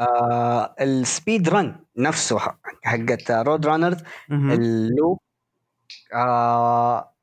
آه 0.00 0.74
ال 0.80 0.91
speed 0.91 1.48
run 1.48 1.76
نفسه 1.96 2.38
حقت 2.82 3.30
Road 3.30 3.66
Runner's 3.66 3.96
ال 4.30 4.48
loop 4.48 5.20
آه 6.14 7.13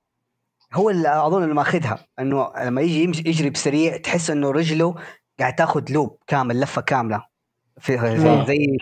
هو 0.74 0.90
اللي 0.90 1.26
أظن 1.28 1.44
اللي 1.44 1.54
ماخذها 1.54 2.06
إنه 2.20 2.54
لما 2.64 2.82
يجي 2.82 3.04
يمشي 3.04 3.24
يجري 3.26 3.50
بسريع 3.50 3.98
تحس 3.98 4.30
إنه 4.30 4.52
رجله 4.52 4.96
قاعد 5.40 5.56
تاخذ 5.56 5.92
loop 5.92 6.18
كامل 6.28 6.62
لفة 6.62 6.82
كاملة. 6.82 7.32
في 7.80 7.98
زي 7.98 8.46
زي 8.48 8.78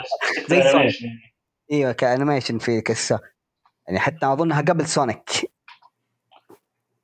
زي 0.50 0.72
سونيك 0.72 0.96
إيوه 1.72 1.92
ك 1.92 1.98
animation 1.98 2.58
في 2.58 2.82
كسه 2.82 3.20
يعني 3.88 4.00
حتى 4.00 4.26
أظنها 4.26 4.62
قبل 4.62 4.88
سونيك 4.88 5.30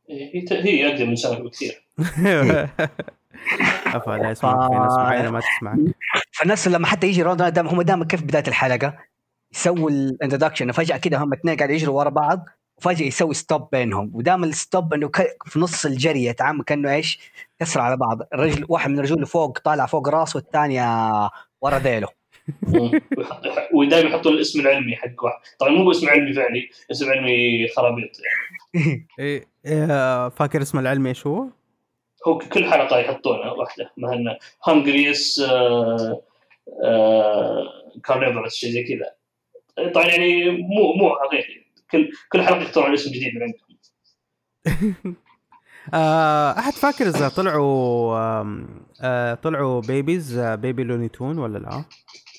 هي 0.09 0.45
هي 0.51 0.87
أقدم 0.87 1.09
من 1.09 1.15
سونيك 1.15 1.41
بكثير. 1.41 1.85
أفا 3.95 4.31
يسمع 4.31 4.67
في 4.67 4.75
ناس 4.75 4.97
معينة 4.97 5.31
ما 5.31 5.39
تسمعك 5.39 5.79
فالناس 6.31 6.67
لما 6.67 6.87
حتى 6.87 7.07
يجي 7.07 7.21
رود 7.21 7.37
رانر 7.37 7.67
هم 7.67 7.81
دائما 7.81 8.05
كيف 8.05 8.23
بداية 8.23 8.43
الحلقة؟ 8.47 8.97
يسووا 9.53 9.89
ال 9.89 9.95
introduction 9.95 10.71
فجاه 10.71 10.97
كده 10.97 11.17
هم 11.17 11.33
اثنين 11.33 11.57
قاعد 11.57 11.69
يجروا 11.69 11.97
ورا 11.97 12.09
بعض. 12.09 12.45
وفجأة 12.77 13.05
يسوي 13.05 13.33
stop 13.33 13.69
بينهم. 13.71 14.11
ودائما 14.13 14.45
ال 14.45 14.55
stop 14.55 14.93
إنه 14.93 15.11
في 15.45 15.59
نص 15.59 15.85
الجري 15.85 16.25
يتعامل 16.25 16.63
كأنه 16.63 16.93
إيش؟ 16.93 17.19
كسر 17.59 17.81
على 17.81 17.97
بعض. 17.97 18.21
الرجل 18.33 18.65
واحد 18.69 18.89
من 18.89 18.99
رجوله 18.99 19.25
فوق 19.25 19.59
طالع 19.59 19.85
فوق 19.85 20.09
راسه 20.09 20.37
والثانية 20.37 20.85
ورا 21.61 21.79
ذيله. 21.79 22.07
ودائما 23.75 24.09
يحطوا 24.09 24.31
الاسم 24.31 24.59
العلمي 24.59 24.95
حق 24.95 25.23
واحد. 25.23 25.39
طبعا 25.59 25.71
مو 25.71 25.91
اسم 25.91 26.09
علمي 26.09 26.33
فعلي 26.33 26.69
اسم 26.91 27.09
علمي 27.09 27.67
خرابيط. 27.67 28.11
يعني 28.73 29.07
إيه 29.65 30.29
فاكر 30.29 30.61
اسمه 30.61 30.81
العلمي 30.81 31.09
إيش 31.09 31.27
هو؟ 31.27 31.47
هو 32.27 32.37
كل 32.37 32.65
حلقة 32.65 32.99
يحطونها 32.99 33.51
واحدة 33.51 33.91
مثلا 33.97 34.39
هنجريس 34.63 35.39
آه 35.39 36.21
آه 36.83 37.63
كارنيفرس 38.03 38.55
شيء 38.55 38.69
زي 38.69 38.83
كذا. 38.83 39.15
طبعا 39.91 40.07
يعني 40.07 40.49
مو 40.49 40.93
مو 40.93 41.15
حقيقي. 41.15 41.64
كل 41.91 42.11
كل 42.31 42.41
حلقة 42.41 42.61
يختارون 42.61 42.93
اسم 42.93 43.09
جديد 43.09 43.33
من 43.35 43.41
عندهم 43.41 43.65
آه، 45.93 46.59
أحد 46.59 46.73
فاكر 46.73 47.07
اذا 47.07 47.29
طلعوا 47.29 48.15
آه 49.01 49.33
طلعوا 49.33 49.81
babies 49.81 50.39
baby 50.39 50.83
لوني 50.83 51.09
تون 51.09 51.37
ولا 51.37 51.57
لا؟ 51.57 51.83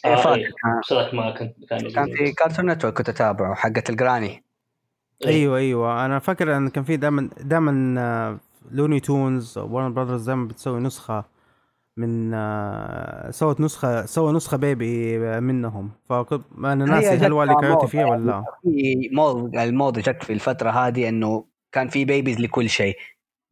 آه 0.05 0.17
فاكر 0.17 0.53
إيه. 0.93 1.13
ما 1.13 1.31
كان 1.31 1.53
كان 1.95 2.17
في 2.17 2.33
كارتون 2.33 2.71
network 2.71 2.95
كنت 2.95 3.09
أتابعه 3.09 3.55
حقت 3.55 3.91
ال 3.91 3.98
granny 3.98 4.45
إيه. 5.25 5.29
أيوه 5.29 5.59
أيوه 5.59 6.05
أنا 6.07 6.19
فاكر 6.19 6.57
إن 6.57 6.69
كان 6.69 6.85
في 6.85 6.97
دائما 6.97 7.31
دائما 7.41 8.39
لوني 8.71 9.01
تونز 9.01 9.59
وورنر 9.59 9.95
براذرز 9.95 10.27
دائما 10.27 10.49
بتسوي 10.49 10.81
نسخة 10.81 11.25
من 11.97 12.35
آه، 12.35 13.31
سوت 13.31 13.61
نسخة 13.61 14.07
سوى 14.07 14.33
نسخة 14.33 14.57
baby 14.57 15.19
منهم. 15.41 15.91
فانا 16.09 16.85
ناسي 16.85 17.09
هل 17.09 17.33
وايلي 17.33 17.55
كايوتي 17.61 17.87
فيها 17.87 18.07
ولا 18.07 18.25
لا؟ 18.25 18.45
في 18.63 19.63
الموضه 19.65 20.01
جت 20.01 20.25
في 20.25 20.33
الفترة 20.33 20.71
هذه 20.71 21.09
إنه 21.09 21.45
كان 21.73 21.89
في 21.89 22.05
babies 22.05 22.41
لكل 22.41 22.71
شيء. 22.71 22.97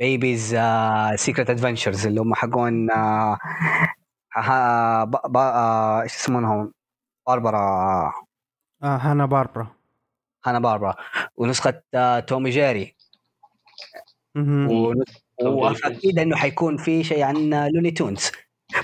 babies 0.00 0.56
secret 1.14 1.50
adventures 1.50 2.06
اللي 2.06 2.20
هم 2.20 2.34
حقون 2.34 2.90
آه 2.90 3.38
آه 4.36 6.02
إيش 6.02 6.14
يسمونهم؟ 6.14 6.72
باربرا. 7.26 7.58
آه 8.82 8.96
هانا 8.96 9.26
باربرا. 9.26 9.66
هانا 10.46 10.58
باربرا. 10.58 10.94
ونسخة 11.36 11.82
آه 11.94 12.20
توم 12.20 12.50
وجيري. 12.50 12.94
وأكيد 15.48 16.18
إنه 16.18 16.36
حيكون 16.36 16.76
في 16.76 17.04
شيء 17.04 17.22
عن 17.22 17.50
لوني 17.74 17.90
تونز 17.90 18.30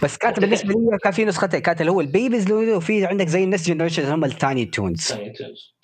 بس 0.03 0.17
كانت 0.19 0.41
بالنسبة 0.41 0.69
لي 0.69 0.99
كان 1.03 1.13
في 1.13 1.25
نسختين 1.25 1.61
كانت 1.61 1.81
اللي 1.81 1.93
هو 1.93 2.01
ال 2.01 2.08
babies 2.08 2.49
لوني 2.51 2.73
وفي 2.73 3.07
عندك 3.07 3.27
زي 3.29 3.45
ال 3.45 3.49
next 3.49 3.67
generation 3.69 4.05
هم 4.05 4.25
التايني 4.25 4.65
تونز 4.65 5.09
تايني 5.09 5.33
تونز 5.33 5.75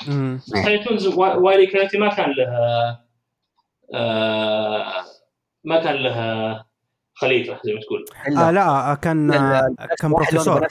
تايني 0.64 0.78
تونز 0.84 1.06
وايلي 1.06 1.66
كايوتي 1.66 1.98
ما 1.98 2.08
كان 2.14 2.30
لها 2.30 3.00
آه 3.94 4.92
ما 5.64 5.80
كان 5.84 5.94
لها 5.94 6.66
خليفه 7.14 7.60
زي 7.64 7.72
ما 7.74 7.80
تقول. 7.80 8.04
آه 8.38 8.50
لا 8.50 8.68
آه 8.92 8.94
كان 8.94 9.30
لا، 9.30 9.58
آه 9.80 9.86
كان 10.00 10.10
بروفيسور. 10.12 10.66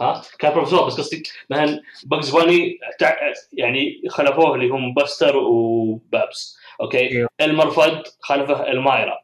ها؟ 0.00 0.22
كان 0.38 0.52
بروفيسور 0.54 0.86
بس 0.86 0.94
قصدي 0.94 1.22
مثلا 1.50 1.80
باجز 2.06 2.30
باني 2.30 2.78
تع- 2.98 3.16
يعني 3.52 4.02
خلفوه 4.10 4.54
اللي 4.54 4.68
هم 4.68 4.94
باستر 4.94 5.36
وبابس 5.36 6.56
أوكي. 6.80 7.26
إلمر 7.40 7.77
فاد 7.77 8.02
خلفه 8.20 8.66
إلمايرا. 8.70 9.18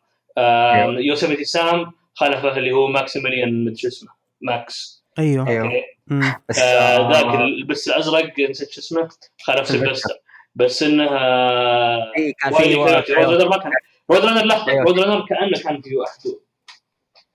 يوسيمتي 0.98 1.44
سام 1.44 1.92
خلفه 2.14 2.56
اللي 2.56 2.72
هو 2.72 2.86
ماكسيميليان 2.86 3.64
مدري 3.64 3.76
شو 3.76 3.88
اسمه 3.88 4.10
ماكس 4.40 5.04
أيوه 5.18 5.48
أيوه. 5.48 5.84
بس 6.48 6.58
آه، 6.58 6.64
آه، 6.64 7.12
ذاك 7.12 7.34
البس 7.34 7.88
الأزرق 7.88 8.40
نسيت 8.50 8.70
شو 8.70 8.80
اسمه 8.80 9.08
خلف 9.42 9.68
سيلفستر. 9.68 10.14
بس 10.54 10.82
إنه 10.82 11.08
آه، 11.10 12.12
إيه، 12.18 12.34
كان 12.42 12.52
في. 12.52 12.74
رود 12.74 12.88
رانر 13.10 13.48
ما 13.48 13.58
كان 13.58 13.72
رود 14.10 14.24
رانر 14.24 14.44
لحظة 14.44 14.72
أيوه. 14.72 14.84
رود 14.84 14.98
رانر 14.98 15.26
كأنه 15.26 15.62
كان 15.64 15.82
في 15.82 15.96
واحد 15.96 16.18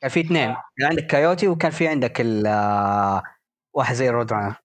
كان 0.02 0.10
في 0.10 0.20
اثنين 0.20 0.56
كان 0.78 0.88
عندك 0.88 1.08
كايوتي 1.08 1.48
وكان 1.48 1.72
في 1.72 1.88
عندك 1.88 2.22
ال 2.22 2.48
واحد 3.74 3.96
زي 3.96 4.10
رود 4.10 4.34
رانر 4.34 4.56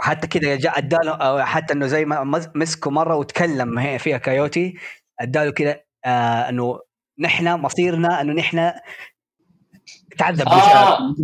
وحتى 0.00 0.26
كذا 0.26 0.56
جاء 0.56 0.78
أداله 0.78 1.44
حتى 1.44 1.72
إنه 1.74 1.86
زي 1.86 2.04
ما 2.04 2.24
مسكه 2.54 2.90
مرة 2.90 3.16
وتكلم 3.16 3.78
هي 3.78 3.98
فيها 3.98 4.18
كايوتي 4.18 4.74
أداله 5.20 5.50
كذا 5.50 5.80
آه 6.04 6.48
إنه 6.48 6.80
نحن 7.18 7.48
مصيرنا 7.48 8.20
إنه 8.20 8.32
نحن 8.32 8.72
تعذب 10.18 10.48
آه. 10.48 11.14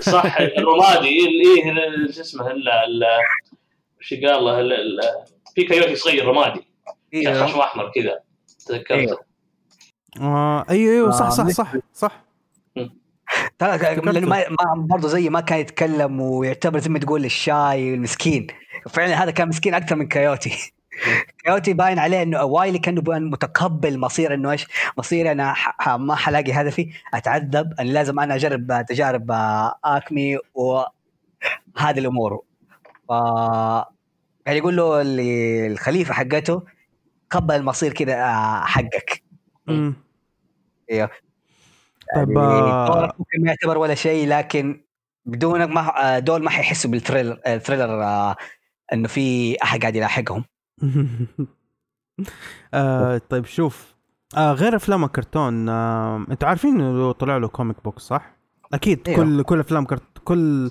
صح 0.00 0.36
الرمادي 0.58 1.18
ال- 1.26 1.42
إيه 1.46 1.72
ال- 1.72 2.14
شو 2.14 2.20
اسمه 2.20 2.50
ال- 2.50 2.68
ال- 2.68 3.04
وش 4.00 4.14
قال 4.14 4.44
له 4.44 4.60
ال- 4.60 4.72
ال- 4.72 5.00
في 5.54 5.64
كايوتي 5.64 5.94
صغير 5.96 6.24
رمادي 6.26 6.60
كان 7.12 7.26
أيوه 7.26 7.46
خشم 7.46 7.58
أحمر 7.60 7.92
كذا 7.94 8.20
تذكرته 8.66 8.94
أيوه. 8.94 9.18
آه 10.20 10.64
أيوه 10.70 10.92
أيوه 10.94 11.10
صح 11.10 11.26
آه، 11.26 11.30
صح 11.30 11.44
مثل- 11.44 11.54
صح 11.54 11.72
صح. 11.94 12.24
لأنه 14.12 14.28
ما 14.28 14.44
برضه 14.76 15.08
زي 15.08 15.28
ما 15.28 15.40
كان 15.40 15.58
يتكلم 15.58 16.20
ويعتبر 16.20 16.78
زي 16.78 16.90
ما 16.90 16.98
تقول 16.98 17.24
الشاي 17.24 17.94
المسكين. 17.94 18.46
فعلا 18.88 19.22
هذا 19.22 19.30
كان 19.30 19.48
مسكين 19.48 19.74
أكثر 19.74 19.96
من 19.96 20.08
كايوتي. 20.08 20.72
كايوتي 21.44 21.72
باين 21.72 21.98
عليه 21.98 22.22
إنه 22.22 22.44
وايلي 22.44 22.78
كانه 22.78 23.02
متقبل 23.06 23.98
مصير 23.98 24.34
إنه 24.34 24.50
إيش 24.50 24.66
مصيري 24.98 25.32
أنا 25.32 25.54
ما 25.96 26.14
حلاقي 26.14 26.52
هدفي. 26.52 26.90
أتعذب 27.14 27.72
أنا 27.80 27.88
لازم 27.88 28.20
أنا 28.20 28.34
أجرب 28.34 28.84
تجارب 28.88 29.30
أكمي 29.84 30.38
وهذه 30.54 31.98
الأمور. 31.98 32.42
ف 33.08 33.12
يعني 34.46 34.58
يقول 34.58 34.76
له 34.76 35.00
اللي 35.00 35.66
الخليفة 35.66 36.14
حقته 36.14 36.62
قبل 37.30 37.54
المصير 37.54 37.92
كذا 37.92 38.14
آه، 38.14 38.60
حقك. 38.64 39.22
إيوه. 40.90 41.10
طيب 42.14 42.30
يعني 42.30 42.44
آه، 42.44 43.12
ممكن 43.18 43.40
ما 43.40 43.48
يعتبر 43.48 43.78
ولا 43.78 43.94
شيء 43.94 44.28
لكن 44.28 44.84
بدونك 45.26 45.68
ما 45.68 46.16
آه، 46.16 46.18
دول 46.18 46.42
ما 46.42 46.50
حيحسوا 46.50 46.90
بال 46.90 47.00
thriller 47.00 47.40
ال 47.46 47.52
thriller 47.52 48.02
آه، 48.02 48.36
إنه 48.92 49.08
في 49.08 49.56
أحد 49.62 49.80
قاعد 49.80 49.96
يلاحقهم 49.96 50.44
آه 52.74 53.20
طيب 53.28 53.44
شوف 53.44 53.94
آه 54.36 54.52
غير 54.52 54.76
أفلام 54.76 55.04
الكرتون 55.04 55.68
آه 55.68 56.26
أنتوا 56.30 56.48
عارفين 56.48 56.80
إنه 56.80 57.12
طلع 57.12 57.36
له 57.36 57.48
comic 57.48 57.76
book 57.84 57.98
صح؟ 57.98 58.36
أكيد 58.72 59.08
أيوه. 59.08 59.24
كل 59.24 59.42
كل 59.42 59.60
أفلام 59.60 59.84
كرت 59.84 60.02
كل 60.24 60.70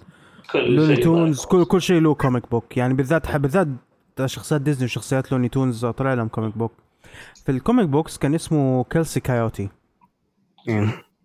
كل 0.52 0.76
لوني 0.76 0.96
تونز. 0.96 1.46
كل 1.46 1.66
كل 1.66 1.82
شيء 1.82 2.02
له 2.02 2.14
comic 2.14 2.52
book 2.52 2.78
يعني 2.78 2.94
بالذات 2.94 3.36
بالذات 3.36 3.68
شخصيات 4.26 4.62
ديزني 4.62 4.86
وشخصيات 4.86 5.32
لوني 5.32 5.50
تونز 5.50 5.86
طلع 5.86 6.14
لهم 6.14 6.28
comic 6.28 6.58
book 6.58 6.72
في 7.46 7.52
ال 7.52 7.58
comic 7.58 7.88
books 7.88 8.18
كان 8.18 8.36
اسمه 8.36 8.84
كيلسي 8.84 9.20
كايوتي 9.20 9.70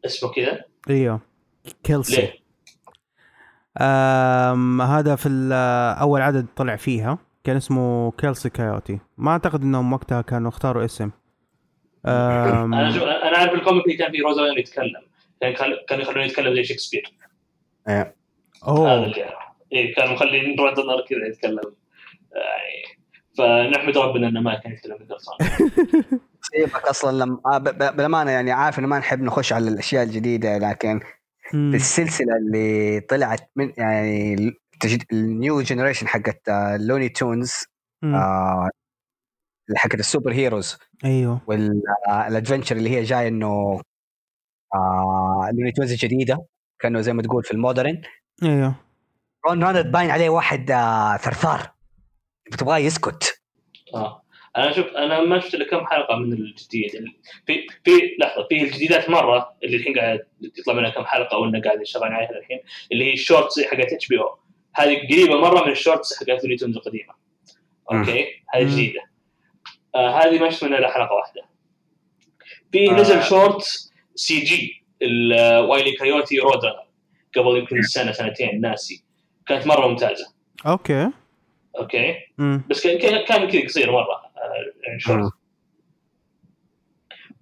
اسمه 0.07 0.31
كذا؟ 0.33 0.65
إيوه. 0.91 1.21
كيلسي. 1.85 2.17
ليه؟ 2.17 2.43
آم 3.81 4.83
هذا 4.83 5.17
في 5.17 5.29
ال- 5.29 5.53
أول 6.01 6.21
عدد 6.21 6.47
طلع 6.57 6.77
فيها. 6.77 7.19
كان 7.45 7.57
اسمه 7.57 8.11
كيلسي 8.13 8.51
كايوتي. 8.51 8.99
ما 9.19 9.31
أعتقد 9.31 9.63
إنهم 9.63 9.93
وقتها 9.93 10.23
كانوا 10.23 10.49
اختاروا 10.49 10.85
اسم. 10.85 11.11
آم 12.07 12.75
أنا 12.75 12.93
شو 12.93 13.05
أنا 13.05 13.39
عارف 13.39 13.53
ال 13.53 13.58
comic 13.58 13.85
اللي 13.85 13.97
كان 13.97 14.13
فيه 14.13 14.23
رود 14.23 14.33
رانر 14.33 14.43
يتكلم. 14.59 15.03
كان 15.41 15.55
كانوا 15.89 16.03
يخلونه 16.05 16.25
يتكلم 16.25 16.55
زي 16.55 16.65
شكسبير. 16.65 17.13
هذا 17.89 18.13
أوه. 18.69 18.95
اللي 19.05 19.25
أعرفه. 19.25 19.37
إيه 19.73 19.95
كانوا 19.95 20.13
مخلين 20.15 20.59
رود 20.59 20.80
رانر 20.80 21.01
كذا 21.09 21.27
يتكلم. 21.29 21.75
يعني. 22.35 23.03
فنحمد 23.39 23.99
ربنا 23.99 24.29
إنه 24.29 24.41
ما 24.41 24.55
كان 24.55 24.73
يتكلم 24.73 24.99
سيبك 26.57 26.77
أصلا 26.85 27.17
لما 27.25 27.41
آه، 27.47 27.59
ب- 27.59 27.65
ب- 27.79 27.97
بالامانه 27.97 28.31
يعني 28.31 28.53
عارف 28.53 28.79
إنه 28.79 28.87
ما 28.89 28.99
نحب 28.99 29.23
نخش 29.23 29.53
على 29.53 29.69
الأشياء 29.69 30.03
الجديدة 30.03 30.59
لكن 30.59 31.01
مم. 31.55 31.75
السلسلة 31.75 32.37
اللي 32.37 33.01
طلعت 33.01 33.51
من 33.57 33.73
يعني 33.77 34.37
ال 35.13 35.25
new 35.25 35.61
generation 35.61 36.09
حقت 36.09 36.49
آه، 36.49 36.77
لوني 36.77 37.09
تونز. 37.09 37.53
آه، 38.05 38.69
اللي 39.69 39.79
حقت 39.79 39.95
ال 39.95 40.01
super 40.01 40.33
heroes 40.33 40.79
أيوه. 41.05 41.41
وال 41.47 41.70
adventure 41.70 42.77
اللي 42.77 42.91
هي 42.91 43.03
جاية 43.03 43.29
إنه 43.29 43.81
آه 44.75 45.51
لوني 45.53 45.73
تونز 45.73 45.91
الجديدة 45.93 46.47
كأنه 46.81 47.01
زي 47.01 47.13
ما 47.13 47.23
تقول 47.23 47.45
في 47.45 47.51
ال 47.51 47.57
modern. 47.57 48.03
أيوه. 48.43 48.75
رود 49.47 49.65
رانر 49.65 49.83
باين 49.83 50.11
عليه 50.11 50.29
واحد 50.29 50.71
آه 50.71 51.17
ثرثار. 51.17 51.73
تبغاه 52.59 52.79
يسكت. 52.79 53.43
آه. 53.95 54.22
أنا 54.57 54.73
شوف 54.73 54.87
أنا 54.87 55.21
ما 55.21 55.41
شفت 55.41 55.55
إلا 55.55 55.65
كم 55.71 55.87
حلقة 55.87 56.17
من 56.17 56.33
الجديد. 56.33 56.95
ال- 56.95 57.17
في 57.47 57.67
في 57.85 58.17
لحظة 58.21 58.47
في 58.49 58.63
الجديدات 58.63 59.11
مرة 59.11 59.55
اللي 59.65 59.77
الحين 59.77 59.99
قاعد 59.99 60.27
يطلع 60.59 60.75
منها 60.75 60.91
كم 60.91 61.05
حلقة 61.05 61.39
وإنه 61.39 61.61
قاعد 61.61 61.81
يشتغل 61.81 62.05
عليها 62.13 62.31
الحين 62.31 62.61
اللي 62.93 63.05
هي 63.05 63.13
ال 63.13 63.20
shorts 63.20 63.61
حقت 63.61 63.93
HBO 63.93 64.39
هذه 64.75 64.97
قريبة 65.13 65.41
مرة 65.41 65.65
من 65.65 65.73
ال 65.73 65.79
shorts 65.79 66.19
حقت 66.19 66.45
لوني 66.45 66.57
تونز 66.57 66.77
القديمة. 66.77 67.15
أوكي؟ 67.93 68.27
هذه. 68.55 68.73
جديدة. 68.73 69.01
آه 69.95 70.11
هذه 70.11 70.39
ما 70.39 70.51
شفت 70.51 70.65
منها 70.65 70.79
إلا 70.79 70.93
حلقة 70.93 71.13
واحدة. 71.13 71.43
في 72.73 72.91
آه. 72.91 72.95
نزل 72.95 73.23
short 73.23 73.63
CG 74.15 74.85
وايلي 75.69 75.93
كايوتي 75.93 76.39
رود 76.39 76.61
قبل 77.37 77.57
يمكن 77.59 77.83
سنة 77.83 78.13
سنتين 78.13 78.61
ناسي. 78.61 79.05
كانت 79.47 79.67
مرة 79.67 79.87
ممتازة. 79.89 80.33
أوكي. 80.67 81.11
أوكي؟ 81.79 82.15
مم. 82.39 82.63
بس 82.71 82.87
كان 82.87 82.99
كان 82.99 83.25
كان 83.25 83.51
كذا 83.51 83.65
قصير 83.65 83.93
مرة. 83.93 84.32
شورت. 84.99 85.33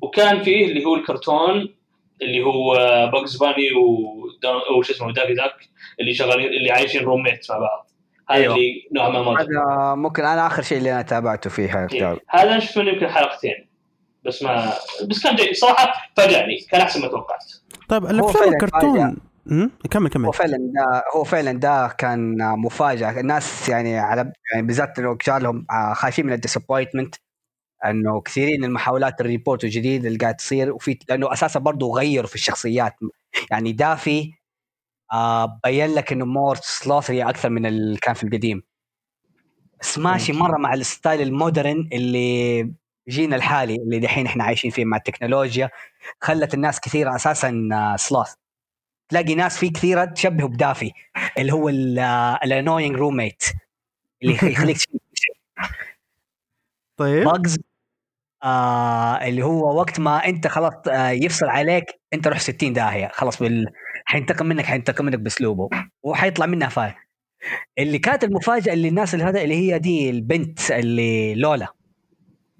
وكان 0.00 0.42
فيه 0.42 0.66
اللي 0.66 0.84
هو 0.84 0.94
الكرتون 0.94 1.74
اللي 2.22 2.42
هو 2.42 2.74
باجز 3.12 3.36
باني 3.36 3.72
وش 4.78 4.90
اسمه 4.90 5.12
دافي 5.12 5.34
داك 5.34 5.54
اللي 6.00 6.14
شغالين 6.14 6.46
اللي 6.46 6.70
عايشين 6.70 7.02
roommate 7.02 7.50
مع 7.50 7.58
بعض. 7.58 7.90
هذا 8.30 8.38
أيوه. 8.38 8.54
اللي 8.54 8.88
نوعا 8.92 9.08
ما 9.08 9.22
موجود. 9.22 9.40
هذا 9.40 9.94
ممكن 9.94 10.24
أنا 10.24 10.46
آخر 10.46 10.62
شيء 10.62 10.78
اللي 10.78 10.92
أنا 10.92 11.02
تابعته 11.02 11.50
فيها. 11.50 11.88
إيه. 11.92 12.20
هذا 12.28 12.50
أنا 12.50 12.60
شفت 12.60 12.76
يمكن 12.76 13.08
حلقتين. 13.08 13.68
بس 14.24 14.42
ما 14.42 14.72
بس 15.08 15.22
كان 15.22 15.36
جيد. 15.36 15.54
صراحة 15.54 15.92
فاجأني. 16.16 16.58
كان 16.70 16.80
أحسن 16.80 17.00
ما 17.00 17.08
توقعت. 17.08 17.44
طيب 17.88 18.04
الأفلام 18.04 18.52
الكرتون 18.54 19.16
مم. 19.50 19.70
كمل 19.90 20.04
هو 20.04 20.10
كمل 20.10 20.32
فعلا 20.32 20.56
ده 20.74 21.04
هو 21.16 21.24
فعلا 21.24 21.52
ده 21.52 21.88
كان 21.98 22.36
مفاجأة. 22.58 23.20
الناس 23.20 23.68
يعني 23.68 23.98
على 23.98 24.32
يعني 24.54 24.66
بالذات 24.66 24.98
انه 24.98 25.18
جالهم 25.26 25.66
آه، 25.70 25.92
خايفين 25.94 26.26
من 26.26 26.32
ال 26.32 26.38
disappointment 26.38 27.14
إنه 27.86 28.20
كثيرين 28.20 28.64
المحاولات 28.64 29.20
ال 29.20 29.26
reboot 29.26 29.64
الجديد 29.64 30.06
اللي 30.06 30.18
قاعد 30.18 30.36
تصير 30.36 30.72
وفي 30.72 30.98
لأنه 31.08 31.32
أساسا 31.32 31.60
برضه 31.60 31.92
غيروا 31.92 32.28
في 32.28 32.34
الشخصيات. 32.34 32.94
يعني 33.50 33.72
دافي 33.72 34.32
آه 35.12 35.60
بين 35.64 35.94
لك 35.94 36.12
إنه 36.12 36.24
more 36.24 36.56
slothery 36.56 37.22
أكثر 37.22 37.50
من 37.50 37.66
اللي 37.66 37.98
كان 37.98 38.14
في 38.14 38.24
القديم. 38.24 38.62
بس 39.80 39.98
ماشي 39.98 40.32
مرة 40.32 40.58
مع 40.58 40.74
ال 40.74 40.82
style 40.82 41.20
ال 41.22 41.32
modern 41.32 41.88
اللي 41.92 42.72
جينا 43.08 43.36
الحالي 43.36 43.76
اللي 43.76 43.98
دحين 43.98 44.26
إحنا 44.26 44.44
عايشين 44.44 44.70
فيه 44.70 44.84
مع 44.84 44.96
التكنولوجيا 44.96 45.70
خلت 46.20 46.54
الناس 46.54 46.80
كثيرة 46.80 47.16
أساسا 47.16 47.68
sloth 47.98 48.34
تلاقي 49.10 49.34
ناس 49.34 49.58
في 49.58 49.70
كثيرة 49.70 50.04
تشبهه 50.04 50.48
بدافي 50.48 50.92
اللي 51.38 51.52
هو 51.52 51.68
ال 52.44 52.50
annoying 52.50 52.96
roommate 52.96 53.42
اللي 54.22 54.34
يخليك 54.34 54.76
طيب. 56.96 57.24
باجز 57.24 57.58
آه 58.44 59.14
اللي 59.28 59.42
هو 59.42 59.78
وقت 59.78 60.00
ما 60.00 60.26
انت 60.26 60.46
خلاص 60.46 60.72
آه 60.88 61.08
يفصل 61.10 61.46
عليك 61.46 62.00
انت 62.12 62.28
روح 62.28 62.38
60 62.40 62.72
داهية 62.72 63.10
خلاص 63.14 63.42
بال... 63.42 63.66
حينتقم 64.04 64.46
منك 64.46 64.64
حينتقم 64.64 65.04
منك 65.04 65.18
بأسلوبه 65.18 65.68
وحيطلع 66.02 66.46
منها 66.46 66.68
fire 66.68 66.94
اللي 67.78 67.98
كانت 67.98 68.24
المفاجأة 68.24 68.72
اللي 68.72 68.88
الناس 68.88 69.14
اللي 69.14 69.24
هذا 69.24 69.42
اللي 69.42 69.54
هي 69.54 69.78
دي 69.78 70.10
البنت 70.10 70.70
اللي 70.70 71.34
لولا. 71.34 71.66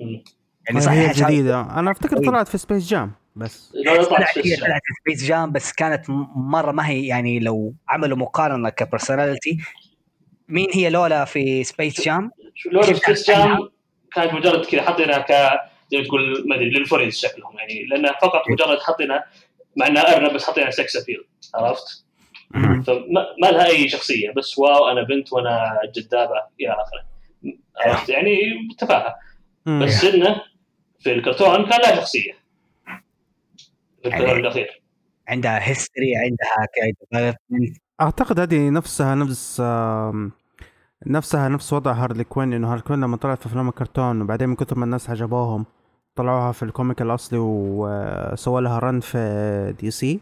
يعني 0.01 0.25
هي 0.71 0.81
صحيح 0.81 1.13
شعر- 1.13 1.31
جديدة. 1.31 1.61
أنا 1.61 1.91
أفتكر 1.91 2.17
أيوه. 2.17 2.27
طلعت 2.33 2.49
في 2.49 2.59
سبيس 2.59 2.89
جام 2.89 3.13
بس. 3.37 3.73
طلعت 4.11 4.29
في 4.35 4.43
في 4.43 4.57
سبيس 5.01 5.25
جام 5.25 5.53
بس 5.53 5.73
كانت 5.73 6.05
مرة 6.37 6.73
ما 6.73 6.89
هي 6.89 7.07
يعني 7.07 7.39
لو 7.39 7.75
عملوا 7.89 8.17
مقارنة 8.19 8.69
ك 8.69 8.76
personality 8.76 9.59
مين 10.49 10.69
هي 10.75 10.91
لولا 10.91 11.25
في 11.25 11.65
سبيس 11.65 12.01
جام؟ 12.01 12.31
شو 12.55 12.71
لو 12.71 12.83
شفت 12.83 13.05
سبيس 13.05 13.31
جام 13.31 13.69
كانت 14.15 14.35
مجرد 14.35 14.65
كذا 14.65 14.83
حاطينها 14.83 15.19
ك 15.19 15.31
زي 15.91 15.99
ما 15.99 16.05
تقول 16.05 16.45
ما 16.49 16.57
أدري 16.57 16.71
لل 16.71 16.81
furries 16.81 17.19
شكلهم 17.19 17.59
يعني 17.59 17.85
لانها 17.85 18.13
فقط 18.23 18.43
مجرد 18.51 18.79
حطينا 18.79 19.25
مع 19.77 19.87
إنها 19.87 20.17
أرنب 20.17 20.33
بس 20.35 20.45
حطينا 20.45 20.71
sex 20.71 20.97
appeal 20.97 21.25
عرفت؟ 21.55 22.05
فما 22.55 23.27
ما 23.43 23.47
لها 23.47 23.67
أي 23.67 23.89
شخصية 23.89 24.31
بس 24.31 24.59
wow 24.59 24.89
أنا 24.89 25.03
بنت 25.03 25.33
وأنا 25.33 25.81
جذابه 25.95 26.43
إلى 26.61 26.73
آخره. 26.73 27.07
عرفت؟ 27.77 28.09
يعني 28.09 28.41
تفاهه 28.79 29.17
مم. 29.67 29.85
بس 29.85 30.05
إنه 30.05 30.41
في 31.01 31.13
الكرتون 31.13 31.67
كان 31.71 31.81
لها 31.81 31.97
شخصية. 31.97 32.33
في 32.33 32.40
يعني- 34.05 34.33
الأخير. 34.33 34.83
عندها 35.29 35.69
history 35.69 36.17
عندها 36.17 36.67
كايد 36.77 37.75
أعتقد 38.01 38.41
هذه 38.41 38.69
نفسها 38.71 39.15
نفس 39.15 39.61
نفسها 41.07 41.49
نفس 41.49 41.73
وضع 41.73 41.93
هارلي 41.93 42.25
كوين 42.25 42.53
إنه 42.53 42.69
هارلي 42.71 42.83
كوين 42.83 43.01
لما 43.01 43.17
طلعت 43.17 43.39
في 43.39 43.47
أفلام 43.47 43.69
الكرتون 43.69 44.23
وبعدين 44.23 44.49
من 44.49 44.57
كثر 44.57 44.79
ما 44.79 44.85
الناس 44.85 45.11
عجبوهم 45.11 45.67
طلعوها 46.17 46.53
في 46.53 46.63
ال 46.63 46.69
comic 46.69 47.03
الأصلي 47.03 47.39
وسووا 47.43 48.61
لها 48.61 48.79
run 48.79 49.01
في 49.01 49.75
دي 49.81 49.91
سي 49.91 50.21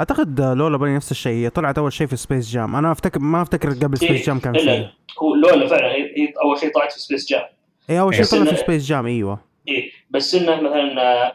أعتقد 0.00 0.40
لولا 0.40 0.76
بني 0.76 0.96
نفس 0.96 1.10
الشيء 1.10 1.32
هي 1.32 1.50
طلعت 1.50 1.78
أول 1.78 1.92
شيء 1.92 2.06
في 2.06 2.16
سبيس 2.16 2.50
جام 2.50 2.76
أنا 2.76 2.92
أفتكر 2.92 3.20
ما 3.20 3.42
أفتكر 3.42 3.68
قبل 3.70 3.98
سبيس 3.98 4.26
جام 4.26 4.38
كان 4.38 4.52
فيه. 4.58 4.92
هو 5.22 5.34
لولا 5.34 5.66
فعلا 5.68 5.92
هي 5.92 6.32
أول 6.44 6.58
شيء 6.58 6.72
طلعت 6.74 6.92
في 6.92 7.00
سبيس 7.00 7.28
جام 7.28 7.42
اي 7.90 8.00
أول 8.00 8.14
شيء 8.14 8.22
بس 8.22 8.34
طلع 8.34 8.44
في 8.44 8.56
سبيس 8.56 8.86
جام 8.86 9.06
إيوه. 9.06 9.40
إيه 9.68 9.90
بس 10.10 10.34
إنه 10.34 10.56
مثلا 10.56 11.02
آه، 11.02 11.32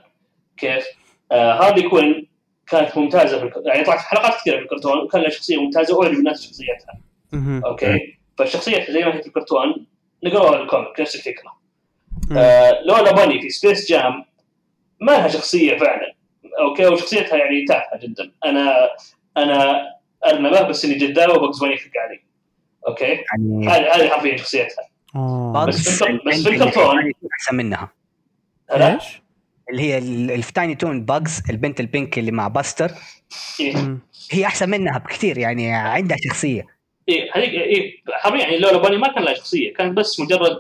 كيف؟ 0.58 0.86
هارلي 1.34 1.90
كوين 1.90 2.28
كانت 2.68 2.98
ممتازة 2.98 3.40
في 3.40 3.44
الك... 3.44 3.54
يعني 3.66 3.84
طلعت 3.84 4.00
في 4.00 4.08
حلقات 4.08 4.36
كثيرة 4.36 4.58
في 4.58 4.64
الكرتون 4.64 4.98
وكان 4.98 5.22
لها 5.22 5.30
شخصية 5.30 5.58
ممتازة 5.58 5.98
واعجب 5.98 6.14
الناس 6.14 6.46
بشخصيتها. 6.46 7.00
okay؟ 7.66 8.18
فالشخصية 8.38 8.92
زي 8.92 9.00
ما 9.00 9.16
هي 9.16 9.22
في 9.22 9.28
الكرتون 9.28 9.86
نقراها 10.24 10.58
بال 10.58 10.70
comic 10.70 11.00
نفس 11.00 11.16
الفكرة. 11.16 11.58
آه 12.38 12.82
لولا 12.82 13.12
باني 13.12 13.42
في 13.42 13.50
سبيس 13.50 13.90
جام 13.90 14.26
ما 15.00 15.12
لها 15.12 15.28
شخصية 15.28 15.78
فعلا. 15.78 16.14
okay؟ 16.60 16.86
وشخصيتها 16.86 17.38
يعني 17.38 17.66
تافهة 17.66 18.00
جدا. 18.00 18.32
أنا 18.46 18.90
أنا 19.38 19.88
ارنبه 20.26 20.62
بس 20.62 20.86
إني 20.86 20.94
جذابه 20.94 21.34
وبقز 21.34 21.60
باني 21.60 21.74
يفك 21.74 21.98
علي. 21.98 22.24
أوكي؟ 22.88 23.06
يعني 23.06 23.68
هذه 23.68 23.96
هذه 23.96 24.10
حرفيا 24.10 24.38
شخصيتها. 24.38 24.90
آه. 25.16 25.66
بس 25.68 26.04
في 26.04 26.20
بس 26.26 26.44
في 26.44 26.50
الكرتون. 26.50 27.12
أحسن 27.34 27.56
منها. 27.56 27.92
إيش؟ 28.72 29.23
اللي 29.70 29.82
هي 29.82 29.98
ال- 29.98 30.32
اللي 30.32 30.42
في 30.42 30.54
تايني 30.54 30.76
تون 30.76 31.06
باجز 31.06 31.42
البنت 31.50 31.80
ال 31.80 31.88
pink 31.88 32.20
اللي 32.20 32.32
مع 32.32 32.48
باستر 32.48 32.92
إيه. 33.60 33.98
هي 34.32 34.46
أحسن 34.46 34.70
منها 34.70 34.98
بكثير 34.98 35.38
يعني 35.38 35.74
عندها 35.74 36.18
شخصية. 36.30 36.66
إيه 37.10 37.32
هذيك 37.36 37.50
إيه 37.50 38.02
حرفيا 38.12 38.40
يعني 38.40 38.58
لولا 38.60 38.78
باني 38.78 38.98
ما 38.98 39.08
كان 39.14 39.24
لها 39.24 39.34
شخصية 39.34 39.74
كانت 39.74 39.98
بس 39.98 40.20
مجرد 40.20 40.60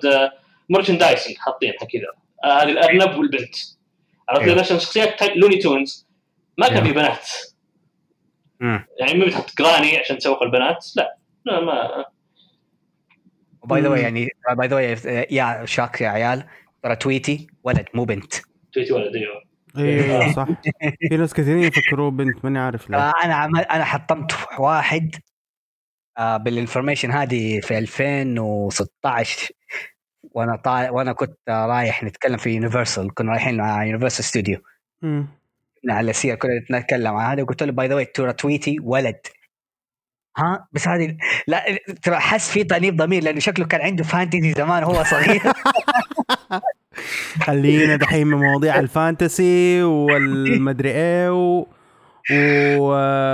merchandising 0.70 1.36
حاطينها 1.38 1.74
كذا. 1.78 2.08
آه، 2.44 2.64
هذه 2.64 2.70
الارنب 2.70 3.18
والبنت. 3.18 3.56
عرفت؟ 4.30 4.44
أيوه. 4.44 4.56
ليش 4.56 4.70
شخصيات 4.70 5.24
لوني 5.36 5.58
تونز 5.58 6.08
ما 6.58 6.68
كان 6.68 6.76
أيوه. 6.76 6.88
في 6.88 6.94
بنات. 6.94 7.28
يعني 9.00 9.20
ما 9.20 9.26
بتحط 9.26 9.58
جراني 9.58 9.98
عشان 9.98 10.18
تسوق 10.18 10.44
البنات؟ 10.44 10.86
لا. 10.96 11.18
لا 11.46 11.60
ما 11.60 12.06
و 13.62 13.68
by 13.68 13.82
the 13.82 13.90
مم. 13.90 13.96
يعني 13.96 14.30
by 14.58 14.68
the 14.68 14.80
يا 15.32 15.66
شاك 15.66 16.02
يا 16.02 16.08
عيال 16.10 16.44
ترى 16.84 16.96
تويتي 16.96 17.48
ولد 17.64 17.86
مو 17.94 18.06
بنت. 18.06 18.34
تويتي 18.74 18.94
ولد 18.94 19.16
أيوه 19.16 19.54
أيوه 19.78 20.34
صح. 20.34 20.48
في 21.10 21.18
ناس 21.18 21.34
كثيرين 21.34 21.64
يفكروه 21.64 22.12
بنت 22.12 22.46
ماني 22.46 22.60
عارف 22.60 22.90
ليه. 22.90 22.98
آه، 22.98 23.14
أنا 23.24 23.36
عمل 23.36 23.60
أنا 23.60 23.84
حطمت 23.84 24.32
واحد. 24.60 25.16
آه، 26.18 26.38
بال 26.38 26.49
information 26.49 27.12
هذه 27.12 27.60
في 27.60 27.78
2016 27.78 29.52
وأنا 30.24 30.56
طالع 30.56 30.92
وأنا 30.92 31.14
كنت 31.14 31.38
آه، 31.48 31.66
رايح 31.66 32.04
نتكلم 32.04 32.38
في 32.38 32.50
يونيفرسال 32.50 33.14
كنا 33.14 33.32
رايحين 33.32 33.62
على 33.62 33.88
يونيفرسال 33.88 34.26
ستوديو. 34.26 34.60
على 35.90 36.14
سير 36.14 36.36
كنا 36.36 36.80
نتكلم 36.80 37.16
عن 37.16 37.32
هذا 37.32 37.44
وقلت 37.44 37.64
له 37.64 37.72
by 37.72 37.88
the 37.88 37.96
way 37.96 38.06
ترى 38.06 38.34
تويتي 38.34 38.78
ولد. 38.82 39.20
ها؟ 40.38 40.68
بس 40.72 40.88
هذه 40.88 41.18
لا 41.48 41.64
ترى 42.02 42.16
حس 42.16 42.52
في 42.52 42.64
تأنيب 42.64 42.96
ضمير 42.96 43.24
لأنه 43.24 43.40
شكله 43.40 43.66
كان 43.66 43.82
عنده 43.82 44.04
fantasy 44.04 44.54
زمان 44.54 44.84
هو 44.84 45.04
صغير. 45.04 45.42
خلينا 47.44 47.96
دحين 47.96 48.28
من 48.28 48.38
مواضيع 48.38 48.80
ال 48.80 48.93
fantasy 48.93 49.84
والمدري 49.84 50.90
إيه 50.92 51.30
و... 51.34 51.66
و... 52.80 52.88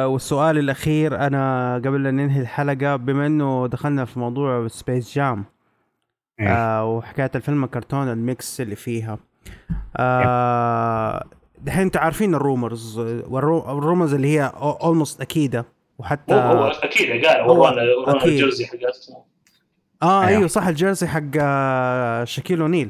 والسؤال 0.07 0.57
الأخير 0.57 1.15
أنا 1.28 1.76
قبل 1.76 2.07
أن 2.07 2.15
ننهي 2.15 2.41
الحلقة 2.41 2.95
بما 2.95 3.26
إنه 3.28 3.67
دخلنا 3.67 4.05
في 4.05 4.20
موضوع 4.20 4.67
سبيس 4.67 5.15
جام 5.15 5.45
آه 6.39 6.86
وحكاية 6.86 7.32
الفيلم 7.36 7.63
الكرتون 7.63 8.07
ال 8.11 8.24
mix 8.24 8.61
اللي 8.61 8.76
فيها 8.76 9.17
آه 9.97 11.24
دحين 11.61 11.82
أنتوا 11.82 12.01
عارفين 12.01 12.36
ال 12.36 12.45
rumors 12.45 12.99
وال 12.99 13.69
ru- 13.69 13.83
ال 13.83 13.87
rumors 13.87 14.13
اللي 14.13 14.28
هي 14.39 14.51
almost 14.61 15.21
أكيدة 15.22 15.65
وحتى 15.99 16.34
هو 16.34 16.39
هو 16.39 17.63
أكيد 17.67 18.05
قال 18.05 18.17
أكيد. 18.17 18.34
ال 18.34 18.38
jersey 18.38 18.65
حقته 18.65 19.17
آه 20.03 20.22
أيوه. 20.22 20.38
أيوه 20.38 20.47
صح 20.47 20.67
ال 20.67 20.73
jersey 20.73 21.07
حق 21.07 21.22
آه، 21.39 22.24
شاكيل 22.24 22.61
أونيل 22.61 22.89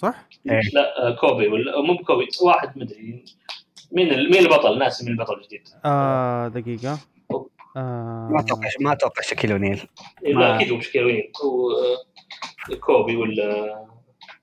صح؟ 0.00 0.14
إيه. 0.50 0.60
لا 0.74 1.08
آه، 1.08 1.16
كوبي 1.16 1.48
ولا 1.48 1.80
مو 1.82 1.94
بكوبي 1.94 2.28
واحد 2.42 2.78
مدري 2.78 3.24
مين 3.92 4.10
ال- 4.10 4.30
مين 4.30 4.40
البطل؟ 4.40 4.78
ناسي 4.78 5.04
مين 5.04 5.12
البطل 5.12 5.34
الجديد. 5.34 5.68
آه 5.84 6.48
دقيقة. 6.48 6.98
آه. 7.76 8.28
ما 8.32 8.40
أتوقع 8.40 8.68
ما 8.80 8.92
أتوقع 8.92 9.22
شكيل 9.22 9.52
اونيل 9.52 9.82
إيه، 10.24 10.34
ما- 10.34 10.40
لا 10.40 10.56
أكيد 10.56 10.70
هو 10.70 10.76
مش 10.76 10.92
كيروين 10.92 11.22
هو 11.44 11.70
آه، 11.70 12.74
كوبي 12.80 13.16
ولا 13.16 13.76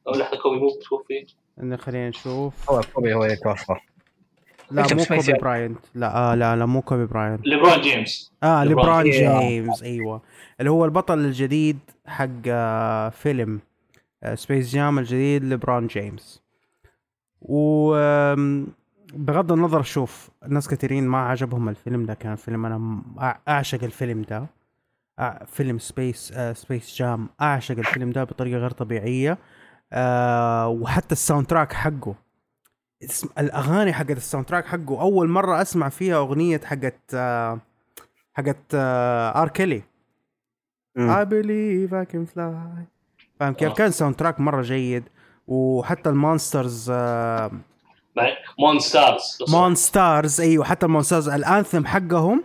أو 0.08 0.12
لحظة 0.14 0.38
كوبي 0.38 0.58
مو 0.60 0.70
توفي 0.90 1.26
إن 1.64 1.78
خلينا 1.78 2.10
نشوف. 2.10 2.70
هو 2.72 2.82
كوبي 2.94 3.14
هو 3.14 3.24
اللي 3.24 3.36
توفى. 3.36 3.76
لا 4.72 4.82
مو 4.94 5.04
كوبي. 5.06 5.34
براينت. 5.34 5.80
لا 5.96 6.16
آه 6.32 6.36
لا 6.36 6.56
لا 6.56 6.66
مو 6.66 6.82
كوبي 6.82 7.06
براينت. 7.06 7.48
ليبرون 7.48 7.82
جيمس. 7.82 8.32
آه 8.44 8.64
ليبرون 8.64 9.04
جيمس. 9.04 9.84
أيوه. 9.84 10.22
اللي 10.60 10.72
هو 10.72 10.86
البطل 10.86 11.20
الجديد 11.20 11.80
حق 12.08 12.28
آه 12.48 13.10
فيلم. 13.10 13.56
آه 13.56 13.77
سبيس 14.34 14.70
جام 14.72 15.00
الجديد 15.00 15.44
ليبرون 15.44 15.88
جيمس. 15.88 16.44
و 17.42 17.94
بغض 19.14 19.52
النظر 19.52 19.82
شوف 19.82 20.30
ناس 20.48 20.68
كثيرين 20.68 21.08
ما 21.08 21.18
عجبهم 21.18 21.70
الفيلم 21.70 22.06
ده 22.06 22.14
كان 22.14 22.36
فيلم 22.36 22.66
أنا 22.66 23.02
أعشق 23.48 23.84
الفيلم 23.84 24.22
ده. 24.22 24.48
فيلم 25.46 25.80
سبيس 25.80 26.32
آه 26.32 26.54
سبيس 26.54 26.96
جام 26.96 27.30
أعشق 27.42 27.78
الفيلم 27.78 28.12
ده 28.12 28.24
بطريقة 28.24 28.58
غير 28.58 28.72
طبيعية. 28.72 29.38
آه 29.94 30.68
وحتى 30.68 31.12
ال 31.12 31.46
soundtrack 31.48 31.74
حقه. 31.74 32.16
اسم 33.04 33.30
الأغاني 33.40 33.94
حقت 33.94 34.12
ال 34.12 34.46
soundtrack 34.46 34.66
حقه. 34.66 35.02
أول 35.02 35.30
مرة 35.30 35.62
أسمع 35.62 35.90
فيها 35.90 36.18
أغنية 36.18 36.62
حقت 36.64 37.14
آه 37.14 37.60
حقت 38.34 38.74
آه 38.74 39.42
ار 39.42 39.50
كيلي 39.50 39.84
I 41.00 41.26
believe 41.26 41.94
I 41.94 42.06
can 42.12 42.26
fly. 42.26 42.97
فاهم 43.40 43.54
كيف؟ 43.54 43.70
آه. 43.70 43.74
كان 43.74 43.92
soundtrack 43.92 44.40
مرة 44.40 44.62
جيد 44.62 45.04
وحتى 45.48 46.10
المونسترز 46.10 46.90
آه 46.94 47.52
مون 48.60 48.80
ستارز 48.80 49.38
مون 49.50 49.76
ستارز 49.76 50.42
أيوه 50.42 50.66
حتى 50.66 50.86
المون 50.86 51.04
ستارز 51.04 51.30
ال 51.30 51.38
anthem 51.38 51.86
حقهم 51.86 52.44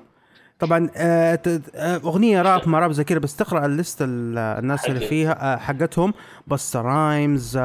طبعا 0.58 0.90
آه 0.96 1.34
ت- 1.34 1.62
أغنية 2.04 2.42
راب 2.42 2.68
ما 2.68 2.78
راب 2.78 2.92
زي 2.92 3.04
كذا 3.04 3.18
بس 3.18 3.36
تقرأ 3.36 3.66
ال 3.66 3.74
list 3.74 4.02
ال- 4.02 4.38
الناس 4.38 4.86
اللي. 4.88 5.06
فيها 5.06 5.54
آه 5.54 5.56
حقتهم 5.56 6.14
بستا 6.46 6.76
رايمز 6.76 7.58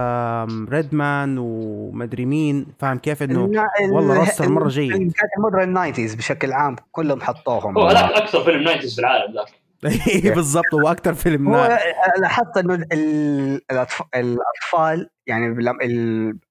ريدمان 0.69 1.38
ومدري 1.39 2.25
مين 2.25 2.65
فاهم 2.80 2.97
كيف 2.97 3.23
إنه 3.23 3.49
والله 3.91 4.19
roster 4.19 4.49
مرة 4.49 4.67
جيد. 4.67 4.91
كانت 4.91 5.15
ال 5.38 5.43
modern 5.43 5.73
nineties 5.73 6.15
بشكل 6.15 6.51
عام 6.51 6.75
كلهم 6.91 7.21
حطوهم 7.21 7.78
هو 7.78 7.88
هذاك 7.88 8.11
أكثر 8.11 8.43
فيلم 8.43 8.63
90 8.63 8.80
في 8.89 8.99
العالم 8.99 9.34
ذاك 9.34 9.66
بالضبط 10.36 10.73
هو 10.73 10.91
أكثر 10.91 11.13
فيلم 11.13 11.47
هو. 11.47 11.80
لاحظت 12.21 12.57
إنه 12.57 12.88
الأطفال 14.15 15.09
يعني 15.28 15.45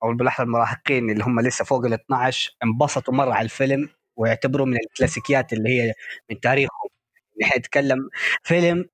أو 0.02 0.14
بالاحرى 0.14 0.46
المراهقين 0.46 1.10
اللي 1.10 1.24
هم 1.24 1.40
لسه 1.40 1.64
فوق 1.64 1.84
ال 1.84 1.92
12 1.92 2.56
انبسطوا 2.64 3.14
مرة 3.14 3.32
على 3.32 3.44
الفيلم 3.44 3.88
ويعتبروا 4.16 4.66
من 4.66 4.76
الكلاسيكيات 4.76 5.52
اللي 5.52 5.68
هي 5.70 5.92
من 6.30 6.40
تاريخهم 6.40 6.88
نحن 7.42 7.58
نتكلم 7.58 8.10
فيلم 8.42 8.88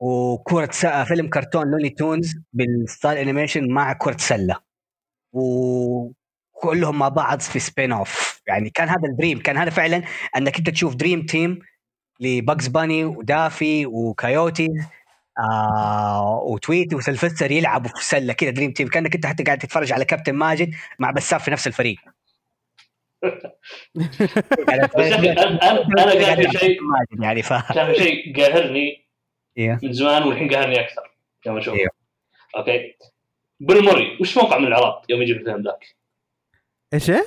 وكرة. 0.00 1.04
فيلم 1.04 1.28
كرتون 1.28 1.70
Looney 1.70 1.90
Tunes 1.90 2.34
بال 2.52 2.71
style 2.71 3.18
animation 3.18 3.68
مع 3.68 3.92
كرة 3.92 4.16
سلة 4.16 4.56
وكلهم 5.32 6.98
مع 6.98 7.08
بعض 7.08 7.40
في 7.40 7.58
spin-off 7.58 8.42
يعني 8.46 8.70
كان 8.70 8.88
هذا 8.88 9.08
ال 9.10 9.15
dream 9.15 9.42
كان 9.42 9.56
هذا 9.56 9.70
فعلا 9.70 10.02
إنك 10.36 10.58
أنت 10.58 10.70
تشوف 10.70 10.94
dream 10.94 11.26
team 11.26 11.58
لباكس 12.20 12.68
باني 12.68 13.04
ودافي 13.04 13.86
وكايوتي 13.86 14.68
آه 15.38 16.42
وتويتي 16.42 16.96
وسلفستر 16.96 17.50
يلعبوا 17.50 17.90
في 17.90 18.04
سله 18.04 18.32
كذا 18.32 18.50
dream 18.50 18.72
team 18.72 18.88
كأنك 18.88 19.14
أنت 19.14 19.26
حتى 19.26 19.42
قاعد 19.42 19.58
تتفرج 19.58 19.92
على 19.92 20.04
كابتن 20.04 20.34
ماجد 20.34 20.74
مع 20.98 21.10
بسام 21.10 21.38
في 21.38 21.50
نفس 21.50 21.66
الفريق 21.66 21.98
بس 23.94 25.06
يا 25.06 25.14
أخي 25.14 25.32
أنا 25.32 26.50
في 26.50 26.58
شيء 26.58 26.78
يعني 27.20 27.42
ف 27.42 27.52
شيء 27.96 28.36
قاهرني 28.36 29.06
إيه. 29.58 29.78
من 29.82 29.92
زمان 29.92 30.22
والحين 30.22 30.54
قاهرني 30.54 30.80
أكثر 30.80 31.10
لما 31.46 31.58
اشوفه 31.58 31.78
إيه. 31.78 31.88
okay 32.56 32.96
بيل 33.60 33.84
موري 33.84 34.18
وش 34.20 34.36
موقعه 34.36 34.58
من 34.58 34.66
الإعراب 34.66 35.02
يوم 35.08 35.22
يجي 35.22 35.32
الفيلم 35.32 35.62
ذاك؟ 35.62 35.96
إيش 36.94 37.10
إيه؟ 37.10 37.24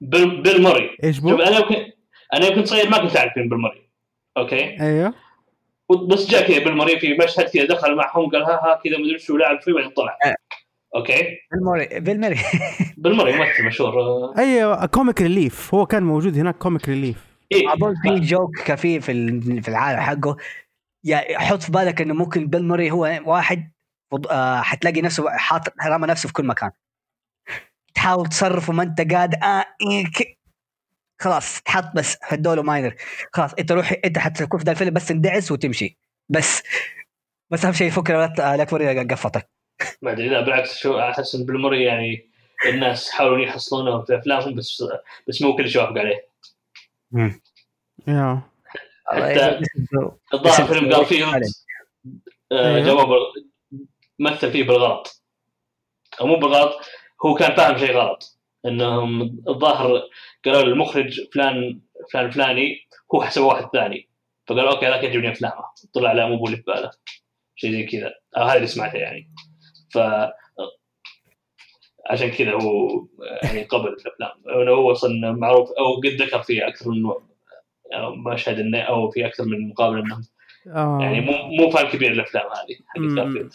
بيل, 0.00 0.42
بيل 0.42 0.62
موري 0.62 0.96
إيش 1.04 1.18
بو؟ 1.18 1.34
أنا 1.34 1.58
يمكن 1.58 1.92
أنا 2.34 2.46
يوم 2.46 2.54
كنت 2.54 2.66
صغير 2.66 2.90
ما 2.90 2.98
كنت 2.98 3.16
أعرف 3.16 3.36
مين 3.36 3.48
بيل 3.48 3.58
موري 3.58 3.87
okay. 4.38 4.80
أيوه. 4.80 5.14
بس 6.08 6.30
جاء 6.30 6.48
كذا 6.48 6.58
بيل 6.58 6.76
موري 6.76 7.00
في 7.00 7.14
مشهد 7.24 7.44
كذا 7.48 7.64
دخل 7.64 7.96
معهم 7.96 8.30
قال 8.30 8.42
ها 8.42 8.50
ها 8.50 8.80
كذا 8.84 8.98
مدري 8.98 9.18
شو 9.18 9.36
لعب 9.36 9.60
شوي 9.60 9.74
بعدين 9.74 9.90
طلع. 9.90 10.18
آه. 10.24 10.34
okay. 10.96 11.38
بيل 11.52 11.73
موري 11.73 12.00
بيل 12.00 12.15
موري 12.15 12.36
بيل 12.98 13.12
موري 13.14 13.32
ممثل 13.38 13.64
مشهور. 13.66 13.92
أيوه 14.38 14.86
comic 14.86 15.22
relief 15.22 15.74
هو 15.74 15.86
كان 15.86 16.02
موجود 16.02 16.38
هناك 16.38 16.56
comic 16.58 16.88
relief 16.88 17.26
إيه. 17.52 17.72
اظن 17.72 17.94
في 18.02 18.20
joke 18.20 18.58
كفي 18.66 19.00
في 19.00 19.12
ال- 19.12 19.62
في 19.62 19.68
العالم 19.68 20.00
حقه. 20.00 20.36
يا 21.04 21.38
حط 21.38 21.62
في 21.62 21.72
بالك 21.72 22.00
إنه 22.00 22.14
ممكن 22.14 22.46
بيل 22.46 22.64
موري 22.68 22.90
هو 22.90 23.20
واحد 23.26 23.72
آه، 24.30 24.60
حتلاقي 24.60 25.00
نفسه 25.02 25.30
حاطط 25.30 25.72
رمى 25.86 26.06
نفسه 26.06 26.26
في 26.26 26.32
كل 26.32 26.46
مكان. 26.46 26.70
تحاول 27.94 28.26
تصرف 28.28 28.68
وما 28.68 28.82
أنت 28.82 29.14
قادر 29.14 29.38
آه 29.42 29.64
إيه 29.90 30.04
خلاص 31.20 31.62
تحط 31.62 31.94
بس 31.94 32.18
هدوله 32.22 32.62
minor 32.62 32.94
خلاص 33.32 33.54
انت 33.54 33.72
روح 33.72 33.94
انت 34.04 34.18
حتكون 34.18 34.60
في 34.60 34.64
ذا 34.64 34.72
الفيلم 34.72 34.94
بس 34.94 35.06
تندعس 35.06 35.52
وتمشي. 35.52 35.98
بس 36.28 36.62
بس 37.50 37.64
أهم 37.64 37.72
شيء 37.72 37.90
فكرة 37.90 38.26
لا 38.38 38.56
لا 38.56 38.64
توري 38.64 39.04
قفطك 39.04 39.50
ما 40.02 40.12
أدري 40.12 40.28
لا 40.28 40.40
بالعكس 40.40 40.78
شو 40.78 40.98
أحس 40.98 41.36
موري 41.48 41.84
يعني 41.84 42.30
الناس 42.66 43.10
حاولوا 43.10 43.44
يحصلونه 43.44 44.04
في 44.04 44.18
أفلامهم 44.18 44.54
بس 44.54 44.84
بس 45.28 45.42
مو 45.42 45.56
كل 45.56 45.70
شيء 45.70 45.82
وافق 45.82 45.98
عليه. 45.98 46.28
يا. 48.08 48.42
حتى 49.06 49.60
الظاهر 50.34 50.66
فيلم 50.66 50.88
جارفيلد 50.88 51.44
آه، 52.52 52.76
أيوه. 52.76 52.86
جواب 52.86 53.08
مثل 54.18 54.52
فيه 54.52 54.64
بالغلط. 54.64 55.22
أو 56.20 56.26
مو 56.26 56.36
بالغلط 56.36 56.76
هو 57.26 57.34
كان 57.34 57.56
فاهم 57.56 57.78
شيء 57.78 57.96
غلط. 57.96 58.38
إنهم 58.66 59.22
الظاهر 59.48 60.02
قالوا 60.44 60.62
للمخرج 60.62 61.20
فلان 61.34 61.80
فلان 62.12 62.26
الفلاني 62.26 62.76
هو 63.14 63.22
حسب 63.22 63.42
واحد 63.42 63.68
ثاني. 63.72 64.08
فقال 64.46 64.68
أوكي 64.68 64.86
ذاك 64.86 65.04
يعجبني 65.04 65.32
أفلامه. 65.32 65.64
طلع 65.94 66.12
لا 66.12 66.28
مو 66.28 66.46
اللي 66.46 66.56
في 66.56 66.62
باله. 66.66 66.90
شيء 67.56 67.72
زي 67.72 67.82
كذا. 67.82 68.14
أو 68.36 68.44
هذا 68.44 68.56
اللي 68.56 68.66
سمعته 68.66 68.96
يعني. 68.96 69.32
ف 69.90 69.98
عشان 72.10 72.30
كذا 72.30 72.52
هو 72.52 72.88
يعني 73.42 73.62
قبل 73.62 73.88
الأفلام. 73.88 74.68
هو 74.68 74.92
أصلا 74.92 75.32
معروف 75.32 75.70
أو 75.70 75.96
قد 75.96 76.22
ذكر 76.22 76.42
في 76.42 76.66
أكثر 76.66 76.90
من 76.90 77.02
مشهد 78.32 78.58
إنه 78.58 78.80
أو 78.80 79.10
في 79.10 79.26
أكثر 79.26 79.44
من 79.44 79.68
مقابلة 79.68 80.00
إنه. 80.00 80.20
آه. 80.66 80.98
يعني 81.02 81.20
مو 81.20 81.32
مو 81.32 81.70
فان 81.70 81.88
كبير 81.88 82.12
الأفلام 82.12 82.44
هذه 82.46 82.76
حق 82.86 83.48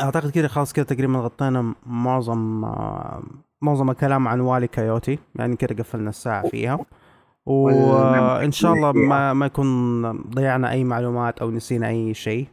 أعتقد 0.00 0.30
كذا 0.30 0.48
خلاص 0.48 0.72
كذا 0.72 0.84
تقريبا 0.84 1.18
غطينا 1.18 1.74
معظم 1.86 2.64
آه، 2.64 3.22
معظم 3.62 3.90
الكلام 3.90 4.28
عن 4.28 4.40
والي 4.40 4.66
كايوتي 4.66 5.18
يعني 5.34 5.56
كذا 5.56 5.78
قفلنا 5.78 6.10
الساعة 6.10 6.48
فيها. 6.48 6.78
وإن 7.46 8.52
شاء 8.52 8.72
الله 8.72 8.92
ما 8.92 9.32
ما 9.32 9.46
يكون 9.46 10.12
ضيعنا 10.12 10.70
أي 10.70 10.84
معلومات 10.84 11.38
أو 11.38 11.50
نسينا 11.50 11.88
أي 11.88 12.14
شيء. 12.14 12.46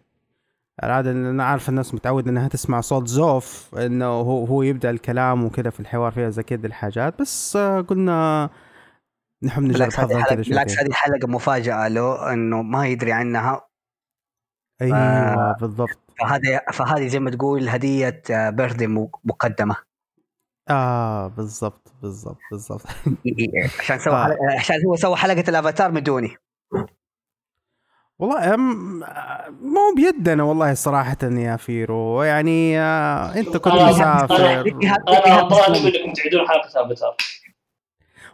العادة 0.84 1.12
إن 1.12 1.26
أنا 1.26 1.44
عارف 1.44 1.70
الناس 1.70 1.94
متعودة 1.94 2.32
إنها 2.32 2.48
تسمع 2.48 2.82
صوت 2.82 3.08
زوف 3.08 3.76
إنه 3.78 4.06
هو 4.06 4.46
هو 4.46 4.62
يبدأ 4.62 4.90
الكلام 4.90 5.46
وكذا 5.46 5.70
في 5.70 5.80
الحوار 5.80 6.12
فيها 6.12 6.30
زي 6.30 6.44
كذا 6.44 6.68
الحاجات. 6.68 7.22
بس 7.22 7.56
آه، 7.56 7.82
قلنا 7.82 8.50
نحب 9.44 9.64
نجرب 9.64 9.78
بالعكس 9.78 9.96
حظنا 9.96 10.24
كذا 10.24 10.42
بالعكس 10.42 10.74
شويتين. 10.74 10.94
هذه 10.94 10.94
حلقة 10.94 11.28
مفاجأة 11.28 11.88
له 11.88 12.34
إنه 12.34 12.62
ما 12.62 12.88
يدري 12.88 13.12
عنها. 13.12 13.68
أيوه 14.82 14.98
آه. 14.98 15.56
بالضبط. 15.62 16.00
فهذه 16.20 16.62
فهذه 16.74 17.08
زي 17.08 17.20
ما 17.20 17.32
تقول 17.32 17.70
هدية 17.70 18.22
بيرثدي 18.30 18.88
مقدمة. 19.24 19.76
آه 20.70 21.28
بالضبط 21.28 21.94
بالضبط 22.02 22.38
بالضبط. 22.52 22.82
عشان 23.80 24.00
سوى 24.00 24.14
آه. 24.14 24.24
حلقة 24.26 24.38
عشان 24.60 24.76
هو 24.88 24.96
سوى 24.96 25.16
حلقة 25.16 25.44
الأفاتار 25.50 25.92
من 25.92 26.04
دوني. 26.04 26.36
والله 28.20 28.54
أم 28.54 29.00
مو 29.62 29.94
بيدنا 29.96 30.44
والله 30.44 30.74
صراحة 30.74 31.18
يا 31.24 31.56
فيرو. 31.56 32.24
يعني 32.24 32.80
آه 32.80 33.36
أنت 33.36 33.58
كنت 33.58 33.74
مسافر. 33.74 34.62
أنا 35.26 35.50
طالب 35.50 35.86
انكم 35.86 36.14
تعيدون 36.14 36.48
حلقة 36.48 36.68
افاتار 36.86 37.16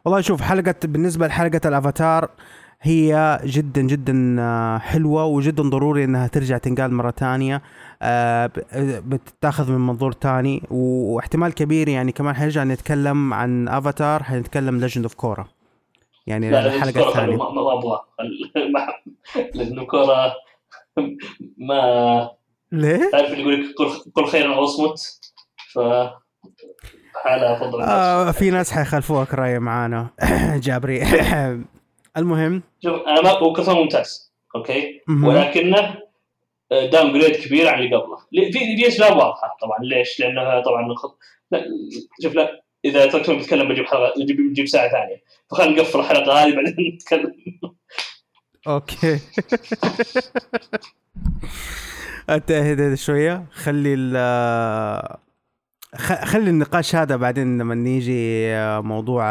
والله 0.06 0.22
شوف 0.22 0.42
حلقة 0.42 0.76
بالنسبة 0.84 1.28
لحلقة 1.28 1.62
الأفاتار 1.66 2.30
هي 2.82 3.40
جدا 3.44 3.82
جدا 3.82 4.36
آه، 4.40 4.78
حلوة 4.78 5.26
وجدا 5.26 5.64
ضروري 5.64 6.04
إنها 6.04 6.28
ترجع 6.28 6.58
تنقال 6.58 6.94
مرة 6.94 7.10
تانية 7.10 7.56
آه، 7.56 7.62
ب- 7.62 7.62
بتتاخذ 9.06 9.72
من 9.72 9.78
منظور 9.88 10.12
تاني. 10.12 10.64
واحتمال 10.70 11.54
كبير 11.54 11.90
يعني 11.90 12.12
كمان 12.12 12.36
حنرجع 12.36 12.64
نتكلم 12.64 13.34
عن 13.34 13.68
افاتار 13.68 14.24
حنتكلم 14.24 14.80
Legend 14.80 15.04
of 15.06 15.14
Korra 15.14 15.48
يعني 16.28 16.50
كورا 16.50 17.08
الثانية 17.10 17.36
ما 17.38 17.74
أبغى. 17.74 18.00
لأنه 19.56 19.86
كورا 19.86 20.34
ما 21.70 22.30
ليه؟ 22.72 23.12
تعرف 23.12 23.32
اللي 23.32 23.42
يقول 23.42 23.54
لك 23.70 23.76
قل- 23.78 24.12
قل 24.16 24.26
خيرا 24.26 24.56
أو 24.56 24.64
اصمت 24.64 25.20
ف 25.74 25.80
آه 27.88 28.32
في 28.32 28.52
ناس 28.52 28.72
حيخالفوك 28.72 29.34
رأي 29.34 29.60
معانا. 29.60 30.10
جابري. 30.66 31.04
المهم. 32.18 32.64
شوف 32.84 33.02
أنا 33.08 33.22
ما 33.22 33.30
هو 33.30 33.54
كرتون 33.54 33.76
ممتاز 33.76 34.34
okay. 34.56 35.02
ولكنه 35.24 35.98
downgrade 36.72 37.36
كبير 37.36 37.68
عن 37.68 37.80
اللي 37.84 37.96
قبله. 37.96 38.18
في 38.52 38.78
في 38.78 38.88
أسباب 38.88 39.18
واضحة 39.18 39.58
طبعا. 39.62 39.78
ليش؟ 39.84 40.20
لانها 40.20 40.62
طبعا 40.62 40.96
خط... 40.96 41.18
لا 41.52 41.66
شوف 42.24 42.36
لا 42.36 42.64
إذا 42.86 43.06
تركتوني 43.06 43.38
بتكلم 43.38 43.68
بجيب 43.70 43.86
حلقه 43.86 44.14
بجيب 44.24 44.38
بجيب 44.52 44.68
ساعة 44.68 44.92
ثانية. 44.92 45.24
فخلينا 45.52 45.82
نقفل 45.82 46.00
الحلقة 46.00 46.34
هذه 46.34 46.56
بعدين 46.56 46.76
نتكلم. 46.96 47.34
okay. 48.68 49.20
انت 52.30 52.52
اهدى 52.52 52.96
شوية. 52.98 53.46
خلي 53.52 53.94
ال 53.94 54.18
خلي 56.26 56.50
النقاش 56.50 56.96
هذا 56.96 57.16
بعدين 57.16 57.58
لما 57.58 57.76
نيجي 57.76 58.52
موضوع 58.82 59.24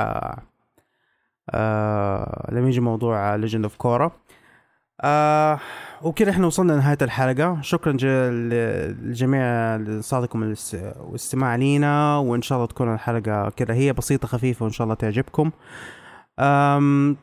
آه 1.54 2.48
لما 2.52 2.68
يجي 2.68 2.80
موضوع 2.80 3.34
Legend 3.34 3.64
of 3.64 3.76
Korra 3.76 4.12
آه 5.00 5.58
وكذا 6.02 6.30
إحنا 6.30 6.46
وصلنا 6.46 6.72
لنهاية 6.72 6.98
الحلقة. 7.02 7.58
شكرا 7.62 7.92
للجميع 8.30 9.76
لإنصاتكم 9.76 10.42
الاس- 10.42 10.76
والاستماع 11.00 11.56
لينا 11.56 12.16
وإن 12.18 12.42
شاء 12.42 12.56
الله 12.58 12.66
تكون 12.66 12.94
الحلقة 12.94 13.50
كذا 13.50 13.74
هي 13.74 13.92
بسيطة 13.92 14.28
خفيفة 14.28 14.64
وإن 14.64 14.72
شاء 14.72 14.84
الله 14.84 14.94
تعجبكم. 14.94 15.50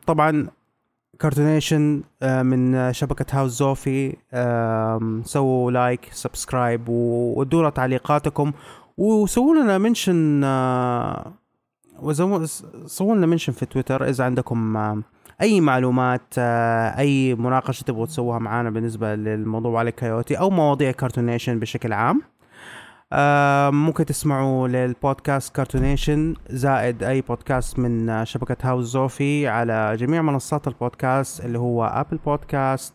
طبعا 0.06 0.46
كارتونيشن 1.20 2.02
آه، 2.22 2.42
من 2.42 2.92
شبكة 2.92 3.26
هاوس 3.38 3.50
زوفي 3.52 4.16
سووا 5.24 5.70
like 5.70 6.08
subscribe 6.12 6.88
وودونا 6.88 7.70
تعليقاتكم 7.70 8.52
وسووا 8.96 9.54
لنا 9.54 9.78
mention 9.78 10.40
سووا 12.86 13.14
لنا 13.16 13.26
mention 13.26 13.52
في 13.52 13.66
تويتر 13.66 14.08
إذا 14.08 14.24
عندكم 14.24 14.76
آه، 14.76 15.02
أي 15.40 15.60
معلومات 15.60 16.34
آه، 16.38 16.98
أي 16.98 17.34
مناقشة 17.34 17.84
تبغوا 17.84 18.06
تسووها 18.06 18.38
معانا 18.38 18.70
بالنسبة 18.70 19.14
للموضوع 19.14 19.78
على 19.78 19.92
كايوتي 19.92 20.38
أو 20.38 20.50
مواضيع 20.50 20.90
كارتونيشن 20.90 21.58
بشكل 21.58 21.92
عام 21.92 22.22
آه، 23.12 23.70
ممكن 23.70 24.04
تسمعوا 24.04 24.68
للبودكاست 24.68 25.56
كارتونيشن 25.56 26.34
زائد 26.50 27.02
أي 27.02 27.20
بودكاست 27.20 27.78
من 27.78 28.24
شبكة 28.24 28.56
هاوس 28.62 28.84
زوفي 28.84 29.48
على 29.48 29.96
جميع 29.96 30.22
منصات 30.22 30.68
البودكاست 30.68 31.44
اللي 31.44 31.58
هو 31.58 31.84
Apple 31.84 32.16
Podcast 32.16 32.94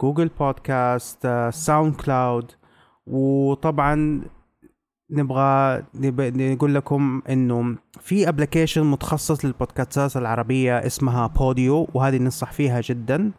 Google 0.00 0.28
Podcast 0.28 1.48
SoundCloud 1.50 2.52
وطبعا 3.06 4.20
نبغى 5.10 5.82
نب- 5.94 6.36
نقول 6.36 6.74
لكم 6.74 7.22
إنه 7.28 7.76
في 8.00 8.28
application 8.28 8.84
متخصص 8.86 9.44
للبودكاستات 9.44 10.16
العربية 10.16 10.78
اسمها 10.86 11.26
Podeo 11.26 11.88
وهذه 11.94 12.16
ننصح 12.18 12.52
فيها 12.52 12.80
جدا. 12.80 13.32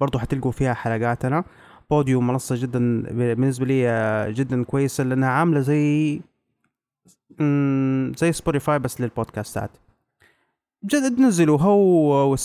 برضو 0.00 0.18
حتلقوا 0.18 0.52
فيها 0.52 0.74
حلقاتنا. 0.74 1.44
Podeo 1.90 2.20
منصة 2.20 2.56
جدا 2.58 3.02
بالنسبة 3.02 3.66
لي 3.66 3.88
آه، 3.88 4.30
جدا 4.30 4.64
كويسة 4.64 5.04
لأنها 5.04 5.28
عاملة 5.28 5.60
زي 5.60 6.20
زي 8.18 8.32
Spotify 8.32 8.78
بس 8.78 9.00
للبودكاستات. 9.00 9.70
جد 10.84 11.20
نزلوها 11.20 11.66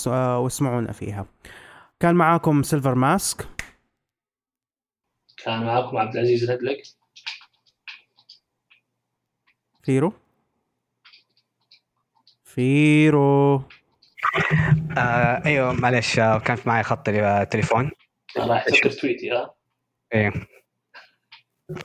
آه، 0.08 0.40
واسمعونا 0.40 0.92
فيها. 0.92 1.26
كان 2.00 2.16
معاكم 2.16 2.64
سيلفر 2.64 2.96
ماسك 2.96 3.48
كان 5.46 5.66
معكم 5.66 5.98
عبد 5.98 6.16
العزيز 6.16 6.50
فيرو؟ 9.90 10.14
فيرو. 12.44 13.56
آه 14.98 15.46
أيوه 15.46 15.74
معلش 15.74 16.20
آه 16.20 16.40
كانت 16.40 16.68
معي 16.68 16.84
خط 16.84 17.10
آه، 17.10 17.44
تليفون. 17.44 17.92
راح 18.38 18.68
يسكر 18.68 18.92
تويتي 18.92 19.32
ها؟ 19.32 19.54
إيه. 20.14 20.28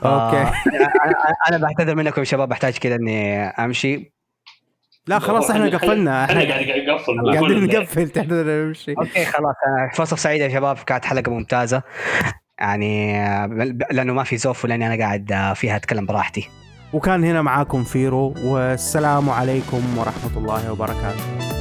okay. 0.04 0.44
أنا- 0.44 1.48
أنا 1.48 1.58
بعتذر 1.58 1.94
منكم 1.94 2.20
يا 2.20 2.24
شباب 2.24 2.48
بحتاج 2.48 2.78
كذا 2.78 2.94
إني 2.94 3.38
أمشي. 3.42 4.12
لا 5.06 5.18
خلاص 5.18 5.50
إحنا 5.50 5.66
قفلنا. 5.78 6.24
إحنا 6.24 6.42
إحنا 6.42 6.52
قاعد 6.54 6.64
قاعد 6.68 6.82
نقفل 6.82 7.32
قاعدين 7.32 7.66
نقفل 7.80 8.66
نمشي. 8.66 8.92
okay 8.98 9.24
خلاص. 9.24 9.54
فرصة 9.94 10.16
سعيدة 10.16 10.44
يا 10.44 10.50
شباب 10.50 10.76
كانت 10.78 11.04
حلقة 11.04 11.32
ممتازة. 11.32 11.82
يعني 12.58 13.20
آه، 13.26 13.46
لأنه 13.90 14.12
ما 14.12 14.24
في 14.24 14.36
زوف 14.36 14.64
ولأني 14.64 14.86
أنا 14.86 15.04
قاعد 15.04 15.32
آه، 15.32 15.52
فيها 15.54 15.76
أتكلم 15.76 16.06
براحتي. 16.06 16.48
وكان 16.94 17.24
هنا 17.24 17.42
معاكم 17.42 17.84
فيرو 17.84 18.34
والسلام 18.44 19.30
عليكم 19.30 19.82
ورحمة 19.98 20.36
الله 20.36 20.72
وبركاته. 20.72 21.53